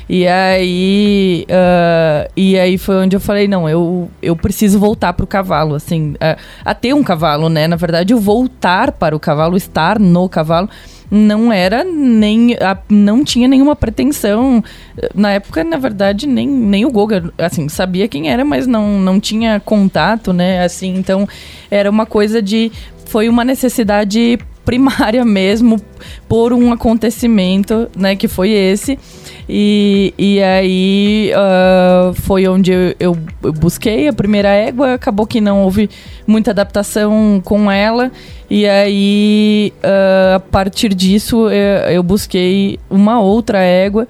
E 0.08 0.26
aí, 0.26 1.44
uh, 1.50 2.30
e 2.36 2.56
aí 2.56 2.78
foi 2.78 2.96
onde 2.96 3.16
eu 3.16 3.20
falei, 3.20 3.48
não, 3.48 3.68
eu, 3.68 4.08
eu 4.22 4.36
preciso 4.36 4.78
voltar 4.78 5.12
para 5.12 5.24
o 5.24 5.26
cavalo, 5.26 5.74
assim, 5.74 6.12
uh, 6.12 6.40
a 6.64 6.74
ter 6.74 6.94
um 6.94 7.02
cavalo, 7.02 7.48
né? 7.48 7.66
Na 7.66 7.74
verdade, 7.74 8.14
o 8.14 8.20
voltar 8.20 8.92
para 8.92 9.16
o 9.16 9.20
cavalo, 9.20 9.56
estar 9.56 9.98
no 9.98 10.28
cavalo, 10.28 10.70
não 11.10 11.52
era 11.52 11.82
nem, 11.82 12.54
a, 12.54 12.78
não 12.88 13.24
tinha 13.24 13.48
nenhuma 13.48 13.74
pretensão. 13.74 14.62
Na 15.12 15.32
época, 15.32 15.64
na 15.64 15.76
verdade, 15.76 16.26
nem, 16.26 16.46
nem 16.46 16.84
o 16.84 16.90
Goga, 16.90 17.32
assim, 17.36 17.68
sabia 17.68 18.06
quem 18.06 18.30
era, 18.30 18.44
mas 18.44 18.66
não, 18.66 19.00
não 19.00 19.18
tinha 19.18 19.58
contato, 19.58 20.32
né? 20.32 20.62
Assim, 20.64 20.94
então 20.96 21.28
era 21.68 21.90
uma 21.90 22.06
coisa 22.06 22.40
de, 22.40 22.70
foi 23.06 23.28
uma 23.28 23.44
necessidade 23.44 24.38
primária 24.66 25.24
mesmo 25.24 25.80
por 26.28 26.52
um 26.52 26.72
acontecimento, 26.72 27.88
né, 27.96 28.14
que 28.14 28.28
foi 28.28 28.50
esse. 28.50 28.98
E, 29.48 30.12
e 30.18 30.42
aí 30.42 31.30
uh, 31.32 32.12
foi 32.12 32.48
onde 32.48 32.72
eu, 32.72 32.94
eu, 32.98 33.52
busquei 33.52 34.08
a 34.08 34.12
primeira 34.12 34.48
égua, 34.48 34.94
acabou 34.94 35.24
que 35.24 35.40
não 35.40 35.62
houve 35.62 35.88
muita 36.26 36.50
adaptação 36.50 37.40
com 37.42 37.70
ela. 37.70 38.10
E 38.50 38.66
aí, 38.66 39.72
uh, 39.78 40.34
a 40.36 40.40
partir 40.40 40.92
disso, 40.92 41.48
eu, 41.48 41.92
eu, 41.92 42.02
busquei 42.02 42.78
uma 42.90 43.20
outra 43.20 43.60
égua 43.60 44.06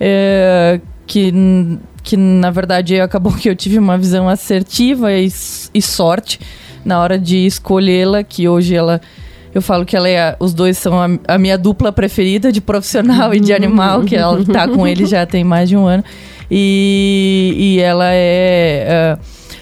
uh, 0.00 0.80
que 1.06 1.32
que 2.02 2.16
na 2.16 2.50
verdade 2.50 2.98
acabou 2.98 3.30
que 3.30 3.48
eu 3.48 3.54
tive 3.54 3.78
uma 3.78 3.98
visão 3.98 4.26
assertiva 4.26 5.12
e, 5.12 5.28
e 5.74 5.82
sorte 5.82 6.40
na 6.84 6.98
hora 6.98 7.18
de 7.18 7.44
escolhê-la, 7.46 8.24
que 8.24 8.48
hoje 8.48 8.74
ela 8.74 9.00
eu 9.54 9.60
falo 9.60 9.84
que 9.84 9.96
ela 9.96 10.08
é, 10.08 10.36
os 10.38 10.54
dois 10.54 10.78
são 10.78 11.00
a, 11.00 11.08
a, 11.34 11.38
minha 11.38 11.58
dupla 11.58 11.90
preferida 11.90 12.52
de 12.52 12.60
profissional 12.60 13.34
e 13.34 13.40
de 13.40 13.52
animal, 13.52 14.02
que 14.02 14.14
ela 14.16 14.44
tá 14.44 14.68
com 14.68 14.86
ele 14.86 15.06
já 15.06 15.26
tem 15.26 15.42
mais 15.42 15.68
de 15.68 15.76
um 15.76 15.86
ano. 15.86 16.04
E, 16.50 17.54
e 17.56 17.80
ela 17.80 18.12
é, 18.12 19.16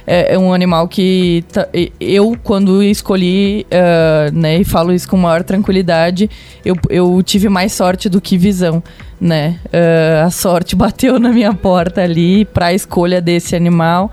é, 0.06 0.34
é 0.34 0.38
um 0.38 0.52
animal 0.54 0.88
que 0.88 1.44
tá, 1.52 1.68
eu, 2.00 2.36
quando 2.42 2.82
escolhi, 2.82 3.66
uh, 3.66 4.34
né, 4.34 4.60
e 4.60 4.64
falo 4.64 4.92
isso 4.92 5.06
com 5.08 5.16
maior 5.16 5.42
tranquilidade, 5.42 6.30
eu, 6.64 6.74
eu 6.88 7.22
tive 7.22 7.48
mais 7.48 7.72
sorte 7.72 8.08
do 8.08 8.20
que 8.20 8.38
visão. 8.38 8.82
Né? 9.20 9.58
Uh, 9.66 10.26
a 10.26 10.30
sorte 10.30 10.76
bateu 10.76 11.18
na 11.18 11.30
minha 11.30 11.52
porta 11.52 12.02
ali 12.02 12.44
para 12.46 12.66
a 12.66 12.74
escolha 12.74 13.20
desse 13.20 13.54
animal. 13.54 14.10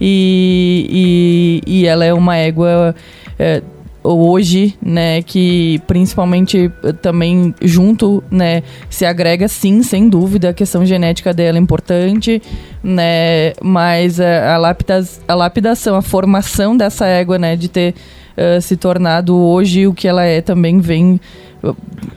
E, 0.00 1.62
e, 1.66 1.80
e 1.80 1.86
ela 1.86 2.04
é 2.04 2.12
uma 2.12 2.36
égua 2.36 2.94
é, 3.38 3.62
hoje, 4.06 4.74
né, 4.80 5.22
que 5.22 5.80
principalmente 5.86 6.70
eh, 6.82 6.92
também 6.92 7.54
junto, 7.62 8.22
né, 8.30 8.62
se 8.88 9.04
agrega 9.04 9.48
sim, 9.48 9.82
sem 9.82 10.08
dúvida, 10.08 10.50
a 10.50 10.54
questão 10.54 10.84
genética 10.84 11.34
dela 11.34 11.58
é 11.58 11.60
importante, 11.60 12.40
né, 12.82 13.52
mas 13.62 14.20
a, 14.20 14.54
a, 14.54 14.58
lapidas, 14.58 15.20
a 15.26 15.34
lapidação, 15.34 15.96
a 15.96 16.02
formação 16.02 16.76
dessa 16.76 17.06
égua, 17.06 17.38
né, 17.38 17.56
de 17.56 17.68
ter 17.68 17.94
uh, 18.36 18.60
se 18.60 18.76
tornado 18.76 19.36
hoje 19.36 19.86
o 19.86 19.94
que 19.94 20.06
ela 20.06 20.24
é 20.24 20.40
também 20.40 20.78
vem 20.78 21.20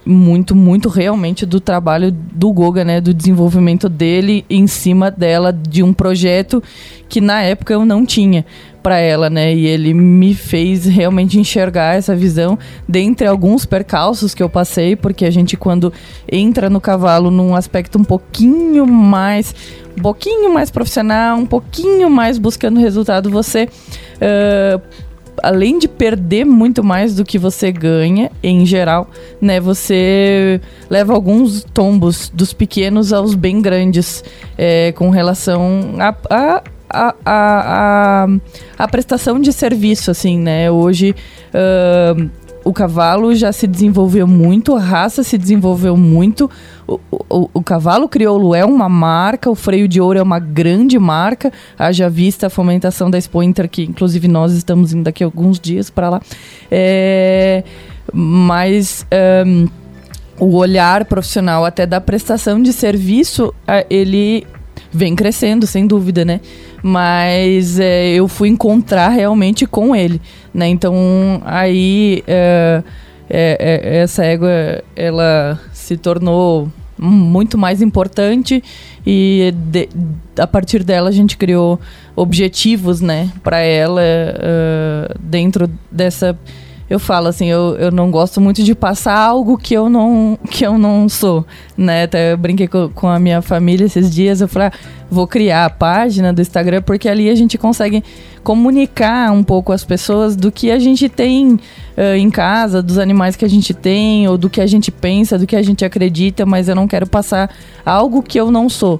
muito, 0.05 0.55
muito 0.55 0.89
realmente 0.89 1.45
do 1.45 1.59
trabalho 1.59 2.11
do 2.11 2.51
Goga, 2.51 2.83
né? 2.83 2.99
Do 2.99 3.13
desenvolvimento 3.13 3.87
dele 3.87 4.45
em 4.49 4.67
cima 4.67 5.11
dela, 5.11 5.53
de 5.53 5.83
um 5.83 5.93
projeto 5.93 6.61
que 7.07 7.19
na 7.19 7.41
época 7.41 7.73
eu 7.73 7.85
não 7.85 8.05
tinha 8.05 8.45
para 8.81 8.97
ela, 8.97 9.29
né? 9.29 9.53
E 9.53 9.65
ele 9.65 9.93
me 9.93 10.33
fez 10.33 10.85
realmente 10.85 11.39
enxergar 11.39 11.95
essa 11.95 12.15
visão 12.15 12.57
dentre 12.87 13.27
alguns 13.27 13.65
percalços 13.65 14.33
que 14.33 14.41
eu 14.41 14.49
passei, 14.49 14.95
porque 14.95 15.25
a 15.25 15.31
gente 15.31 15.57
quando 15.57 15.91
entra 16.31 16.69
no 16.69 16.79
cavalo 16.79 17.29
num 17.29 17.55
aspecto 17.55 17.97
um 17.97 18.03
pouquinho 18.03 18.87
mais, 18.87 19.53
um 19.97 20.01
pouquinho 20.01 20.53
mais 20.53 20.71
profissional, 20.71 21.37
um 21.37 21.45
pouquinho 21.45 22.09
mais 22.09 22.37
buscando 22.37 22.79
resultado, 22.79 23.29
você 23.29 23.67
uh, 24.15 24.81
além 25.43 25.79
de 25.79 25.87
perder 25.87 26.45
muito 26.45 26.83
mais 26.83 27.15
do 27.15 27.25
que 27.25 27.37
você 27.37 27.71
ganha, 27.71 28.31
em 28.41 28.65
geral, 28.65 29.09
né? 29.41 29.59
Você 29.59 30.61
leva 30.89 31.13
alguns 31.13 31.63
tombos 31.63 32.29
dos 32.33 32.53
pequenos 32.53 33.13
aos 33.13 33.35
bem 33.35 33.61
grandes 33.61 34.23
é, 34.57 34.91
com 34.93 35.09
relação 35.09 35.95
a, 35.99 36.15
a 36.29 36.63
a, 36.91 37.13
a, 37.23 38.23
a, 38.23 38.27
a, 38.79 38.87
prestação 38.87 39.39
de 39.39 39.53
serviço, 39.53 40.09
assim, 40.09 40.39
né? 40.39 40.71
Hoje 40.71 41.15
uh, 41.53 42.29
o 42.63 42.73
cavalo 42.73 43.33
já 43.35 43.51
se 43.51 43.67
desenvolveu 43.67 44.27
muito, 44.27 44.75
a 44.75 44.79
raça 44.79 45.23
se 45.23 45.37
desenvolveu 45.37 45.95
muito. 45.95 46.49
O, 46.89 46.99
o, 47.29 47.49
o, 47.53 47.63
cavalo 47.63 48.09
crioulo 48.09 48.55
é 48.55 48.65
uma 48.65 48.89
marca, 48.89 49.49
o 49.49 49.55
freio 49.55 49.87
de 49.87 50.01
ouro 50.01 50.17
é 50.17 50.23
uma 50.23 50.39
grande 50.39 50.97
marca. 50.97 51.51
Haja 51.77 52.09
vista 52.09 52.47
a 52.47 52.49
fomentação 52.49 53.11
da 53.11 53.17
Expo 53.17 53.43
Inter, 53.43 53.69
que 53.69 53.83
inclusive 53.83 54.27
nós 54.27 54.53
estamos 54.53 54.93
indo 54.93 55.03
daqui 55.03 55.23
a 55.23 55.27
alguns 55.27 55.59
dias 55.59 55.89
para 55.89 56.09
lá. 56.09 56.21
É, 56.71 57.63
mas. 58.13 59.05
Um, 59.45 59.67
o 60.39 60.55
olhar 60.55 61.03
profissional 61.05 61.65
até 61.65 61.85
da 61.85 61.99
prestação 61.99 62.63
de 62.63 62.71
serviço, 62.71 63.53
ele 63.89 64.47
vem 64.91 65.15
crescendo, 65.15 65.67
sem 65.67 65.85
dúvida, 65.85 66.23
né? 66.23 66.39
Mas 66.81 67.79
é, 67.79 68.13
eu 68.13 68.27
fui 68.27 68.47
encontrar 68.47 69.09
realmente 69.09 69.65
com 69.65 69.95
ele, 69.95 70.21
né? 70.53 70.67
Então 70.67 71.41
aí 71.45 72.23
é, 72.25 72.81
é, 73.29 73.57
é 73.59 73.97
essa 73.97 74.23
égua 74.23 74.81
ela 74.95 75.59
se 75.73 75.97
tornou 75.97 76.71
muito 76.99 77.57
mais 77.57 77.81
importante 77.81 78.61
e 79.05 79.53
de, 79.55 79.89
a 80.37 80.45
partir 80.45 80.83
dela 80.83 81.09
a 81.09 81.11
gente 81.11 81.37
criou 81.37 81.79
objetivos, 82.15 82.99
né, 82.99 83.31
para 83.41 83.59
ela 83.59 84.01
uh, 84.01 85.19
dentro 85.19 85.69
dessa 85.89 86.37
eu 86.89 86.99
falo 86.99 87.27
assim, 87.27 87.47
eu, 87.47 87.75
eu 87.77 87.91
não 87.91 88.09
gosto 88.09 88.41
muito 88.41 88.63
de 88.63 88.73
passar 88.73 89.15
algo 89.15 89.57
que 89.57 89.73
eu 89.73 89.89
não, 89.89 90.37
que 90.49 90.65
eu 90.65 90.77
não 90.77 91.07
sou, 91.07 91.45
né? 91.77 92.03
Até 92.03 92.33
eu 92.33 92.37
brinquei 92.37 92.67
com, 92.67 92.89
com 92.89 93.07
a 93.07 93.19
minha 93.19 93.41
família 93.41 93.85
esses 93.85 94.13
dias, 94.13 94.41
eu 94.41 94.47
falei, 94.47 94.69
ah, 94.69 94.71
vou 95.09 95.27
criar 95.27 95.65
a 95.65 95.69
página 95.69 96.33
do 96.33 96.41
Instagram, 96.41 96.81
porque 96.81 97.07
ali 97.07 97.29
a 97.29 97.35
gente 97.35 97.57
consegue 97.57 98.03
comunicar 98.43 99.31
um 99.31 99.43
pouco 99.43 99.71
às 99.71 99.83
pessoas 99.83 100.35
do 100.35 100.51
que 100.51 100.71
a 100.71 100.79
gente 100.79 101.07
tem 101.07 101.53
uh, 101.53 102.15
em 102.17 102.29
casa, 102.31 102.81
dos 102.81 102.97
animais 102.97 103.35
que 103.35 103.45
a 103.45 103.49
gente 103.49 103.73
tem, 103.73 104.27
ou 104.27 104.37
do 104.37 104.49
que 104.49 104.59
a 104.59 104.67
gente 104.67 104.91
pensa, 104.91 105.37
do 105.37 105.45
que 105.45 105.55
a 105.55 105.61
gente 105.61 105.85
acredita, 105.85 106.45
mas 106.45 106.67
eu 106.67 106.75
não 106.75 106.87
quero 106.87 107.05
passar 107.05 107.53
algo 107.85 108.23
que 108.23 108.39
eu 108.39 108.49
não 108.49 108.67
sou 108.67 108.99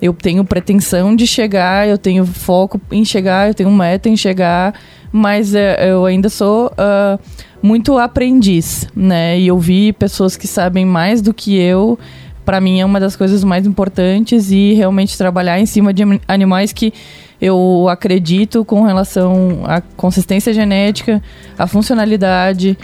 eu 0.00 0.12
tenho 0.12 0.44
pretensão 0.44 1.14
de 1.14 1.26
chegar, 1.26 1.88
eu 1.88 1.98
tenho 1.98 2.24
foco 2.24 2.80
em 2.90 3.04
chegar, 3.04 3.48
eu 3.48 3.54
tenho 3.54 3.70
meta 3.70 4.08
em 4.08 4.16
chegar, 4.16 4.74
mas 5.10 5.54
é, 5.54 5.90
eu 5.90 6.04
ainda 6.04 6.28
sou 6.28 6.66
uh, 6.68 7.18
muito 7.62 7.98
aprendiz, 7.98 8.86
né? 8.94 9.38
E 9.38 9.50
ouvir 9.50 9.94
pessoas 9.94 10.36
que 10.36 10.46
sabem 10.46 10.84
mais 10.84 11.20
do 11.20 11.34
que 11.34 11.56
eu, 11.56 11.98
para 12.44 12.60
mim 12.60 12.80
é 12.80 12.84
uma 12.84 12.98
das 12.98 13.14
coisas 13.14 13.44
mais 13.44 13.66
importantes 13.66 14.50
e 14.50 14.72
realmente 14.72 15.18
trabalhar 15.18 15.60
em 15.60 15.66
cima 15.66 15.92
de 15.92 16.02
animais 16.26 16.72
que 16.72 16.94
eu 17.40 17.86
acredito 17.88 18.64
com 18.64 18.82
relação 18.82 19.60
à 19.64 19.80
consistência 19.80 20.52
genética, 20.52 21.22
à 21.58 21.66
funcionalidade, 21.66 22.76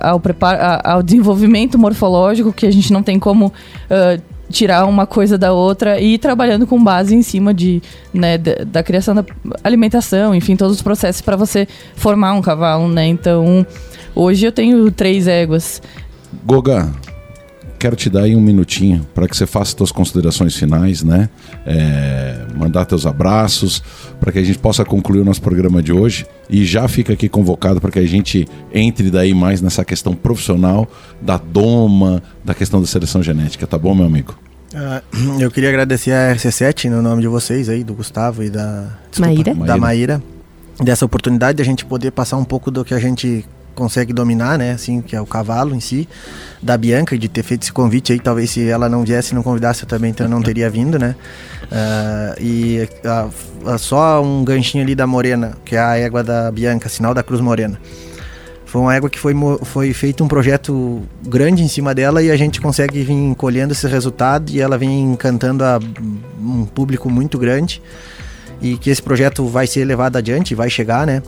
ao, 0.00 0.18
preparo, 0.18 0.80
ao 0.82 1.02
desenvolvimento 1.02 1.78
morfológico, 1.78 2.52
que 2.52 2.66
a 2.66 2.70
gente 2.70 2.92
não 2.92 3.02
tem 3.02 3.18
como 3.18 3.46
uh, 3.46 4.22
tirar 4.50 4.86
uma 4.86 5.06
coisa 5.06 5.36
da 5.36 5.52
outra 5.52 6.00
e 6.00 6.14
ir 6.14 6.18
trabalhando 6.18 6.66
com 6.66 6.82
base 6.82 7.14
em 7.14 7.22
cima 7.22 7.52
de, 7.52 7.82
né, 8.12 8.38
da, 8.38 8.64
da 8.64 8.82
criação 8.82 9.14
da 9.14 9.24
alimentação, 9.62 10.34
enfim, 10.34 10.56
todos 10.56 10.76
os 10.76 10.82
processos 10.82 11.20
para 11.20 11.36
você 11.36 11.66
formar 11.94 12.32
um 12.32 12.42
cavalo, 12.42 12.88
né? 12.88 13.06
Então, 13.06 13.66
hoje 14.14 14.46
eu 14.46 14.52
tenho 14.52 14.90
três 14.90 15.26
éguas. 15.26 15.82
Goga, 16.44 16.92
quero 17.76 17.94
te 17.94 18.10
dar 18.10 18.22
aí 18.22 18.34
um 18.34 18.40
minutinho 18.40 19.06
para 19.14 19.28
que 19.28 19.36
você 19.36 19.46
faça 19.46 19.76
suas 19.76 19.92
considerações 19.92 20.56
finais, 20.56 21.02
né? 21.02 21.28
É, 21.64 22.46
mandar 22.56 22.84
teus 22.84 23.06
abraços, 23.06 23.82
para 24.18 24.32
que 24.32 24.38
a 24.38 24.42
gente 24.42 24.58
possa 24.58 24.84
concluir 24.84 25.20
o 25.20 25.24
nosso 25.24 25.42
programa 25.42 25.82
de 25.82 25.92
hoje. 25.92 26.26
E 26.48 26.64
já 26.64 26.88
fica 26.88 27.12
aqui 27.12 27.28
convocado 27.28 27.80
para 27.80 27.90
que 27.90 27.98
a 27.98 28.06
gente 28.06 28.46
entre 28.72 29.10
daí 29.10 29.34
mais 29.34 29.60
nessa 29.60 29.84
questão 29.84 30.14
profissional 30.14 30.88
da 31.20 31.36
doma, 31.36 32.22
da 32.44 32.54
questão 32.54 32.80
da 32.80 32.86
seleção 32.86 33.22
genética, 33.22 33.66
tá 33.66 33.78
bom, 33.78 33.94
meu 33.94 34.06
amigo? 34.06 34.36
Uh, 34.72 35.40
eu 35.40 35.50
queria 35.50 35.68
agradecer 35.68 36.12
a 36.12 36.34
RC7 36.34 36.90
no 36.90 37.00
nome 37.00 37.22
de 37.22 37.28
vocês 37.28 37.68
aí, 37.68 37.84
do 37.84 37.94
Gustavo 37.94 38.42
e 38.42 38.50
da 38.50 38.88
desculpa, 39.10 39.54
Maíra. 39.54 39.66
da 39.66 39.76
Maíra, 39.76 40.22
dessa 40.82 41.04
oportunidade 41.04 41.56
de 41.56 41.62
a 41.62 41.64
gente 41.64 41.84
poder 41.84 42.10
passar 42.10 42.36
um 42.36 42.44
pouco 42.44 42.70
do 42.70 42.84
que 42.84 42.92
a 42.92 42.98
gente 42.98 43.44
consegue 43.76 44.12
dominar, 44.12 44.58
né? 44.58 44.72
Assim, 44.72 45.00
que 45.00 45.14
é 45.14 45.20
o 45.20 45.26
cavalo 45.26 45.74
em 45.74 45.80
si, 45.80 46.08
da 46.60 46.76
Bianca, 46.76 47.16
de 47.16 47.28
ter 47.28 47.44
feito 47.44 47.62
esse 47.62 47.72
convite 47.72 48.12
aí. 48.12 48.18
Talvez 48.18 48.50
se 48.50 48.68
ela 48.68 48.88
não 48.88 49.04
viesse 49.04 49.34
não 49.34 49.42
convidasse 49.42 49.84
eu 49.84 49.88
também, 49.88 50.10
então 50.10 50.26
não 50.28 50.42
teria 50.42 50.68
vindo, 50.68 50.98
né? 50.98 51.14
Uh, 51.64 52.42
e 52.42 52.88
uh, 53.04 53.74
uh, 53.74 53.78
só 53.78 54.22
um 54.22 54.44
ganchinho 54.44 54.82
ali 54.82 54.94
da 54.94 55.06
Morena, 55.06 55.56
que 55.64 55.76
é 55.76 55.80
a 55.80 55.96
égua 55.96 56.24
da 56.24 56.50
Bianca, 56.50 56.88
sinal 56.88 57.14
da 57.14 57.22
Cruz 57.22 57.40
Morena. 57.40 57.78
Foi 58.64 58.80
uma 58.80 58.94
égua 58.94 59.08
que 59.08 59.18
foi, 59.18 59.32
foi 59.62 59.92
feito 59.92 60.24
um 60.24 60.28
projeto 60.28 61.02
grande 61.24 61.62
em 61.62 61.68
cima 61.68 61.94
dela 61.94 62.20
e 62.20 62.30
a 62.30 62.36
gente 62.36 62.60
consegue 62.60 63.02
vir 63.04 63.34
colhendo 63.36 63.72
esse 63.72 63.86
resultado 63.86 64.50
e 64.50 64.60
ela 64.60 64.76
vem 64.76 65.12
encantando 65.12 65.64
a 65.64 65.78
um 66.40 66.64
público 66.64 67.08
muito 67.08 67.38
grande 67.38 67.80
e 68.60 68.76
que 68.76 68.90
esse 68.90 69.02
projeto 69.02 69.46
vai 69.46 69.66
ser 69.66 69.84
levado 69.84 70.16
adiante, 70.16 70.54
vai 70.54 70.70
chegar, 70.70 71.06
né? 71.06 71.22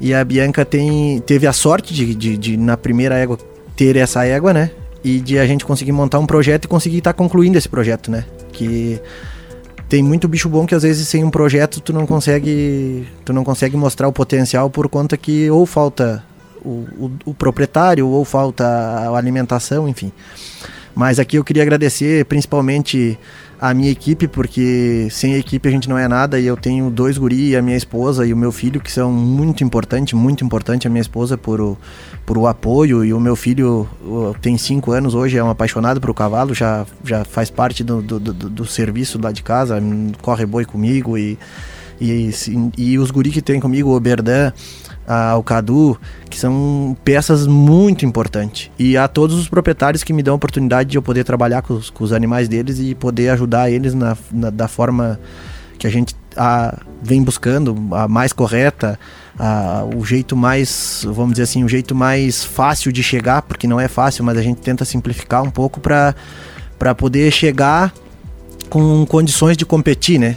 E 0.00 0.12
a 0.12 0.24
Bianca 0.24 0.64
tem, 0.64 1.20
teve 1.20 1.46
a 1.46 1.52
sorte 1.52 1.94
de, 1.94 2.14
de, 2.14 2.36
de, 2.36 2.56
na 2.56 2.76
primeira 2.76 3.16
égua 3.16 3.38
ter 3.76 3.96
essa 3.96 4.24
égua, 4.24 4.52
né? 4.52 4.70
E 5.04 5.20
de 5.20 5.38
a 5.38 5.46
gente 5.46 5.64
conseguir 5.64 5.92
montar 5.92 6.18
um 6.18 6.26
projeto 6.26 6.64
e 6.64 6.68
conseguir 6.68 6.98
estar 6.98 7.12
tá 7.12 7.16
concluindo 7.16 7.56
esse 7.56 7.68
projeto, 7.68 8.10
né? 8.10 8.24
Que 8.52 9.00
tem 9.88 10.02
muito 10.02 10.26
bicho 10.26 10.48
bom 10.48 10.66
que 10.66 10.74
às 10.74 10.82
vezes 10.82 11.06
sem 11.06 11.22
um 11.22 11.30
projeto 11.30 11.80
tu 11.80 11.92
não 11.92 12.06
consegue 12.06 13.06
tu 13.24 13.32
não 13.32 13.44
consegue 13.44 13.76
mostrar 13.76 14.08
o 14.08 14.12
potencial 14.12 14.70
por 14.70 14.88
conta 14.88 15.18
que 15.18 15.50
ou 15.50 15.66
falta 15.66 16.24
o, 16.64 16.86
o, 16.98 17.12
o 17.26 17.34
proprietário 17.34 18.06
ou 18.08 18.24
falta 18.24 18.64
a 18.64 19.16
alimentação, 19.16 19.88
enfim. 19.88 20.10
Mas 20.94 21.18
aqui 21.18 21.36
eu 21.36 21.44
queria 21.44 21.62
agradecer 21.62 22.24
principalmente 22.26 23.18
a 23.62 23.72
minha 23.72 23.92
equipe, 23.92 24.26
porque 24.26 25.06
sem 25.08 25.34
a 25.34 25.38
equipe 25.38 25.68
a 25.68 25.70
gente 25.70 25.88
não 25.88 25.96
é 25.96 26.08
nada. 26.08 26.40
E 26.40 26.44
eu 26.44 26.56
tenho 26.56 26.90
dois 26.90 27.16
guri, 27.16 27.54
a 27.54 27.62
minha 27.62 27.76
esposa 27.76 28.26
e 28.26 28.32
o 28.32 28.36
meu 28.36 28.50
filho, 28.50 28.80
que 28.80 28.90
são 28.90 29.12
muito 29.12 29.62
importantes, 29.62 30.14
muito 30.14 30.44
importante 30.44 30.88
a 30.88 30.90
minha 30.90 31.00
esposa 31.00 31.38
por 31.38 31.60
o, 31.60 31.78
por 32.26 32.36
o 32.36 32.48
apoio. 32.48 33.04
E 33.04 33.14
o 33.14 33.20
meu 33.20 33.36
filho 33.36 33.88
tem 34.40 34.58
cinco 34.58 34.90
anos 34.90 35.14
hoje, 35.14 35.38
é 35.38 35.44
um 35.44 35.48
apaixonado 35.48 36.00
por 36.00 36.10
o 36.10 36.14
cavalo, 36.14 36.52
já, 36.52 36.84
já 37.04 37.24
faz 37.24 37.50
parte 37.50 37.84
do, 37.84 38.02
do, 38.02 38.18
do, 38.18 38.32
do 38.32 38.66
serviço 38.66 39.16
lá 39.22 39.30
de 39.30 39.44
casa, 39.44 39.80
corre 40.20 40.44
boi 40.44 40.64
comigo 40.64 41.16
e. 41.16 41.38
E, 42.00 42.32
e, 42.76 42.98
os 42.98 43.12
guri 43.12 43.30
que 43.30 43.40
tem 43.40 43.60
comigo, 43.60 43.94
o 43.94 44.00
Berdan, 44.00 44.52
ao 45.06 45.42
Cadu, 45.42 45.98
que 46.30 46.38
são 46.38 46.96
peças 47.04 47.46
muito 47.46 48.06
importantes. 48.06 48.70
E 48.78 48.96
a 48.96 49.08
todos 49.08 49.36
os 49.38 49.48
proprietários 49.48 50.04
que 50.04 50.12
me 50.12 50.22
dão 50.22 50.34
a 50.34 50.36
oportunidade 50.36 50.90
de 50.90 50.98
eu 50.98 51.02
poder 51.02 51.24
trabalhar 51.24 51.62
com 51.62 51.74
os, 51.74 51.90
com 51.90 52.04
os 52.04 52.12
animais 52.12 52.48
deles 52.48 52.78
e 52.78 52.94
poder 52.94 53.30
ajudar 53.30 53.70
eles 53.70 53.94
na, 53.94 54.16
na 54.30 54.50
da 54.50 54.68
forma 54.68 55.18
que 55.78 55.86
a 55.86 55.90
gente 55.90 56.14
a, 56.36 56.78
vem 57.02 57.22
buscando, 57.22 57.76
a 57.92 58.06
mais 58.06 58.32
correta, 58.32 58.98
a, 59.38 59.84
o 59.96 60.04
jeito 60.04 60.36
mais, 60.36 61.04
vamos 61.04 61.32
dizer 61.32 61.44
assim, 61.44 61.64
o 61.64 61.68
jeito 61.68 61.94
mais 61.94 62.44
fácil 62.44 62.92
de 62.92 63.02
chegar, 63.02 63.42
porque 63.42 63.66
não 63.66 63.80
é 63.80 63.88
fácil, 63.88 64.24
mas 64.24 64.38
a 64.38 64.42
gente 64.42 64.60
tenta 64.60 64.84
simplificar 64.84 65.42
um 65.42 65.50
pouco 65.50 65.80
para 65.80 66.14
poder 66.94 67.30
chegar 67.32 67.92
com 68.70 69.04
condições 69.06 69.56
de 69.56 69.66
competir, 69.66 70.18
né? 70.18 70.36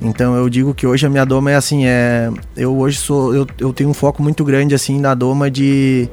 Então 0.00 0.34
eu 0.36 0.48
digo 0.48 0.74
que 0.74 0.86
hoje 0.86 1.06
a 1.06 1.10
minha 1.10 1.24
doma 1.24 1.50
é 1.50 1.54
assim, 1.54 1.86
é, 1.86 2.30
eu 2.56 2.76
hoje 2.76 2.98
sou, 2.98 3.34
eu, 3.34 3.46
eu 3.58 3.72
tenho 3.72 3.90
um 3.90 3.94
foco 3.94 4.22
muito 4.22 4.44
grande 4.44 4.74
assim 4.74 5.00
na 5.00 5.14
doma 5.14 5.50
de 5.50 6.08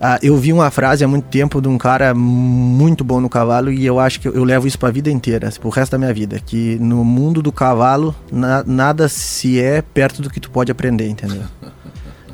ah, 0.00 0.18
eu 0.22 0.36
vi 0.36 0.52
uma 0.52 0.70
frase 0.70 1.02
há 1.02 1.08
muito 1.08 1.24
tempo 1.24 1.60
de 1.60 1.68
um 1.68 1.78
cara 1.78 2.14
muito 2.14 3.02
bom 3.02 3.18
no 3.18 3.30
cavalo 3.30 3.72
e 3.72 3.86
eu 3.86 3.98
acho 3.98 4.20
que 4.20 4.28
eu, 4.28 4.44
levo 4.44 4.66
isso 4.66 4.78
para 4.78 4.90
a 4.90 4.92
vida 4.92 5.10
inteira, 5.10 5.50
pro 5.58 5.70
resto 5.70 5.92
da 5.92 5.98
minha 5.98 6.12
vida, 6.12 6.38
que 6.38 6.76
no 6.78 7.02
mundo 7.02 7.40
do 7.40 7.50
cavalo 7.50 8.14
na, 8.30 8.62
nada 8.62 9.08
se 9.08 9.58
é 9.58 9.80
perto 9.80 10.20
do 10.20 10.28
que 10.28 10.38
tu 10.38 10.50
pode 10.50 10.70
aprender, 10.70 11.08
entendeu? 11.08 11.42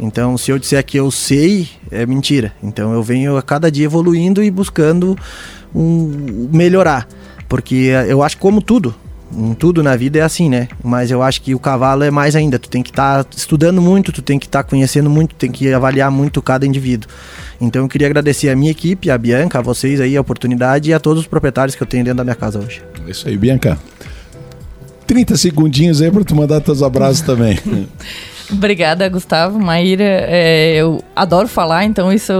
Então, 0.01 0.37
se 0.37 0.51
eu 0.51 0.59
disser 0.59 0.85
que 0.85 0.97
eu 0.97 1.13
sei, 1.13 1.69
é 1.89 2.05
mentira. 2.05 2.53
Então, 2.61 2.93
eu 2.93 3.05
venho 3.05 3.37
a 3.37 3.43
cada 3.43 3.71
dia 3.71 3.85
evoluindo 3.85 4.43
e 4.43 4.51
buscando 4.51 5.17
um, 5.73 6.49
melhorar, 6.53 7.07
porque 7.49 7.91
eu 8.09 8.21
acho 8.21 8.37
como 8.39 8.61
tudo, 8.61 8.93
em 9.37 9.55
tudo 9.55 9.83
na 9.83 9.97
vida 9.97 10.19
é 10.19 10.23
assim, 10.23 10.49
né? 10.49 10.69
Mas 10.83 11.11
eu 11.11 11.23
acho 11.23 11.41
que 11.43 11.55
o 11.55 11.59
cavalo 11.59 12.03
é 12.03 12.11
mais 12.11 12.37
ainda. 12.37 12.59
Tu 12.59 12.69
tem 12.69 12.83
que 12.83 12.91
estar 12.91 13.25
tá 13.25 13.31
estudando 13.37 13.81
muito, 13.81 14.13
tu 14.13 14.23
tem 14.23 14.39
que 14.39 14.47
estar 14.47 14.63
tá 14.63 14.69
conhecendo 14.69 15.09
muito, 15.09 15.35
tem 15.35 15.51
que 15.51 15.73
avaliar 15.73 16.11
muito 16.11 16.41
cada 16.43 16.67
indivíduo. 16.67 17.09
Então 17.61 17.83
eu 17.83 17.89
queria 17.89 18.07
agradecer 18.07 18.49
a 18.49 18.57
minha 18.57 18.71
equipe, 18.71 19.11
a 19.11 19.17
Bianca, 19.17 19.59
a 19.59 19.63
vocês 19.63 20.01
aí 20.01 20.17
a 20.17 20.21
oportunidade 20.21 20.91
e 20.91 20.95
a 20.95 21.01
todos 21.01 21.23
os 21.23 21.27
proprietários 21.27 21.75
que 21.75 21.83
eu 21.83 21.87
tenho 21.87 22.05
dentro 22.05 22.19
da 22.19 22.25
minha 22.25 22.37
casa 22.37 22.59
hoje. 22.59 22.83
É 23.07 23.11
isso 23.11 23.29
aí, 23.29 23.37
Bianca. 23.37 23.79
30 25.07 25.37
segundinhos 25.37 26.01
aí 26.01 26.11
para 26.11 26.25
tu 26.25 26.35
mandar 26.35 26.61
teus 26.61 26.83
abraços 26.83 27.21
também. 27.21 27.59
Obrigada, 28.53 29.09
Gustavo. 29.09 29.59
Maíra, 29.59 30.05
é, 30.05 30.75
eu 30.75 31.03
adoro 31.17 31.49
falar, 31.49 31.85
então 31.85 32.13
isso 32.13 32.33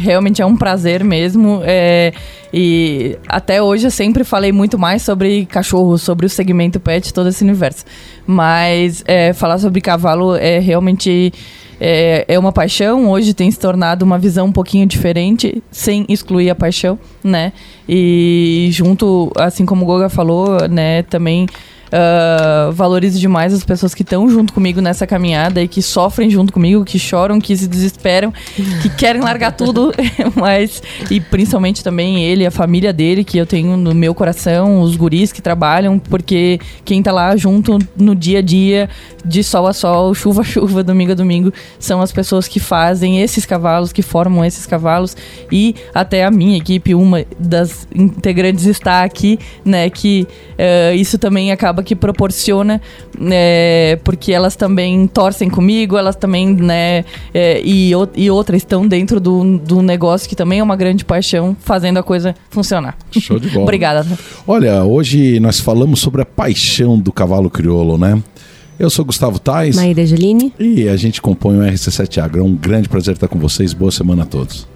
realmente 0.00 0.40
é 0.40 0.46
um 0.46 0.56
prazer 0.56 1.04
mesmo. 1.04 1.60
É, 1.64 2.12
e 2.52 3.18
até 3.28 3.62
hoje 3.62 3.86
eu 3.86 3.90
sempre 3.90 4.24
falei 4.24 4.50
muito 4.50 4.78
mais 4.78 5.02
sobre 5.02 5.44
cachorro, 5.44 5.98
sobre 5.98 6.24
o 6.24 6.28
segmento 6.28 6.80
pet, 6.80 7.12
todo 7.12 7.28
esse 7.28 7.44
universo. 7.44 7.84
Mas 8.26 9.04
é, 9.06 9.34
falar 9.34 9.58
sobre 9.58 9.82
cavalo 9.82 10.34
é 10.36 10.58
realmente 10.58 11.32
é, 11.78 12.24
é, 12.26 12.38
uma 12.38 12.50
paixão. 12.50 13.10
Hoje 13.10 13.34
tem 13.34 13.50
se 13.50 13.58
tornado 13.58 14.04
uma 14.04 14.18
visão 14.18 14.46
um 14.46 14.52
pouquinho 14.52 14.86
diferente, 14.86 15.62
sem 15.70 16.06
excluir 16.08 16.48
a 16.48 16.54
paixão, 16.54 16.98
né? 17.22 17.52
E 17.86 18.68
junto, 18.72 19.30
assim 19.36 19.66
como 19.66 19.82
o 19.82 19.86
Goga 19.86 20.08
falou, 20.08 20.66
né, 20.68 21.02
também 21.02 21.46
uh, 21.92 22.72
valorizo 22.72 23.18
demais 23.18 23.52
as 23.52 23.64
pessoas 23.64 23.94
que 23.94 24.02
estão 24.02 24.28
junto 24.28 24.52
comigo 24.52 24.80
nessa 24.80 25.06
caminhada 25.06 25.62
e 25.62 25.68
que 25.68 25.82
sofrem 25.82 26.30
junto 26.30 26.52
comigo, 26.52 26.84
que 26.84 26.98
choram, 26.98 27.40
que 27.40 27.56
se 27.56 27.68
desesperam, 27.68 28.32
que 28.80 28.88
querem 28.96 29.20
largar 29.20 29.52
tudo, 29.52 29.92
mas 30.34 30.82
e 31.10 31.20
principalmente 31.20 31.84
também 31.84 32.24
ele, 32.24 32.46
a 32.46 32.50
família 32.50 32.92
dele 32.92 33.24
que 33.24 33.38
eu 33.38 33.46
tenho 33.46 33.76
no 33.76 33.94
meu 33.94 34.14
coração, 34.14 34.80
os 34.80 34.96
guris 34.96 35.32
que 35.32 35.42
trabalham, 35.42 35.98
porque 35.98 36.58
quem 36.84 37.02
tá 37.02 37.12
lá 37.12 37.36
junto 37.36 37.78
no 37.96 38.14
dia 38.14 38.38
a 38.38 38.42
dia, 38.42 38.88
de 39.24 39.42
sol 39.42 39.66
a 39.66 39.72
sol, 39.72 40.14
chuva 40.14 40.42
a 40.42 40.44
chuva, 40.44 40.82
domingo 40.84 41.12
a 41.12 41.14
domingo, 41.14 41.52
são 41.78 42.00
as 42.00 42.12
pessoas 42.12 42.48
que 42.48 42.58
fazem 42.58 43.20
esses 43.20 43.46
cavalos, 43.46 43.92
que 43.92 44.02
formam 44.02 44.44
esses 44.44 44.66
cavalos. 44.66 45.16
E 45.50 45.74
até 45.94 46.24
a 46.24 46.30
minha 46.30 46.56
equipe, 46.56 46.94
uma 46.94 47.24
das 47.38 47.86
integrantes 47.94 48.66
está 48.66 49.04
aqui, 49.04 49.38
né, 49.64 49.88
que 49.90 50.26
uh, 50.52 50.94
isso 50.94 51.18
também 51.18 51.52
acaba 51.52 51.81
que 51.82 51.94
proporciona, 51.94 52.80
né, 53.18 53.96
porque 53.96 54.32
elas 54.32 54.56
também 54.56 55.06
torcem 55.06 55.48
comigo, 55.48 55.96
elas 55.96 56.16
também, 56.16 56.54
né, 56.54 57.04
é, 57.32 57.60
e, 57.64 57.92
e 58.16 58.30
outras 58.30 58.62
estão 58.62 58.86
dentro 58.86 59.20
do, 59.20 59.58
do 59.58 59.82
negócio 59.82 60.28
que 60.28 60.36
também 60.36 60.60
é 60.60 60.62
uma 60.62 60.76
grande 60.76 61.04
paixão, 61.04 61.56
fazendo 61.60 61.98
a 61.98 62.02
coisa 62.02 62.34
funcionar. 62.50 62.96
Show 63.10 63.38
de 63.38 63.48
bola. 63.48 63.64
Obrigada. 63.64 64.06
Olha, 64.46 64.84
hoje 64.84 65.40
nós 65.40 65.60
falamos 65.60 66.00
sobre 66.00 66.22
a 66.22 66.26
paixão 66.26 66.98
do 66.98 67.12
cavalo 67.12 67.50
crioulo, 67.50 67.98
né? 67.98 68.22
Eu 68.78 68.90
sou 68.90 69.04
Gustavo 69.04 69.38
Tais. 69.38 69.76
Maíra 69.76 70.04
Geline. 70.04 70.52
E 70.58 70.88
a 70.88 70.96
gente 70.96 71.22
compõe 71.22 71.56
o 71.56 71.60
RC7 71.60 72.20
Agro. 72.20 72.40
É 72.40 72.42
um 72.42 72.54
grande 72.54 72.88
prazer 72.88 73.14
estar 73.14 73.28
com 73.28 73.38
vocês. 73.38 73.72
Boa 73.72 73.92
semana 73.92 74.24
a 74.24 74.26
todos. 74.26 74.66